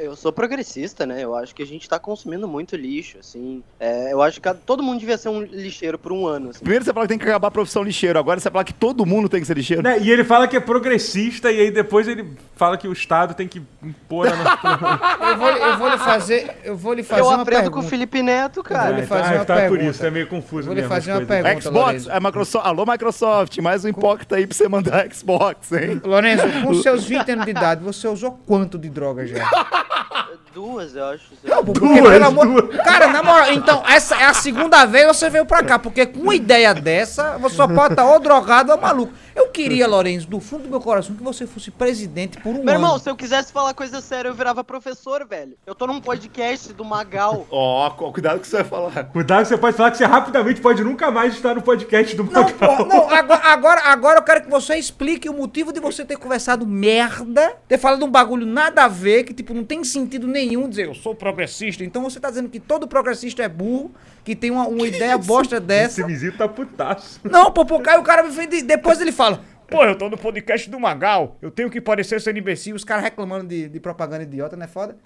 Eu 0.00 0.16
sou 0.16 0.32
progressista, 0.32 1.04
né? 1.06 1.22
Eu 1.22 1.34
acho 1.36 1.54
que 1.54 1.62
a 1.62 1.66
gente 1.66 1.88
tá 1.88 1.98
consumindo 1.98 2.48
muito 2.48 2.74
lixo, 2.76 3.18
assim. 3.18 3.62
É, 3.78 4.12
eu 4.12 4.22
acho 4.22 4.40
que 4.40 4.54
todo 4.66 4.82
mundo 4.82 4.98
devia 4.98 5.16
ser 5.18 5.28
um 5.28 5.42
lixeiro 5.42 5.98
por 5.98 6.10
um 6.12 6.26
ano. 6.26 6.50
assim. 6.50 6.60
Primeiro 6.60 6.84
você 6.84 6.92
fala 6.92 7.04
que 7.06 7.10
tem 7.10 7.18
que 7.18 7.24
acabar 7.28 7.48
a 7.48 7.50
profissão 7.50 7.82
lixeiro, 7.82 8.18
agora 8.18 8.40
você 8.40 8.50
fala 8.50 8.64
que 8.64 8.74
todo 8.74 9.04
mundo 9.06 9.28
tem 9.28 9.40
que 9.40 9.46
ser 9.46 9.56
lixeiro. 9.56 9.82
Né, 9.82 9.98
E 10.00 10.10
ele 10.10 10.24
fala 10.24 10.48
que 10.48 10.56
é 10.56 10.60
progressista 10.60 11.50
e 11.52 11.60
aí 11.60 11.70
depois 11.70 12.08
ele 12.08 12.26
fala 12.56 12.76
que 12.78 12.88
o 12.88 12.92
Estado 12.92 13.34
tem 13.34 13.46
que 13.46 13.62
impor 13.82 14.26
a 14.28 14.36
nossa... 14.36 15.20
Eu 15.30 15.36
vou, 15.36 15.48
eu 15.50 15.78
vou 15.78 15.88
lhe 15.88 15.98
fazer, 15.98 16.56
eu 16.64 16.76
vou 16.76 16.92
lhe 16.92 17.02
fazer 17.02 17.20
Eu 17.20 17.26
uma 17.26 17.42
aprendo 17.42 17.60
pergunta. 17.62 17.80
com 17.82 17.86
o 17.86 17.88
Felipe 17.88 18.22
Neto, 18.22 18.54
vou 18.56 18.64
cara. 18.64 18.90
lhe 18.96 19.06
fazer 19.06 19.34
Ah, 19.34 19.36
uma 19.38 19.44
tá 19.44 19.54
por 19.54 19.60
pergunta. 19.60 19.84
isso, 19.84 20.06
é 20.06 20.10
meio 20.10 20.26
confuso 20.26 20.66
Vou 20.66 20.74
lhe 20.74 20.82
fazer 20.82 21.12
uma 21.12 21.24
coisas. 21.26 21.42
pergunta. 21.44 21.60
Xbox, 21.68 22.08
a 22.08 22.20
Microsoft, 22.20 22.66
alô 22.70 22.86
Microsoft, 22.86 23.58
mais 23.58 23.84
um 23.84 23.88
impacto 23.88 24.34
aí 24.34 24.46
pra 24.46 24.56
você 24.56 24.68
mandar 24.68 25.06
Xbox, 25.12 25.72
hein? 25.72 26.00
Lorenzo, 26.04 26.44
com 26.62 26.74
seus 26.74 27.04
20 27.04 27.32
anos 27.32 27.44
de 27.44 27.50
idade, 27.50 27.82
você 27.82 28.06
usou 28.06 28.32
quanto 28.46 28.78
de 28.78 28.88
droga 28.88 29.26
já? 29.26 29.44
Duas, 30.52 30.96
eu 30.96 31.04
acho. 31.04 31.24
Não, 31.44 31.64
porque, 31.64 31.80
Duas, 31.80 32.00
pelo 32.00 32.24
amor... 32.26 32.46
duas. 32.62 32.76
Cara, 32.82 33.06
na 33.08 33.22
moral, 33.22 33.52
então, 33.52 33.82
essa 33.88 34.16
é 34.16 34.24
a 34.24 34.34
segunda 34.34 34.84
vez 34.84 35.06
que 35.06 35.14
você 35.14 35.30
veio 35.30 35.46
pra 35.46 35.62
cá, 35.62 35.78
porque 35.78 36.04
com 36.06 36.20
uma 36.20 36.34
ideia 36.34 36.74
dessa, 36.74 37.38
você 37.38 37.54
só 37.56 37.68
pode 37.68 37.92
estar 37.92 38.04
ou 38.04 38.18
drogado 38.18 38.72
ou 38.72 38.80
maluco. 38.80 39.12
Eu 39.34 39.48
queria, 39.48 39.86
Lorenzo, 39.86 40.26
do 40.26 40.40
fundo 40.40 40.64
do 40.64 40.68
meu 40.68 40.80
coração, 40.80 41.14
que 41.14 41.22
você 41.22 41.46
fosse 41.46 41.70
presidente 41.70 42.36
por 42.38 42.50
um 42.50 42.64
Meu 42.64 42.74
irmão, 42.74 42.90
ano. 42.92 42.98
se 43.00 43.08
eu 43.08 43.14
quisesse 43.16 43.52
falar 43.52 43.72
coisa 43.74 44.00
séria, 44.00 44.28
eu 44.28 44.34
virava 44.34 44.64
professor, 44.64 45.24
velho. 45.26 45.52
Eu 45.64 45.74
tô 45.74 45.86
num 45.86 46.00
podcast 46.00 46.72
do 46.72 46.84
Magal. 46.84 47.46
Ó, 47.50 47.88
cu- 47.90 48.12
cuidado 48.12 48.40
que 48.40 48.46
você 48.48 48.56
vai 48.56 48.64
falar. 48.64 49.04
Cuidado, 49.04 49.44
você 49.46 49.56
pode 49.56 49.76
falar 49.76 49.92
que 49.92 49.98
você 49.98 50.04
rapidamente 50.04 50.60
pode 50.60 50.82
nunca 50.82 51.10
mais 51.12 51.34
estar 51.34 51.54
no 51.54 51.62
podcast 51.62 52.14
do 52.16 52.24
Não, 52.24 52.42
Magal. 52.42 52.54
porra, 52.58 52.84
não, 52.86 53.08
agora, 53.08 53.40
agora, 53.44 53.80
agora 53.84 54.18
eu 54.18 54.22
quero 54.24 54.42
que 54.42 54.50
você 54.50 54.74
explique 54.76 55.28
o 55.28 55.32
motivo 55.32 55.72
de 55.72 55.78
você 55.80 56.04
ter 56.04 56.16
conversado 56.16 56.66
merda, 56.66 57.54
ter 57.68 57.78
falado 57.78 58.04
um 58.04 58.10
bagulho 58.10 58.44
nada 58.44 58.84
a 58.84 58.88
ver, 58.88 59.22
que 59.24 59.32
tipo, 59.32 59.54
não 59.54 59.64
tem 59.64 59.82
sentido 59.84 60.26
nenhum 60.26 60.39
dizer 60.68 60.86
eu 60.86 60.94
sou 60.94 61.14
progressista. 61.14 61.84
Então 61.84 62.02
você 62.02 62.18
tá 62.20 62.28
dizendo 62.30 62.48
que 62.48 62.58
todo 62.60 62.86
progressista 62.88 63.42
é 63.42 63.48
burro, 63.48 63.92
que 64.24 64.34
tem 64.36 64.50
uma, 64.50 64.66
uma 64.68 64.86
ideia 64.86 65.16
bosta 65.18 65.56
Esse 65.56 65.64
dessa. 65.66 66.06
vizinho 66.06 66.36
tá 66.36 66.48
putaço. 66.48 67.20
Não, 67.24 67.50
pô, 67.52 67.64
pô, 67.64 67.76
o 67.76 68.02
cara 68.02 68.22
me 68.22 68.32
fez. 68.32 68.48
de- 68.48 68.62
Depois 68.62 69.00
ele 69.00 69.12
fala. 69.12 69.42
Pô, 69.68 69.84
eu 69.84 69.96
tô 69.96 70.08
no 70.08 70.18
podcast 70.18 70.68
do 70.68 70.80
Magal. 70.80 71.36
Eu 71.40 71.50
tenho 71.50 71.70
que 71.70 71.80
parecer 71.80 72.20
ser 72.20 72.36
imbecil. 72.36 72.74
Os 72.74 72.82
caras 72.84 73.04
reclamando 73.04 73.46
de, 73.46 73.68
de 73.68 73.78
propaganda 73.80 74.24
idiota, 74.24 74.56
não 74.56 74.64
é 74.64 74.68
foda? 74.68 74.96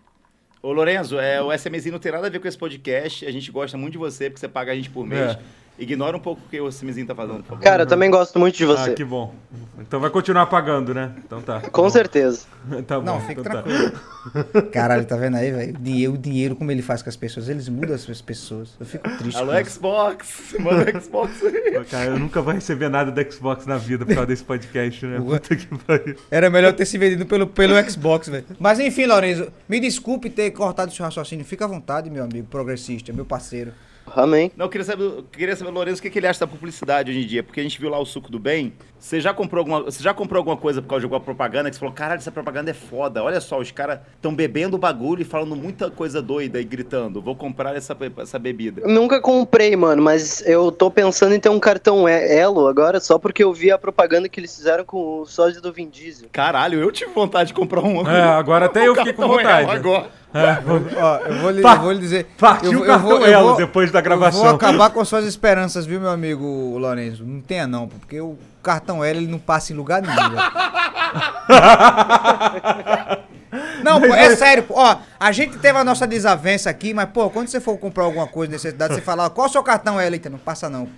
Ô, 0.62 0.72
Lorenzo, 0.72 1.18
é, 1.18 1.42
o 1.42 1.52
SMzinho 1.52 1.92
não 1.92 1.98
tem 1.98 2.10
nada 2.10 2.26
a 2.26 2.30
ver 2.30 2.38
com 2.40 2.48
esse 2.48 2.56
podcast. 2.56 3.26
A 3.26 3.30
gente 3.30 3.52
gosta 3.52 3.76
muito 3.76 3.92
de 3.92 3.98
você, 3.98 4.30
porque 4.30 4.40
você 4.40 4.48
paga 4.48 4.72
a 4.72 4.74
gente 4.74 4.88
por 4.88 5.06
mês. 5.06 5.32
É. 5.32 5.38
Ignora 5.78 6.16
um 6.16 6.20
pouco 6.20 6.40
o 6.46 6.48
que 6.48 6.60
o 6.60 6.68
SMzinho 6.68 7.06
tá 7.06 7.14
fazendo, 7.14 7.38
por 7.38 7.50
favor. 7.50 7.62
Cara, 7.62 7.82
eu 7.82 7.86
também 7.86 8.08
gosto 8.08 8.38
muito 8.38 8.56
de 8.56 8.64
você. 8.64 8.90
Ah, 8.90 8.94
que 8.94 9.04
bom. 9.04 9.34
Então 9.80 9.98
vai 9.98 10.08
continuar 10.08 10.46
pagando, 10.46 10.94
né? 10.94 11.10
Então 11.24 11.42
tá. 11.42 11.60
Com 11.60 11.90
certeza. 11.90 12.46
Tá 12.86 12.98
bom. 12.98 13.04
Não, 13.04 13.20
fique 13.20 13.40
então 13.40 13.52
tá. 13.52 13.62
tranquilo. 13.62 14.70
Caralho, 14.72 15.04
tá 15.04 15.16
vendo 15.16 15.36
aí, 15.36 15.50
velho? 15.50 15.74
O 15.74 15.78
dinheiro, 15.78 16.12
o 16.14 16.18
dinheiro, 16.18 16.56
como 16.56 16.70
ele 16.70 16.80
faz 16.80 17.02
com 17.02 17.10
as 17.10 17.16
pessoas. 17.16 17.48
Eles 17.48 17.68
mudam 17.68 17.94
as 17.94 18.22
pessoas. 18.22 18.70
Eu 18.80 18.86
fico 18.86 19.08
triste. 19.18 19.36
Alô. 19.36 19.52
Xbox! 19.64 20.54
Manda 20.58 21.00
Xbox 21.00 21.44
aí. 21.44 21.84
Cara, 21.84 22.10
eu 22.12 22.18
nunca 22.18 22.40
vou 22.40 22.54
receber 22.54 22.88
nada 22.88 23.10
da 23.12 23.30
Xbox 23.30 23.66
na 23.66 23.76
vida 23.76 24.06
por 24.06 24.14
causa 24.14 24.26
desse 24.26 24.42
podcast, 24.42 25.04
né? 25.04 25.18
Puta 25.18 25.54
que 25.54 25.66
pariu. 25.66 26.16
Era 26.30 26.48
melhor 26.48 26.72
ter 26.72 26.86
se 26.86 26.96
vendido 26.96 27.26
pelo, 27.26 27.46
pelo 27.46 27.74
Xbox, 27.90 28.28
velho. 28.28 28.46
Mas 28.58 28.80
enfim, 28.80 29.04
Lorenzo, 29.04 29.52
me 29.68 29.78
desculpe 29.78 30.30
ter 30.30 30.50
cortado 30.52 30.90
seu 30.90 31.04
raciocínio. 31.04 31.44
Fica 31.44 31.66
à 31.66 31.68
vontade, 31.68 32.08
meu 32.08 32.24
amigo 32.24 32.46
progressista, 32.46 33.12
meu 33.12 33.26
parceiro. 33.26 33.72
Amém. 34.06 34.50
Não, 34.56 34.66
eu 34.66 34.70
queria 34.70 34.84
saber, 34.84 35.24
queria 35.32 35.56
saber, 35.56 35.70
Lourenço, 35.70 35.98
o 36.00 36.02
que, 36.02 36.10
que 36.10 36.18
ele 36.18 36.26
acha 36.26 36.40
da 36.40 36.46
publicidade 36.46 37.10
hoje 37.10 37.20
em 37.20 37.26
dia? 37.26 37.42
Porque 37.42 37.60
a 37.60 37.62
gente 37.62 37.80
viu 37.80 37.88
lá 37.88 37.98
o 37.98 38.04
suco 38.04 38.30
do 38.30 38.38
bem. 38.38 38.72
Você 39.04 39.20
já 39.20 39.34
comprou 39.34 39.58
alguma, 39.58 39.82
você 39.82 40.02
já 40.02 40.14
comprou 40.14 40.38
alguma 40.38 40.56
coisa 40.56 40.80
por 40.80 40.88
causa 40.88 41.00
de 41.00 41.04
alguma 41.04 41.20
propaganda 41.20 41.68
que 41.68 41.76
você 41.76 41.80
falou, 41.80 41.94
caralho, 41.94 42.16
essa 42.16 42.32
propaganda 42.32 42.70
é 42.70 42.74
foda. 42.74 43.22
Olha 43.22 43.38
só, 43.38 43.58
os 43.58 43.70
caras 43.70 43.98
estão 44.16 44.34
bebendo 44.34 44.76
o 44.76 44.78
bagulho 44.78 45.20
e 45.20 45.26
falando 45.26 45.54
muita 45.54 45.90
coisa 45.90 46.22
doida 46.22 46.58
e 46.58 46.64
gritando. 46.64 47.20
Vou 47.20 47.36
comprar 47.36 47.76
essa, 47.76 47.94
essa 48.16 48.38
bebida. 48.38 48.80
Nunca 48.88 49.20
comprei, 49.20 49.76
mano, 49.76 50.00
mas 50.00 50.42
eu 50.46 50.72
tô 50.72 50.90
pensando 50.90 51.34
em 51.34 51.38
ter 51.38 51.50
um 51.50 51.60
cartão 51.60 52.08
Elo 52.08 52.66
agora 52.66 52.98
só 52.98 53.18
porque 53.18 53.44
eu 53.44 53.52
vi 53.52 53.70
a 53.70 53.76
propaganda 53.76 54.26
que 54.26 54.40
eles 54.40 54.56
fizeram 54.56 54.86
com 54.86 55.20
o 55.20 55.26
sódio 55.26 55.60
do 55.60 55.70
Vin 55.70 55.90
Diesel. 55.90 56.30
Caralho, 56.32 56.80
eu 56.80 56.90
tive 56.90 57.12
vontade 57.12 57.48
de 57.48 57.54
comprar 57.54 57.82
um. 57.82 58.08
É, 58.08 58.22
agora 58.22 58.64
até 58.72 58.88
eu 58.88 58.94
fiquei 58.94 59.12
com 59.12 59.28
vontade. 59.28 59.68
Elo 59.68 59.70
Agora. 59.70 60.06
É, 60.32 60.62
ó, 60.98 61.18
eu, 61.18 61.34
vou 61.40 61.50
lhe, 61.50 61.62
eu 61.62 61.80
vou 61.82 61.92
lhe 61.92 62.00
dizer. 62.00 62.26
Partiu 62.38 62.72
eu, 62.72 62.80
o 62.80 62.86
cartão 62.86 63.22
Elo 63.22 63.54
depois 63.54 63.92
da 63.92 64.00
gravação. 64.00 64.40
Eu 64.40 64.46
vou 64.46 64.54
acabar 64.54 64.88
com 64.88 65.04
suas 65.04 65.26
esperanças, 65.26 65.84
viu, 65.84 66.00
meu 66.00 66.08
amigo 66.08 66.78
Lourenço? 66.78 67.22
Não 67.22 67.42
tenha 67.42 67.66
não, 67.66 67.86
porque 67.86 68.18
o 68.18 68.38
cartão 68.64 69.04
L 69.04 69.18
ele 69.18 69.30
não 69.30 69.38
passa 69.38 69.72
em 69.72 69.76
lugar 69.76 70.02
nenhum. 70.02 70.14
Não, 73.84 74.00
pô, 74.00 74.06
é 74.06 74.34
sério, 74.34 74.62
pô. 74.62 74.74
Ó, 74.76 74.96
a 75.20 75.30
gente 75.30 75.58
teve 75.58 75.78
a 75.78 75.84
nossa 75.84 76.06
desavença 76.06 76.70
aqui, 76.70 76.94
mas, 76.94 77.08
pô, 77.10 77.28
quando 77.28 77.48
você 77.48 77.60
for 77.60 77.78
comprar 77.78 78.04
alguma 78.04 78.26
coisa, 78.26 78.50
necessidade, 78.50 78.94
você 78.94 79.00
fala, 79.00 79.28
qual 79.28 79.46
é 79.46 79.50
o 79.50 79.52
seu 79.52 79.62
cartão 79.62 80.00
Ela? 80.00 80.16
Eita, 80.16 80.30
não 80.30 80.38
passa 80.38 80.70
não. 80.70 80.88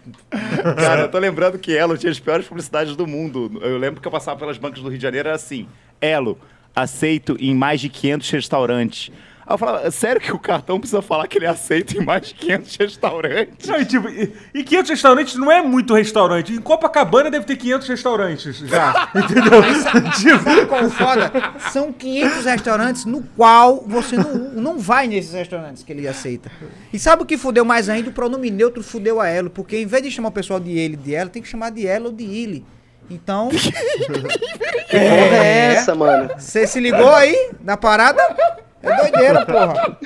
Cara, 0.77 1.03
eu 1.03 1.11
tô 1.11 1.19
lembrando 1.19 1.59
que 1.59 1.77
Elo 1.77 1.99
tinha 1.99 2.13
as 2.13 2.21
piores 2.21 2.47
publicidades 2.47 2.95
do 2.95 3.07
mundo. 3.07 3.61
Eu 3.61 3.77
lembro 3.77 4.01
que 4.01 4.07
eu 4.07 4.13
passava 4.13 4.39
pelas 4.39 4.57
bancas 4.57 4.81
do 4.81 4.89
Rio 4.89 4.99
de 4.99 5.03
Janeiro, 5.03 5.29
era 5.29 5.37
assim, 5.37 5.69
Elo, 6.01 6.39
aceito 6.75 7.37
em 7.41 7.55
mais 7.55 7.81
de 7.81 7.89
500 7.89 8.31
restaurantes. 8.31 9.11
Aí 9.47 9.55
eu 9.55 9.59
falava, 9.59 9.91
sério 9.93 10.21
que 10.21 10.33
o 10.33 10.39
cartão 10.41 10.81
precisa 10.81 11.01
falar 11.01 11.29
que 11.29 11.39
ele 11.39 11.45
é 11.45 11.49
aceito 11.49 11.97
em 11.97 12.05
mais 12.05 12.27
de 12.27 12.35
500 12.35 12.77
restaurantes? 12.77 13.69
Não, 13.69 13.81
e, 13.81 13.85
tipo, 13.85 14.09
e, 14.09 14.33
e 14.53 14.65
500 14.65 14.91
restaurantes 14.91 15.35
não 15.37 15.53
é 15.53 15.63
muito 15.63 15.95
restaurante. 15.95 16.53
Em 16.53 16.61
Copacabana 16.61 17.31
deve 17.31 17.45
ter 17.45 17.55
500 17.57 17.89
restaurantes 17.89 18.59
já, 18.59 19.09
entendeu? 19.15 19.63
tipo... 20.19 20.43
Sabe 20.43 20.67
qual 20.67 20.81
é 20.81 20.91
foda? 20.91 21.33
São 21.71 21.93
500 21.93 22.45
restaurantes 22.45 23.05
no 23.05 23.23
qual 23.37 23.85
você 23.87 24.17
não, 24.17 24.35
não 24.53 24.79
vai 24.79 25.07
nesses 25.07 25.33
restaurantes 25.33 25.85
que 25.85 25.93
ele 25.93 26.09
aceita. 26.09 26.51
E 26.93 26.99
sabe 26.99 27.23
o 27.23 27.27
que 27.27 27.39
fudeu 27.39 27.65
mais 27.65 27.89
ainda? 27.89 28.11
O 28.11 28.13
pronome 28.13 28.51
neutro 28.51 28.83
fudeu 28.83 29.21
a 29.21 29.29
Elo, 29.29 29.49
porque 29.49 29.79
em 29.79 29.87
vez 29.87 30.03
de 30.03 30.11
chamar 30.11 30.31
o 30.31 30.33
pessoal 30.33 30.59
de 30.59 30.77
ele 30.77 30.97
de 30.97 31.15
ela, 31.15 31.31
tem 31.31 31.41
que 31.41 31.49
chamar 31.49 31.71
de 31.71 31.87
ela 31.87 32.07
ou 32.07 32.13
de 32.13 32.25
ele. 32.25 32.65
Então. 33.09 33.49
é, 34.91 34.97
é 34.97 35.75
essa, 35.75 35.95
mano? 35.95 36.31
Você 36.37 36.67
se 36.67 36.81
ligou 36.81 37.15
aí 37.15 37.53
na 37.63 37.77
parada? 37.77 38.21
É 38.87 38.97
doideira, 38.97 39.47
porra. 39.47 39.99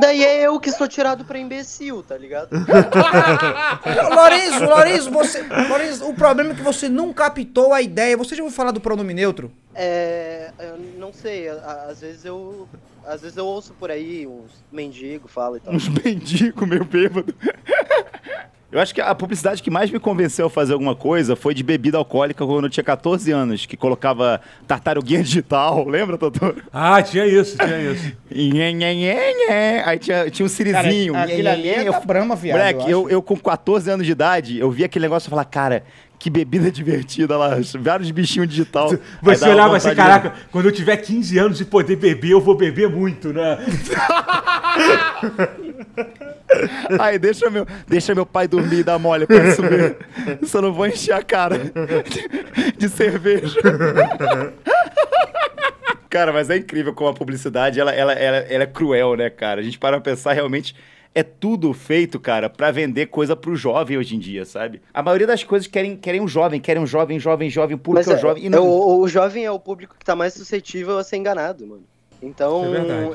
Daí 0.00 0.24
é 0.24 0.46
eu 0.46 0.58
que 0.58 0.70
sou 0.70 0.88
tirado 0.88 1.24
pra 1.24 1.38
imbecil, 1.38 2.02
tá 2.02 2.16
ligado? 2.16 2.48
Lourenço, 4.14 4.64
Lourenço, 4.64 5.10
você. 5.10 5.42
Lourenço, 5.68 6.08
o 6.08 6.14
problema 6.14 6.52
é 6.52 6.54
que 6.54 6.62
você 6.62 6.88
não 6.88 7.12
captou 7.12 7.74
a 7.74 7.82
ideia. 7.82 8.16
Você 8.16 8.34
já 8.34 8.42
ouviu 8.42 8.56
falar 8.56 8.70
do 8.70 8.80
pronome 8.80 9.12
neutro? 9.12 9.52
É. 9.74 10.50
Eu 10.58 10.78
não 10.98 11.12
sei, 11.12 11.48
às 11.48 12.00
vezes 12.00 12.24
eu. 12.24 12.68
Às 13.04 13.20
vezes 13.20 13.36
eu 13.36 13.44
ouço 13.44 13.74
por 13.74 13.90
aí 13.90 14.28
uns 14.28 14.52
mendigos 14.70 15.30
falam 15.30 15.56
e 15.56 15.60
tal. 15.60 15.74
Uns 15.74 15.88
mendigos 15.88 16.68
meio 16.68 16.84
bêbado. 16.84 17.34
Eu 18.72 18.80
acho 18.80 18.94
que 18.94 19.02
a 19.02 19.14
publicidade 19.14 19.62
que 19.62 19.70
mais 19.70 19.90
me 19.90 20.00
convenceu 20.00 20.46
a 20.46 20.50
fazer 20.50 20.72
alguma 20.72 20.96
coisa 20.96 21.36
foi 21.36 21.52
de 21.52 21.62
bebida 21.62 21.98
alcoólica 21.98 22.46
quando 22.46 22.64
eu 22.64 22.70
tinha 22.70 22.82
14 22.82 23.30
anos, 23.30 23.66
que 23.66 23.76
colocava 23.76 24.40
tartaruguinha 24.66 25.20
digital, 25.22 25.86
lembra, 25.86 26.16
doutor? 26.16 26.56
Ah, 26.72 27.02
tinha 27.02 27.26
isso, 27.26 27.58
tinha 27.58 27.92
isso. 27.92 28.12
Aí 29.84 29.98
tinha, 29.98 30.30
tinha 30.30 30.46
um 30.46 30.48
sirizinho. 30.48 31.12
Cara, 31.12 31.30
aquilo 31.30 31.48
ali 31.50 31.68
é 31.68 31.84
da 31.84 32.00
Brahma, 32.00 32.34
viado. 32.34 32.56
Moleque, 32.56 32.90
eu, 32.90 33.02
eu, 33.02 33.10
eu, 33.10 33.22
com 33.22 33.36
14 33.36 33.90
anos 33.90 34.06
de 34.06 34.12
idade, 34.12 34.58
eu 34.58 34.70
vi 34.70 34.84
aquele 34.84 35.04
negócio 35.04 35.28
e 35.28 35.30
falava, 35.30 35.48
cara, 35.50 35.84
que 36.22 36.30
bebida 36.30 36.70
divertida 36.72 37.36
lá, 37.36 37.58
vários 37.80 38.12
bichinhos 38.12 38.48
digital. 38.48 38.94
Você 39.20 39.48
olhava 39.48 39.76
assim, 39.76 39.92
caraca, 39.92 40.28
de... 40.30 40.36
quando 40.52 40.66
eu 40.66 40.72
tiver 40.72 40.96
15 40.96 41.36
anos 41.36 41.60
e 41.60 41.64
poder 41.64 41.96
beber, 41.96 42.30
eu 42.30 42.40
vou 42.40 42.56
beber 42.56 42.88
muito, 42.88 43.32
né? 43.32 43.58
Aí 47.00 47.18
deixa 47.18 47.50
meu, 47.50 47.66
deixa 47.88 48.14
meu 48.14 48.24
pai 48.24 48.46
dormir 48.46 48.80
e 48.80 48.84
dar 48.84 49.00
mole 49.00 49.26
pra 49.26 49.52
subir. 49.52 49.96
Só 50.46 50.62
não 50.62 50.72
vou 50.72 50.86
encher 50.86 51.14
a 51.14 51.22
cara 51.22 51.58
de, 51.58 52.72
de 52.76 52.88
cerveja. 52.88 53.58
Cara, 56.08 56.32
mas 56.32 56.50
é 56.50 56.58
incrível 56.58 56.94
como 56.94 57.10
a 57.10 57.14
publicidade 57.14 57.80
ela, 57.80 57.90
ela, 57.90 58.12
ela, 58.12 58.36
ela 58.36 58.62
é 58.62 58.66
cruel, 58.66 59.16
né, 59.16 59.28
cara? 59.28 59.60
A 59.60 59.64
gente 59.64 59.78
para 59.78 60.00
pra 60.00 60.12
pensar 60.12 60.34
realmente 60.34 60.76
é 61.14 61.22
tudo 61.22 61.72
feito, 61.74 62.18
cara, 62.18 62.48
para 62.48 62.70
vender 62.70 63.06
coisa 63.06 63.36
pro 63.36 63.54
jovem 63.54 63.98
hoje 63.98 64.16
em 64.16 64.18
dia, 64.18 64.44
sabe? 64.44 64.80
A 64.92 65.02
maioria 65.02 65.26
das 65.26 65.44
coisas 65.44 65.68
querem, 65.68 65.96
querem 65.96 66.20
um 66.20 66.28
jovem, 66.28 66.60
querem 66.60 66.82
um 66.82 66.86
jovem, 66.86 67.18
jovem, 67.18 67.50
jovem, 67.50 67.76
público 67.76 68.10
é, 68.10 68.14
é 68.14 68.18
jovem. 68.18 68.44
E 68.44 68.48
não... 68.48 68.66
o, 68.66 69.00
o 69.00 69.08
jovem 69.08 69.44
é 69.44 69.50
o 69.50 69.58
público 69.58 69.96
que 69.98 70.04
tá 70.04 70.16
mais 70.16 70.34
suscetível 70.34 70.98
a 70.98 71.04
ser 71.04 71.16
enganado, 71.16 71.66
mano. 71.66 71.84
Então, 72.22 72.62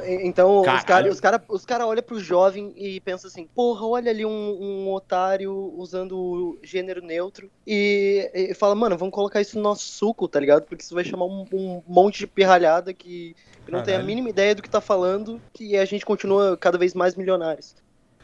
é 0.01 0.25
então 0.25 0.59
os 0.59 0.83
caras 0.83 1.13
os 1.13 1.21
cara, 1.21 1.41
os 1.47 1.65
cara 1.65 1.87
olham 1.87 2.03
pro 2.03 2.19
jovem 2.19 2.73
e 2.75 2.99
pensam 2.99 3.29
assim, 3.29 3.47
porra, 3.55 3.87
olha 3.87 4.11
ali 4.11 4.25
um, 4.25 4.29
um 4.29 4.91
otário 4.91 5.73
usando 5.77 6.59
gênero 6.61 7.01
neutro 7.01 7.49
e, 7.65 8.29
e, 8.33 8.53
fala, 8.53 8.75
mano, 8.75 8.97
vamos 8.97 9.13
colocar 9.13 9.39
isso 9.39 9.55
no 9.55 9.63
nosso 9.63 9.83
suco, 9.83 10.27
tá 10.27 10.41
ligado? 10.41 10.63
Porque 10.63 10.83
isso 10.83 10.93
vai 10.93 11.05
chamar 11.05 11.23
um, 11.23 11.45
um 11.53 11.81
monte 11.87 12.19
de 12.19 12.27
pirralhada 12.27 12.93
que, 12.93 13.33
que 13.65 13.71
não 13.71 13.79
Caralho. 13.79 13.85
tem 13.85 13.95
a 13.95 14.03
mínima 14.03 14.29
ideia 14.29 14.53
do 14.53 14.61
que 14.61 14.69
tá 14.69 14.81
falando 14.81 15.41
e 15.57 15.77
a 15.77 15.85
gente 15.85 16.05
continua 16.05 16.57
cada 16.57 16.77
vez 16.77 16.93
mais 16.93 17.15
milionários. 17.15 17.75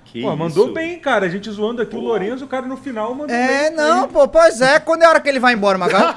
Que 0.05 0.21
pô, 0.21 0.35
mandou 0.35 0.65
isso? 0.65 0.73
bem, 0.73 0.99
cara. 0.99 1.25
A 1.25 1.29
gente 1.29 1.49
zoando 1.49 1.81
aqui 1.81 1.91
pô. 1.91 1.97
o 1.97 2.01
Lourenço, 2.01 2.45
o 2.45 2.47
cara 2.47 2.65
no 2.65 2.77
final 2.77 3.13
mandou 3.13 3.35
é, 3.35 3.47
bem. 3.47 3.57
É, 3.57 3.69
não, 3.71 4.07
pô, 4.07 4.27
pois 4.27 4.61
é. 4.61 4.79
Quando 4.79 5.03
é 5.03 5.05
a 5.05 5.09
hora 5.09 5.19
que 5.19 5.29
ele 5.29 5.39
vai 5.39 5.53
embora, 5.53 5.77
Magal? 5.77 6.13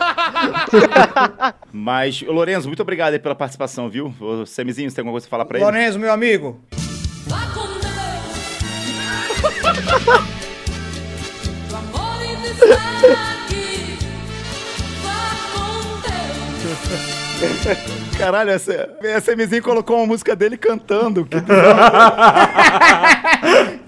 Mas, 1.72 2.22
Lourenço, 2.22 2.68
muito 2.68 2.82
obrigado 2.82 3.12
aí 3.12 3.18
pela 3.18 3.34
participação, 3.34 3.88
viu? 3.88 4.14
O 4.20 4.46
Semizinho, 4.46 4.90
você 4.90 4.96
tem 4.96 5.02
alguma 5.02 5.14
coisa 5.14 5.26
pra 5.26 5.30
falar 5.30 5.44
pra 5.44 5.58
ele? 5.58 5.64
Lourenço, 5.64 5.98
meu 5.98 6.12
amigo. 6.12 6.60
Vá 7.26 7.40
com 7.54 7.76
Caralho, 18.16 18.50
essa, 18.50 18.96
essa 19.02 19.36
MZ 19.36 19.60
colocou 19.60 19.98
uma 19.98 20.06
música 20.06 20.34
dele 20.34 20.56
cantando. 20.56 21.26
Que 21.26 21.36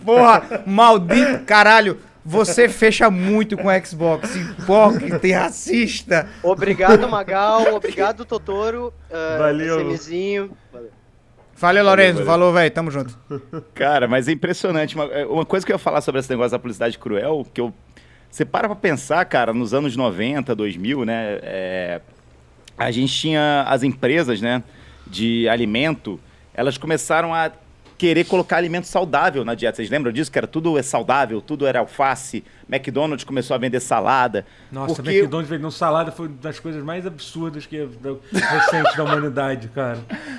Porra, 0.08 0.62
maldito, 0.64 1.44
caralho. 1.44 1.98
Você 2.24 2.66
fecha 2.66 3.10
muito 3.10 3.58
com 3.58 3.68
o 3.68 3.86
Xbox, 3.86 4.34
hipócrita 4.34 5.26
e 5.26 5.32
racista. 5.32 6.26
Obrigado, 6.42 7.06
Magal. 7.06 7.74
Obrigado, 7.74 8.24
Totoro. 8.24 8.92
Uh, 9.10 9.38
Valeu. 9.38 9.76
Valeu. 9.76 10.50
Valeu, 11.54 11.84
Lorenzo. 11.84 12.24
Falou, 12.24 12.54
velho. 12.54 12.70
Tamo 12.70 12.90
junto. 12.90 13.18
Cara, 13.74 14.08
mas 14.08 14.28
é 14.28 14.32
impressionante. 14.32 14.94
Uma, 14.94 15.04
é, 15.06 15.26
uma, 15.26 15.44
coisa 15.44 15.66
que 15.66 15.72
eu 15.72 15.74
ia 15.74 15.78
falar 15.78 16.00
sobre 16.00 16.20
esse 16.20 16.30
negócio 16.30 16.52
da 16.52 16.58
publicidade 16.58 16.98
cruel, 16.98 17.46
que 17.52 17.60
eu. 17.60 17.72
Você 18.30 18.46
para 18.46 18.66
pra 18.66 18.76
pensar, 18.76 19.22
cara, 19.26 19.52
nos 19.52 19.74
anos 19.74 19.94
90, 19.94 20.54
2000, 20.54 21.04
né? 21.04 21.38
É, 21.42 22.00
a 22.78 22.90
gente 22.90 23.12
tinha 23.12 23.64
as 23.68 23.82
empresas, 23.82 24.40
né, 24.40 24.62
de 25.06 25.48
alimento, 25.48 26.18
elas 26.54 26.78
começaram 26.78 27.34
a 27.34 27.50
querer 27.98 28.24
colocar 28.24 28.56
alimento 28.56 28.86
saudável 28.86 29.44
na 29.44 29.54
dieta. 29.54 29.76
Vocês 29.76 29.90
lembram 29.90 30.12
disso? 30.12 30.30
Que 30.30 30.38
era 30.38 30.46
tudo 30.46 30.78
é 30.78 30.82
saudável, 30.82 31.42
tudo 31.42 31.66
era 31.66 31.80
alface. 31.80 32.44
McDonald's 32.70 33.24
começou 33.24 33.54
a 33.54 33.58
vender 33.58 33.80
salada. 33.80 34.46
Nossa, 34.70 34.94
porque... 34.94 35.18
McDonald's 35.18 35.50
vendendo 35.50 35.72
salada 35.72 36.12
foi 36.12 36.28
uma 36.28 36.36
das 36.40 36.60
coisas 36.60 36.82
mais 36.84 37.04
absurdas 37.04 37.66
que 37.66 37.76
é 37.76 37.88
recente 38.32 38.96
da 38.96 39.02
humanidade, 39.02 39.68
cara. 39.68 39.98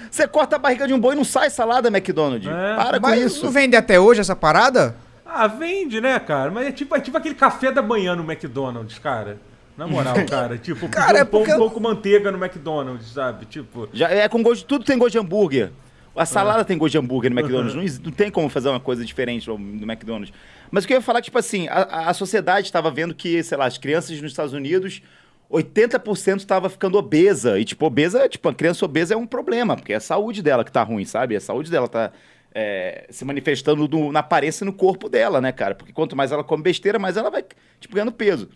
Você 0.09 0.25
corta 0.25 0.55
a 0.55 0.59
barriga 0.59 0.87
de 0.87 0.93
um 0.93 0.99
boi 0.99 1.13
e 1.13 1.17
não 1.17 1.25
sai 1.25 1.49
salada, 1.49 1.89
McDonald's. 1.89 2.47
É. 2.47 2.75
Para 2.75 2.99
Mas 2.99 3.19
com 3.19 3.25
isso. 3.25 3.45
Não 3.45 3.51
vende 3.51 3.75
até 3.75 3.99
hoje 3.99 4.21
essa 4.21 4.35
parada? 4.35 4.95
Ah, 5.25 5.47
vende, 5.47 5.99
né, 5.99 6.17
cara? 6.19 6.49
Mas 6.49 6.67
é 6.67 6.71
tipo, 6.71 6.95
é 6.95 6.99
tipo 7.01 7.17
aquele 7.17 7.35
café 7.35 7.71
da 7.71 7.81
manhã 7.81 8.15
no 8.15 8.23
McDonald's, 8.23 8.97
cara. 8.97 9.37
Na 9.77 9.85
moral, 9.85 10.15
cara, 10.29 10.57
tipo, 10.57 10.87
cara, 10.89 11.23
um 11.23 11.25
pão, 11.25 11.45
eu... 11.45 11.57
pão 11.57 11.69
com 11.69 11.79
manteiga 11.79 12.31
no 12.31 12.37
McDonald's, 12.43 13.13
sabe? 13.13 13.45
Tipo. 13.45 13.89
Já 13.93 14.09
é 14.09 14.27
com 14.29 14.41
gosto, 14.41 14.65
tudo 14.65 14.85
tem 14.85 14.97
gosto 14.97 15.11
de 15.11 15.19
hambúrguer. 15.19 15.71
A 16.19 16.25
salada 16.25 16.61
é. 16.61 16.63
tem 16.65 16.77
gosto 16.77 16.91
de 16.91 16.97
hambúrguer 16.97 17.31
no 17.31 17.39
McDonald's. 17.39 17.97
Não, 17.97 18.05
não, 18.05 18.11
tem 18.11 18.29
como 18.29 18.49
fazer 18.49 18.67
uma 18.67 18.79
coisa 18.79 19.05
diferente 19.05 19.47
no, 19.47 19.55
McDonald's. 19.55 20.33
Mas 20.69 20.83
o 20.83 20.87
que 20.87 20.93
eu 20.93 20.97
ia 20.97 21.01
falar, 21.01 21.21
tipo 21.21 21.37
assim, 21.37 21.69
a, 21.69 22.09
a 22.09 22.13
sociedade 22.13 22.67
estava 22.67 22.91
vendo 22.91 23.15
que, 23.15 23.41
sei 23.41 23.57
lá, 23.57 23.65
as 23.65 23.77
crianças 23.77 24.21
nos 24.21 24.31
Estados 24.31 24.51
Unidos, 24.51 25.01
80% 25.49 26.39
estava 26.39 26.69
ficando 26.69 26.97
obesa. 26.97 27.57
E, 27.57 27.63
tipo, 27.63 27.85
obesa, 27.85 28.27
tipo, 28.27 28.49
a 28.49 28.53
criança 28.53 28.83
obesa 28.83 29.13
é 29.13 29.17
um 29.17 29.25
problema, 29.25 29.77
porque 29.77 29.93
é 29.93 29.95
a 29.95 30.01
saúde 30.01 30.41
dela 30.41 30.65
que 30.65 30.71
tá 30.73 30.83
ruim, 30.83 31.05
sabe? 31.05 31.37
A 31.37 31.39
saúde 31.39 31.71
dela 31.71 31.87
tá 31.87 32.11
é, 32.53 33.05
se 33.09 33.23
manifestando 33.23 33.87
no, 33.87 34.11
na 34.11 34.19
aparência 34.19 34.65
e 34.65 34.67
no 34.67 34.73
corpo 34.73 35.07
dela, 35.07 35.39
né, 35.39 35.53
cara? 35.53 35.73
Porque 35.73 35.93
quanto 35.93 36.17
mais 36.17 36.33
ela 36.33 36.43
come 36.43 36.61
besteira, 36.61 36.99
mais 36.99 37.15
ela 37.15 37.29
vai, 37.29 37.45
tipo, 37.79 37.95
ganhando 37.95 38.11
peso. 38.11 38.49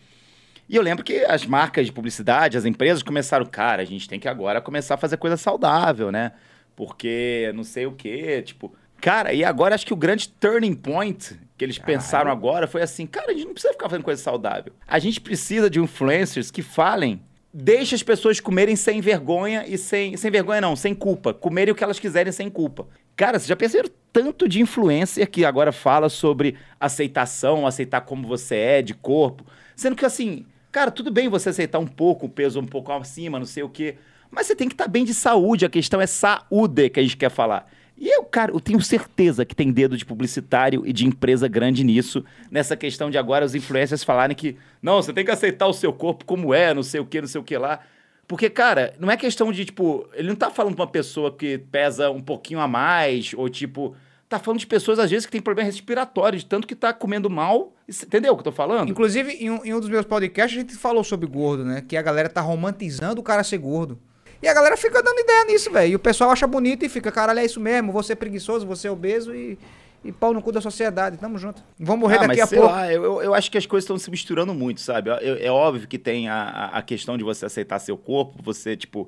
E 0.68 0.76
eu 0.76 0.82
lembro 0.82 1.02
que 1.02 1.24
as 1.24 1.46
marcas 1.46 1.86
de 1.86 1.94
publicidade, 1.94 2.58
as 2.58 2.66
empresas 2.66 3.02
começaram, 3.02 3.46
cara, 3.46 3.82
a 3.82 3.86
gente 3.86 4.10
tem 4.10 4.20
que 4.20 4.28
agora 4.28 4.60
começar 4.60 4.96
a 4.96 4.98
fazer 4.98 5.16
coisa 5.16 5.38
saudável, 5.38 6.12
né? 6.12 6.34
Porque 6.76 7.52
não 7.56 7.64
sei 7.64 7.86
o 7.86 7.92
quê, 7.92 8.42
tipo. 8.42 8.74
Cara, 9.00 9.34
e 9.34 9.44
agora 9.44 9.76
acho 9.76 9.86
que 9.86 9.94
o 9.94 9.98
grande 9.98 10.30
turning 10.30 10.74
point 10.74 11.38
que 11.58 11.66
eles 11.66 11.78
Caralho. 11.78 11.98
pensaram 11.98 12.32
agora 12.32 12.68
foi 12.68 12.82
assim: 12.82 13.06
cara, 13.06 13.32
a 13.32 13.34
gente 13.34 13.46
não 13.46 13.54
precisa 13.54 13.74
ficar 13.74 13.90
fazendo 13.90 14.04
coisa 14.04 14.22
saudável. 14.22 14.74
A 14.88 15.00
gente 15.00 15.20
precisa 15.20 15.70
de 15.70 15.80
influencers 15.80 16.50
que 16.50 16.62
falem 16.62 17.22
deixa 17.54 17.96
as 17.96 18.02
pessoas 18.02 18.40
comerem 18.40 18.76
sem 18.76 19.02
vergonha 19.02 19.66
e 19.68 19.78
sem. 19.78 20.18
Sem 20.18 20.32
vergonha, 20.32 20.62
não, 20.62 20.76
sem 20.76 20.96
culpa. 20.96 21.34
Comerem 21.34 21.72
o 21.72 21.76
que 21.76 21.84
elas 21.84 22.00
quiserem 22.00 22.32
sem 22.32 22.50
culpa. 22.50 22.88
Cara, 23.16 23.38
vocês 23.38 23.48
já 23.48 23.56
perceberam 23.56 23.94
tanto 24.12 24.50
de 24.50 24.62
influencer 24.62 25.30
que 25.30 25.46
agora 25.46 25.72
fala 25.72 26.10
sobre 26.10 26.56
aceitação, 26.80 27.68
aceitar 27.68 28.02
como 28.02 28.28
você 28.28 28.56
é, 28.56 28.82
de 28.82 28.94
corpo. 28.94 29.46
Sendo 29.76 29.96
que, 29.96 30.06
assim, 30.06 30.46
Cara, 30.74 30.90
tudo 30.90 31.12
bem 31.12 31.30
você 31.30 31.50
aceitar 31.50 31.78
um 31.78 31.86
pouco, 31.86 32.26
o 32.26 32.30
peso 32.30 32.60
um 32.60 32.66
pouco 32.66 32.92
acima, 32.92 33.38
não 33.38 33.46
sei 33.46 33.62
o 33.62 33.70
quê. 33.70 33.96
Mas 34.34 34.48
você 34.48 34.56
tem 34.56 34.68
que 34.68 34.74
estar 34.74 34.86
tá 34.86 34.90
bem 34.90 35.06
de 35.06 35.14
saúde. 35.14 35.66
A 35.66 35.70
questão 35.70 36.02
é 36.02 36.08
saúde 36.08 36.90
que 36.90 37.00
a 37.00 37.04
gente 37.04 37.16
quer 37.16 37.30
falar. 37.30 37.70
E 37.96 38.10
eu, 38.10 38.24
cara, 38.24 38.52
eu 38.52 38.60
tenho 38.60 38.82
certeza 38.82 39.46
que 39.46 39.56
tem 39.56 39.72
dedo 39.72 39.96
de 39.96 40.04
publicitário 40.06 40.84
e 40.86 40.92
de 40.92 41.06
empresa 41.06 41.48
grande 41.48 41.84
nisso, 41.84 42.26
nessa 42.50 42.76
questão 42.76 43.10
de 43.12 43.18
agora 43.18 43.46
os 43.46 43.54
influencers 43.54 44.04
falarem 44.04 44.36
que, 44.36 44.58
não, 44.82 44.96
você 44.96 45.14
tem 45.14 45.24
que 45.24 45.30
aceitar 45.30 45.68
o 45.68 45.74
seu 45.74 45.94
corpo 45.94 46.26
como 46.26 46.54
é, 46.54 46.74
não 46.74 46.82
sei 46.82 47.00
o 47.00 47.06
que, 47.06 47.22
não 47.22 47.28
sei 47.28 47.40
o 47.40 47.44
que 47.44 47.56
lá. 47.56 47.82
Porque, 48.28 48.50
cara, 48.50 48.96
não 49.00 49.12
é 49.12 49.16
questão 49.16 49.52
de, 49.52 49.64
tipo, 49.66 50.08
ele 50.14 50.28
não 50.28 50.36
tá 50.36 50.50
falando 50.50 50.76
pra 50.76 50.86
uma 50.86 50.92
pessoa 50.92 51.32
que 51.32 51.60
pesa 51.72 52.10
um 52.10 52.22
pouquinho 52.22 52.60
a 52.60 52.68
mais, 52.68 53.34
ou 53.36 53.48
tipo, 53.48 53.96
tá 54.28 54.40
falando 54.40 54.60
de 54.60 54.68
pessoas, 54.68 54.98
às 54.98 55.12
vezes, 55.12 55.26
que 55.28 55.32
tem 55.32 55.42
problema 55.42 55.68
respiratório, 55.68 56.40
de 56.40 56.46
tanto 56.46 56.68
que 56.68 56.76
tá 56.76 56.92
comendo 56.92 57.30
mal. 57.30 57.76
Entendeu 57.88 58.34
o 58.34 58.36
que 58.36 58.40
eu 58.40 58.46
tô 58.46 58.52
falando? 58.52 58.90
Inclusive, 58.90 59.34
em 59.34 59.52
um, 59.52 59.64
em 59.64 59.74
um 59.74 59.80
dos 59.80 59.90
meus 59.90 60.06
podcasts, 60.06 60.58
a 60.58 60.62
gente 60.62 60.76
falou 60.76 61.04
sobre 61.04 61.28
gordo, 61.28 61.64
né? 61.64 61.84
Que 61.88 61.96
a 61.96 62.02
galera 62.02 62.28
tá 62.28 62.42
romantizando 62.42 63.22
o 63.22 63.24
cara 63.24 63.44
ser 63.44 63.60
gordo. 63.60 64.00
E 64.44 64.48
a 64.48 64.54
galera 64.54 64.76
fica 64.76 65.02
dando 65.02 65.18
ideia 65.20 65.46
nisso, 65.46 65.72
velho. 65.72 65.94
E 65.94 65.96
o 65.96 66.00
pessoal 66.00 66.30
acha 66.30 66.46
bonito 66.46 66.84
e 66.84 66.90
fica, 66.90 67.10
caralho, 67.10 67.40
é 67.40 67.46
isso 67.46 67.62
mesmo, 67.62 67.94
você 67.94 68.12
é 68.12 68.16
preguiçoso, 68.16 68.68
você 68.68 68.90
é 68.90 68.92
obeso 68.92 69.34
e, 69.34 69.58
e 70.04 70.12
pau 70.12 70.34
no 70.34 70.42
cu 70.42 70.52
da 70.52 70.60
sociedade. 70.60 71.18
Tamo 71.18 71.38
junto. 71.38 71.64
Vamos 71.80 72.02
morrer 72.02 72.18
ah, 72.18 72.28
daqui 72.28 72.42
a 72.42 72.48
pouco. 72.48 72.66
Lá, 72.66 72.92
eu, 72.92 73.22
eu 73.22 73.34
acho 73.34 73.50
que 73.50 73.58
as 73.58 73.66
coisas 73.66 73.86
estão 73.86 73.98
se 73.98 74.12
misturando 74.12 74.54
muito, 74.54 74.82
sabe? 74.82 75.10
é 75.10 75.50
óbvio 75.50 75.88
que 75.88 75.98
tem 75.98 76.28
a, 76.28 76.72
a 76.74 76.82
questão 76.82 77.18
de 77.18 77.24
você 77.24 77.46
aceitar 77.46 77.80
seu 77.80 77.96
corpo, 77.96 78.44
você, 78.44 78.76
tipo, 78.76 79.08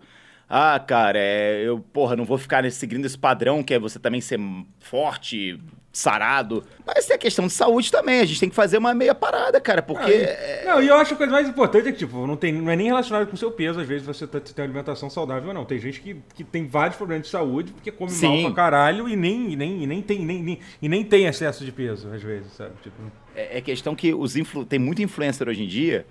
ah, 0.49 0.79
cara, 0.79 1.17
é, 1.17 1.63
eu, 1.63 1.79
porra, 1.79 2.15
não 2.15 2.25
vou 2.25 2.37
ficar 2.37 2.63
nesse, 2.63 2.77
seguindo 2.77 3.05
esse 3.05 3.17
padrão 3.17 3.63
que 3.63 3.73
é 3.73 3.79
você 3.79 3.97
também 3.97 4.21
ser 4.21 4.39
forte, 4.79 5.59
sarado. 5.91 6.63
Mas 6.85 7.05
tem 7.05 7.15
a 7.15 7.19
questão 7.19 7.47
de 7.47 7.53
saúde 7.53 7.91
também. 7.91 8.19
A 8.19 8.25
gente 8.25 8.39
tem 8.39 8.49
que 8.49 8.55
fazer 8.55 8.77
uma 8.77 8.93
meia 8.93 9.15
parada, 9.15 9.59
cara, 9.59 9.81
porque. 9.81 10.11
É... 10.11 10.63
Não, 10.65 10.81
e 10.81 10.87
eu 10.87 10.95
acho 10.95 11.09
que 11.09 11.13
a 11.15 11.17
coisa 11.17 11.31
mais 11.31 11.49
importante 11.49 11.87
é 11.87 11.91
que, 11.91 11.97
tipo, 11.97 12.27
não, 12.27 12.35
tem, 12.35 12.53
não 12.53 12.71
é 12.71 12.75
nem 12.75 12.87
relacionado 12.87 13.27
com 13.27 13.33
o 13.33 13.37
seu 13.37 13.51
peso, 13.51 13.79
às 13.79 13.87
vezes 13.87 14.05
você 14.05 14.27
tá, 14.27 14.39
tem 14.39 14.53
uma 14.57 14.65
alimentação 14.65 15.09
saudável 15.09 15.47
ou 15.47 15.53
não. 15.53 15.65
Tem 15.65 15.79
gente 15.79 15.99
que, 15.99 16.17
que 16.35 16.43
tem 16.43 16.67
vários 16.67 16.97
problemas 16.97 17.25
de 17.25 17.31
saúde 17.31 17.71
porque 17.71 17.91
come 17.91 18.11
Sim. 18.11 18.43
mal 18.43 18.51
pra 18.51 18.63
caralho 18.63 19.09
e 19.09 19.15
nem, 19.15 19.53
e 19.53 19.55
nem, 19.55 19.83
e 19.83 19.87
nem, 19.87 20.01
tem, 20.01 20.19
nem, 20.19 20.43
nem, 20.43 20.59
e 20.81 20.89
nem 20.89 21.03
tem 21.03 21.25
excesso 21.25 21.65
de 21.65 21.71
peso, 21.71 22.07
às 22.13 22.21
vezes, 22.21 22.51
sabe? 22.53 22.73
Tipo... 22.83 22.95
É, 23.35 23.57
é 23.57 23.61
questão 23.61 23.95
que 23.95 24.13
os 24.13 24.35
influ... 24.35 24.65
tem 24.65 24.77
muito 24.77 25.01
influencer 25.01 25.47
hoje 25.47 25.63
em 25.63 25.67
dia 25.67 26.05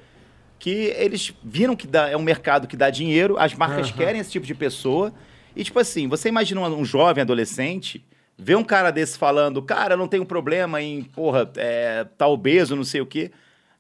que 0.64 0.94
eles 0.96 1.30
viram 1.44 1.76
que 1.76 1.86
dá, 1.86 2.08
é 2.08 2.16
um 2.16 2.22
mercado 2.22 2.66
que 2.66 2.74
dá 2.74 2.88
dinheiro, 2.88 3.36
as 3.36 3.52
marcas 3.52 3.90
uhum. 3.90 3.96
querem 3.98 4.18
esse 4.18 4.30
tipo 4.30 4.46
de 4.46 4.54
pessoa. 4.54 5.12
E, 5.54 5.62
tipo 5.62 5.78
assim, 5.78 6.08
você 6.08 6.30
imagina 6.30 6.58
um, 6.58 6.80
um 6.80 6.84
jovem 6.86 7.20
adolescente 7.20 8.02
ver 8.38 8.56
um 8.56 8.64
cara 8.64 8.90
desse 8.90 9.18
falando, 9.18 9.60
cara, 9.60 9.94
não 9.94 10.08
tenho 10.08 10.24
problema 10.24 10.80
em, 10.80 11.02
porra, 11.02 11.52
é, 11.58 12.06
tá 12.16 12.26
obeso, 12.26 12.74
não 12.74 12.82
sei 12.82 13.02
o 13.02 13.06
quê. 13.06 13.30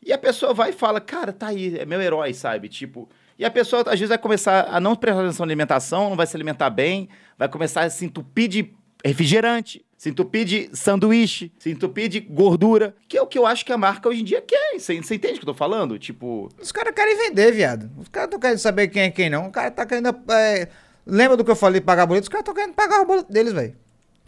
E 0.04 0.12
a 0.12 0.18
pessoa 0.18 0.52
vai 0.52 0.70
e 0.70 0.72
fala, 0.74 1.00
cara, 1.00 1.32
tá 1.32 1.46
aí, 1.46 1.74
é 1.78 1.86
meu 1.86 2.02
herói, 2.02 2.34
sabe? 2.34 2.68
Tipo. 2.68 3.08
E 3.38 3.46
a 3.46 3.50
pessoa, 3.50 3.80
às 3.80 3.98
vezes, 3.98 4.10
vai 4.10 4.18
começar 4.18 4.68
a 4.70 4.78
não 4.78 4.94
prestar 4.94 5.22
atenção 5.22 5.46
na 5.46 5.48
alimentação, 5.48 6.10
não 6.10 6.16
vai 6.18 6.26
se 6.26 6.36
alimentar 6.36 6.68
bem, 6.68 7.08
vai 7.38 7.48
começar 7.48 7.84
a 7.84 7.88
se 7.88 8.04
entupir 8.04 8.46
de 8.46 8.74
refrigerante, 9.02 9.82
se 10.04 10.10
entupir 10.10 10.44
de 10.44 10.68
sanduíche, 10.74 11.50
se 11.58 11.70
entupir 11.70 12.10
de 12.10 12.20
gordura, 12.20 12.94
que 13.08 13.16
é 13.16 13.22
o 13.22 13.26
que 13.26 13.38
eu 13.38 13.46
acho 13.46 13.64
que 13.64 13.72
a 13.72 13.78
marca 13.78 14.06
hoje 14.06 14.20
em 14.20 14.24
dia 14.24 14.42
quer. 14.42 14.78
Você, 14.78 15.00
você 15.00 15.14
entende 15.14 15.36
o 15.36 15.36
que 15.36 15.48
eu 15.48 15.54
tô 15.54 15.54
falando? 15.54 15.98
Tipo. 15.98 16.50
Os 16.60 16.70
caras 16.70 16.94
querem 16.94 17.16
vender, 17.16 17.50
viado. 17.52 17.90
Os 17.96 18.08
caras 18.08 18.28
não 18.30 18.38
querem 18.38 18.58
saber 18.58 18.88
quem 18.88 19.04
é 19.04 19.10
quem, 19.10 19.30
não. 19.30 19.46
O 19.46 19.50
cara 19.50 19.70
tá 19.70 19.86
querendo. 19.86 20.14
É... 20.28 20.68
Lembra 21.06 21.38
do 21.38 21.44
que 21.44 21.50
eu 21.50 21.56
falei 21.56 21.80
de 21.80 21.86
pagar 21.86 22.04
boleto? 22.04 22.24
Os 22.24 22.28
caras 22.28 22.42
estão 22.42 22.54
querendo 22.54 22.74
pagar 22.74 23.00
o 23.00 23.06
boleto 23.06 23.32
deles, 23.32 23.54
velho. 23.54 23.74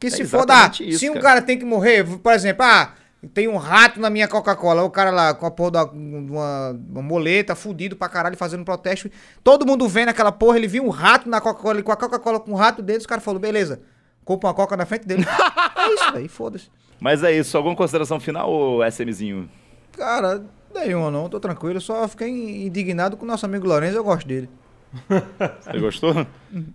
Que 0.00 0.06
é 0.06 0.10
se 0.10 0.24
for 0.24 0.46
dar. 0.46 0.72
Isso, 0.80 0.98
se 0.98 1.10
um 1.10 1.12
cara. 1.12 1.24
cara 1.24 1.42
tem 1.42 1.58
que 1.58 1.64
morrer, 1.66 2.06
por 2.20 2.32
exemplo, 2.32 2.64
ah. 2.64 2.94
Tem 3.34 3.46
um 3.46 3.58
rato 3.58 4.00
na 4.00 4.08
minha 4.08 4.28
Coca-Cola. 4.28 4.82
O 4.82 4.90
cara 4.90 5.10
lá 5.10 5.34
com 5.34 5.44
a 5.44 5.50
porra 5.50 5.72
de 5.72 5.78
uma, 5.94 6.70
uma 6.70 7.02
moleta, 7.02 7.54
fudido 7.54 7.96
pra 7.96 8.08
caralho, 8.08 8.36
fazendo 8.38 8.64
protesto. 8.64 9.10
Todo 9.44 9.66
mundo 9.66 9.86
vendo 9.86 10.08
aquela 10.08 10.32
porra. 10.32 10.56
Ele 10.56 10.68
viu 10.68 10.86
um 10.86 10.90
rato 10.90 11.28
na 11.28 11.38
Coca-Cola, 11.38 11.82
com 11.82 11.92
a 11.92 11.96
Coca-Cola 11.96 12.40
com 12.40 12.52
o 12.52 12.56
rato 12.56 12.80
dele. 12.80 13.00
Os 13.00 13.06
caras 13.06 13.22
falaram, 13.22 13.42
beleza, 13.42 13.82
compra 14.26 14.48
uma 14.48 14.54
Coca 14.54 14.76
na 14.76 14.84
frente 14.84 15.06
dele. 15.06 15.24
é 15.78 15.94
isso, 15.94 16.12
velho, 16.12 16.28
foda-se. 16.28 16.68
Mas 17.00 17.22
é 17.22 17.32
isso. 17.32 17.56
Alguma 17.56 17.74
consideração 17.74 18.20
final, 18.20 18.50
ou 18.50 18.84
SMzinho? 18.84 19.48
Cara, 19.92 20.44
nenhuma 20.74 21.10
não, 21.10 21.30
tô 21.30 21.40
tranquilo. 21.40 21.80
Só 21.80 22.06
fiquei 22.06 22.66
indignado 22.66 23.16
com 23.16 23.24
o 23.24 23.28
nosso 23.28 23.46
amigo 23.46 23.66
Lourenço, 23.66 23.96
eu 23.96 24.04
gosto 24.04 24.26
dele. 24.26 24.50
Você 25.60 25.78
gostou? 25.78 26.26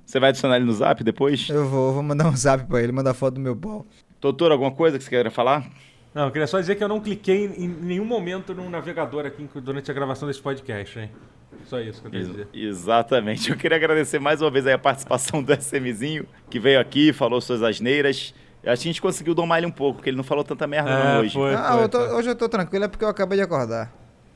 Você 0.05 0.19
vai 0.19 0.29
adicionar 0.29 0.55
ele 0.55 0.65
no 0.65 0.73
zap 0.73 1.03
depois? 1.03 1.49
Eu 1.49 1.67
vou, 1.67 1.93
vou 1.93 2.03
mandar 2.03 2.27
um 2.27 2.35
zap 2.35 2.65
pra 2.65 2.81
ele, 2.81 2.91
mandar 2.91 3.13
foto 3.13 3.35
do 3.35 3.41
meu 3.41 3.55
pau. 3.55 3.85
Doutor, 4.19 4.51
alguma 4.51 4.71
coisa 4.71 4.97
que 4.97 5.03
você 5.03 5.09
queira 5.09 5.31
falar? 5.31 5.69
Não, 6.13 6.25
eu 6.25 6.31
queria 6.31 6.47
só 6.47 6.59
dizer 6.59 6.75
que 6.75 6.83
eu 6.83 6.87
não 6.87 6.99
cliquei 6.99 7.45
em 7.45 7.67
nenhum 7.67 8.05
momento 8.05 8.53
no 8.53 8.69
navegador 8.69 9.25
aqui 9.25 9.47
durante 9.55 9.89
a 9.89 9.93
gravação 9.93 10.27
desse 10.27 10.41
podcast, 10.41 10.99
hein? 10.99 11.09
Só 11.65 11.79
isso 11.79 12.01
que 12.01 12.07
eu 12.07 12.11
queria 12.11 12.27
dizer. 12.27 12.47
Exatamente. 12.53 13.49
Eu 13.49 13.57
queria 13.57 13.77
agradecer 13.77 14.19
mais 14.19 14.41
uma 14.41 14.49
vez 14.49 14.65
a 14.67 14.77
participação 14.77 15.41
do 15.41 15.53
SMzinho, 15.55 16.25
que 16.49 16.59
veio 16.59 16.79
aqui, 16.79 17.13
falou 17.13 17.39
suas 17.41 17.61
asneiras. 17.63 18.33
A 18.63 18.75
gente 18.75 19.01
conseguiu 19.01 19.33
domar 19.33 19.57
ele 19.57 19.67
um 19.67 19.71
pouco, 19.71 19.97
porque 19.97 20.09
ele 20.09 20.17
não 20.17 20.23
falou 20.23 20.43
tanta 20.43 20.67
merda 20.67 20.89
é, 20.89 21.13
não, 21.13 21.21
hoje. 21.21 21.33
Foi, 21.33 21.53
ah, 21.55 21.73
foi, 21.73 21.83
eu 21.83 21.89
tô, 21.89 21.99
hoje 21.99 22.29
eu 22.29 22.35
tô 22.35 22.47
tranquilo, 22.47 22.85
é 22.85 22.87
porque 22.87 23.03
eu 23.03 23.09
acabei 23.09 23.37
de 23.37 23.43
acordar. 23.43 23.91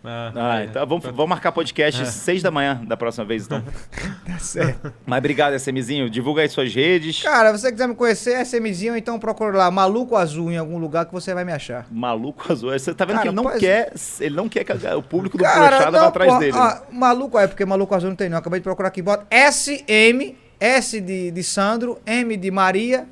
Ah, 0.05 0.31
ah 0.35 0.61
é. 0.61 0.65
então 0.65 0.85
vamos, 0.85 1.03
vamos 1.03 1.27
marcar 1.27 1.51
podcast 1.51 2.01
é. 2.01 2.05
seis 2.05 2.41
da 2.41 2.51
manhã 2.51 2.81
da 2.85 2.95
próxima 2.95 3.25
vez, 3.25 3.45
então. 3.45 3.63
tá 4.25 4.39
certo. 4.39 4.93
Mas 5.05 5.19
obrigado, 5.19 5.53
SMzinho. 5.55 6.09
Divulga 6.09 6.41
aí 6.41 6.49
suas 6.49 6.73
redes. 6.73 7.21
Cara, 7.21 7.53
se 7.53 7.61
você 7.61 7.71
quiser 7.71 7.87
me 7.87 7.95
conhecer, 7.95 8.41
SMzinho, 8.45 8.95
então 8.95 9.19
procura 9.19 9.57
lá, 9.57 9.71
Maluco 9.71 10.15
Azul, 10.15 10.51
em 10.51 10.57
algum 10.57 10.77
lugar 10.77 11.05
que 11.05 11.13
você 11.13 11.33
vai 11.33 11.43
me 11.43 11.51
achar. 11.51 11.87
Maluco 11.91 12.51
Azul. 12.51 12.71
Você 12.71 12.93
tá 12.93 13.05
vendo 13.05 13.17
Cara, 13.17 13.23
que 13.23 13.27
ele 13.29 13.35
não 13.35 13.57
quer. 13.57 13.93
Ele 14.19 14.35
não 14.35 14.49
quer 14.49 14.63
que 14.63 14.71
o 14.71 15.03
público 15.03 15.37
do 15.37 15.43
Brochada 15.43 15.91
vá 15.91 16.07
atrás 16.07 16.39
dele. 16.39 16.57
Ah, 16.57 16.83
maluco 16.91 17.37
é, 17.37 17.47
porque 17.47 17.65
Maluco 17.65 17.93
Azul 17.95 18.09
não 18.09 18.15
tem, 18.15 18.29
não. 18.29 18.37
acabei 18.37 18.59
de 18.59 18.63
procurar 18.63 18.89
aqui. 18.89 19.01
Bota 19.01 19.25
SM, 19.31 20.35
S 20.59 20.99
de, 21.01 21.31
de 21.31 21.43
Sandro, 21.43 21.99
M 22.05 22.35
de 22.37 22.51
Maria, 22.51 23.07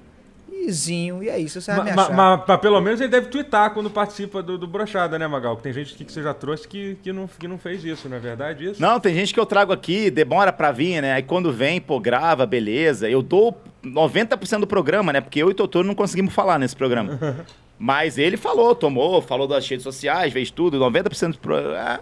e 1.22 1.30
é 1.30 1.40
isso, 1.40 1.60
você 1.60 1.72
vai 1.72 1.78
ma, 1.78 1.84
me 1.84 1.92
achar. 1.92 2.14
Mas, 2.14 2.44
mas, 2.48 2.60
pelo 2.60 2.80
menos 2.80 3.02
ele 3.02 3.10
deve 3.10 3.28
twittar 3.28 3.74
quando 3.74 3.90
participa 3.90 4.42
do, 4.42 4.58
do 4.58 4.68
Brochada, 4.68 5.18
né, 5.20 5.28
Magal? 5.28 5.56
Tem 5.58 5.74
gente 5.74 5.94
que, 5.94 6.06
que 6.06 6.12
você 6.12 6.22
já 6.22 6.34
trouxe 6.34 6.68
que, 6.68 6.96
que, 7.04 7.12
não, 7.12 7.28
que 7.28 7.48
não 7.48 7.58
fez 7.58 7.84
isso, 7.84 8.08
não 8.08 8.18
é 8.18 8.20
verdade 8.20 8.66
isso? 8.66 8.82
Não, 8.82 9.00
tem 9.00 9.14
gente 9.14 9.34
que 9.34 9.40
eu 9.40 9.46
trago 9.46 9.74
aqui, 9.74 10.10
demora 10.10 10.54
pra 10.54 10.72
vir, 10.72 11.02
né? 11.02 11.14
Aí 11.14 11.24
quando 11.24 11.52
vem, 11.52 11.82
pô, 11.82 12.00
grava, 12.00 12.46
beleza. 12.46 13.10
Eu 13.10 13.22
dou 13.22 13.62
90% 13.84 14.60
do 14.60 14.68
programa, 14.68 15.12
né? 15.12 15.22
Porque 15.22 15.42
eu 15.42 15.50
e 15.50 15.52
o 15.52 15.56
Totoro 15.56 15.88
não 15.88 15.96
conseguimos 15.96 16.34
falar 16.34 16.58
nesse 16.58 16.76
programa. 16.76 17.20
mas 17.78 18.18
ele 18.18 18.38
falou, 18.38 18.74
tomou, 18.74 19.22
falou 19.22 19.48
das 19.48 19.68
redes 19.68 19.84
sociais, 19.84 20.32
fez 20.32 20.50
tudo, 20.50 20.80
90% 20.80 21.34
do 21.34 21.40
programa. 21.40 21.78
É. 21.78 22.00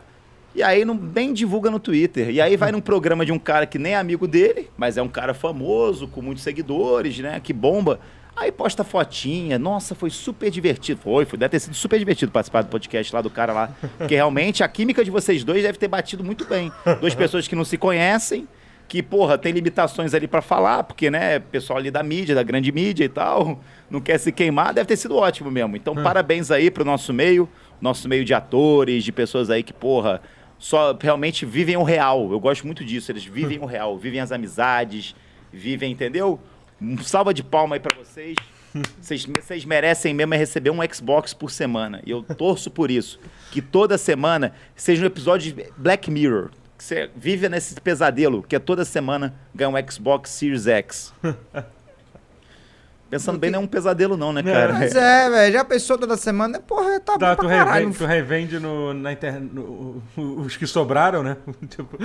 E 0.54 0.62
aí 0.62 0.84
não, 0.84 0.94
nem 0.94 1.34
divulga 1.34 1.72
no 1.72 1.80
Twitter. 1.80 2.30
E 2.30 2.42
aí 2.42 2.58
vai 2.58 2.72
num 2.72 2.82
programa 2.82 3.26
de 3.26 3.32
um 3.32 3.40
cara 3.40 3.66
que 3.66 3.80
nem 3.80 3.94
é 3.94 3.96
amigo 3.96 4.28
dele, 4.28 4.70
mas 4.78 4.98
é 4.98 5.02
um 5.02 5.08
cara 5.08 5.34
famoso, 5.34 6.08
com 6.08 6.22
muitos 6.22 6.44
seguidores, 6.44 7.18
né? 7.20 7.40
Que 7.40 7.54
bomba. 7.54 8.00
Aí 8.36 8.52
posta 8.52 8.84
fotinha, 8.84 9.60
nossa, 9.60 9.94
foi 9.94 10.10
super 10.10 10.50
divertido. 10.50 11.00
Foi, 11.02 11.26
foi, 11.26 11.38
deve 11.38 11.50
ter 11.52 11.60
sido 11.60 11.76
super 11.76 12.00
divertido 12.00 12.32
participar 12.32 12.64
do 12.64 12.70
podcast 12.70 13.14
lá 13.14 13.22
do 13.22 13.30
cara 13.30 13.54
lá. 13.54 13.72
Porque 13.98 14.16
realmente 14.16 14.64
a 14.64 14.68
química 14.68 15.04
de 15.04 15.12
vocês 15.12 15.44
dois 15.44 15.64
deve 15.64 15.78
ter 15.78 15.88
batido 15.88 16.24
muito 16.24 16.46
bem. 16.46 16.72
Duas 17.00 17.14
pessoas 17.14 17.48
que 17.48 17.56
não 17.56 17.66
se 17.66 17.78
conhecem, 17.78 18.48
que, 18.88 19.04
porra, 19.04 19.38
tem 19.38 19.54
limitações 19.54 20.14
ali 20.14 20.28
para 20.28 20.42
falar, 20.42 20.84
porque, 20.84 21.10
né, 21.10 21.40
pessoal 21.40 21.80
ali 21.80 21.92
da 21.92 22.04
mídia, 22.04 22.36
da 22.36 22.44
grande 22.44 22.72
mídia 22.72 23.06
e 23.06 23.10
tal, 23.10 23.62
não 23.90 24.02
quer 24.02 24.18
se 24.18 24.32
queimar, 24.32 24.74
deve 24.74 24.88
ter 24.88 24.98
sido 24.98 25.16
ótimo 25.16 25.52
mesmo. 25.52 25.76
Então, 25.78 25.94
hum. 25.94 26.04
parabéns 26.04 26.52
aí 26.52 26.72
pro 26.72 26.84
nosso 26.84 27.14
meio, 27.14 27.48
nosso 27.80 28.10
meio 28.10 28.26
de 28.26 28.34
atores, 28.34 29.04
de 29.04 29.12
pessoas 29.12 29.50
aí 29.50 29.64
que, 29.64 29.74
porra, 29.74 30.22
só 30.58 30.98
realmente 31.00 31.46
vivem 31.46 31.78
o 31.78 31.84
real. 31.84 32.32
Eu 32.32 32.40
gosto 32.40 32.66
muito 32.66 32.84
disso, 32.84 33.12
eles 33.12 33.26
vivem 33.26 33.60
o 33.60 33.66
real, 33.66 33.98
vivem 33.98 34.20
as 34.20 34.32
amizades, 34.32 35.16
vivem, 35.52 35.92
entendeu? 35.92 36.40
Um 36.82 36.98
salva 36.98 37.34
de 37.34 37.44
palma 37.44 37.76
aí 37.76 37.80
para 37.80 37.96
vocês. 37.96 38.36
Vocês, 39.02 39.26
vocês 39.26 39.66
merecem 39.66 40.14
mesmo 40.14 40.34
é 40.34 40.38
receber 40.38 40.70
um 40.70 40.78
Xbox 40.90 41.34
por 41.34 41.52
semana. 41.52 42.02
E 42.06 42.12
eu 42.12 42.24
torço 42.24 42.72
por 42.72 42.90
isso. 42.90 43.20
Que 43.52 43.62
toda 43.62 43.98
semana 43.98 44.54
seja 44.78 45.04
um 45.04 45.08
episódio 45.08 45.52
de 45.52 45.70
Black 45.76 46.10
Mirror. 46.10 46.52
Que 46.78 46.84
você 46.86 47.10
vive 47.14 47.50
nesse 47.50 47.76
pesadelo, 47.82 48.42
que 48.42 48.56
é 48.56 48.60
toda 48.60 48.86
semana 48.86 49.36
ganhar 49.54 49.68
um 49.70 49.92
Xbox 49.92 50.30
Series 50.30 50.68
X. 50.68 51.14
Pensando 53.12 53.38
bem, 53.38 53.52
não 53.52 53.60
é 53.60 53.62
um 53.64 53.68
pesadelo, 53.68 54.16
não, 54.16 54.32
né, 54.32 54.42
cara? 54.42 54.72
Mas 54.72 54.96
é, 54.96 55.30
velho. 55.30 55.54
Já 55.54 55.66
pensou 55.66 55.98
toda 55.98 56.16
semana? 56.16 56.62
Porra, 56.62 56.98
tá, 57.02 57.18
tá 57.18 57.36
bom 57.36 57.42
tu 57.42 57.48
revende, 57.48 57.98
tu 57.98 58.06
revende 58.06 58.58
no, 58.58 58.94
na 58.94 59.12
internet 59.12 59.54
no, 59.54 60.02
os 60.16 60.56
que 60.56 60.66
sobraram, 60.66 61.22
né? 61.22 61.36
tipo... 61.68 61.98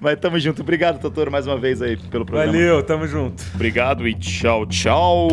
Mas 0.00 0.18
tamo 0.18 0.38
junto. 0.38 0.62
Obrigado, 0.62 0.98
Totoro, 0.98 1.30
mais 1.30 1.46
uma 1.46 1.58
vez 1.58 1.82
aí 1.82 1.94
pelo 1.94 2.24
programa. 2.24 2.50
Valeu, 2.50 2.82
tamo 2.82 3.06
junto. 3.06 3.44
Obrigado 3.54 4.08
e 4.08 4.14
tchau, 4.14 4.64
tchau. 4.64 5.28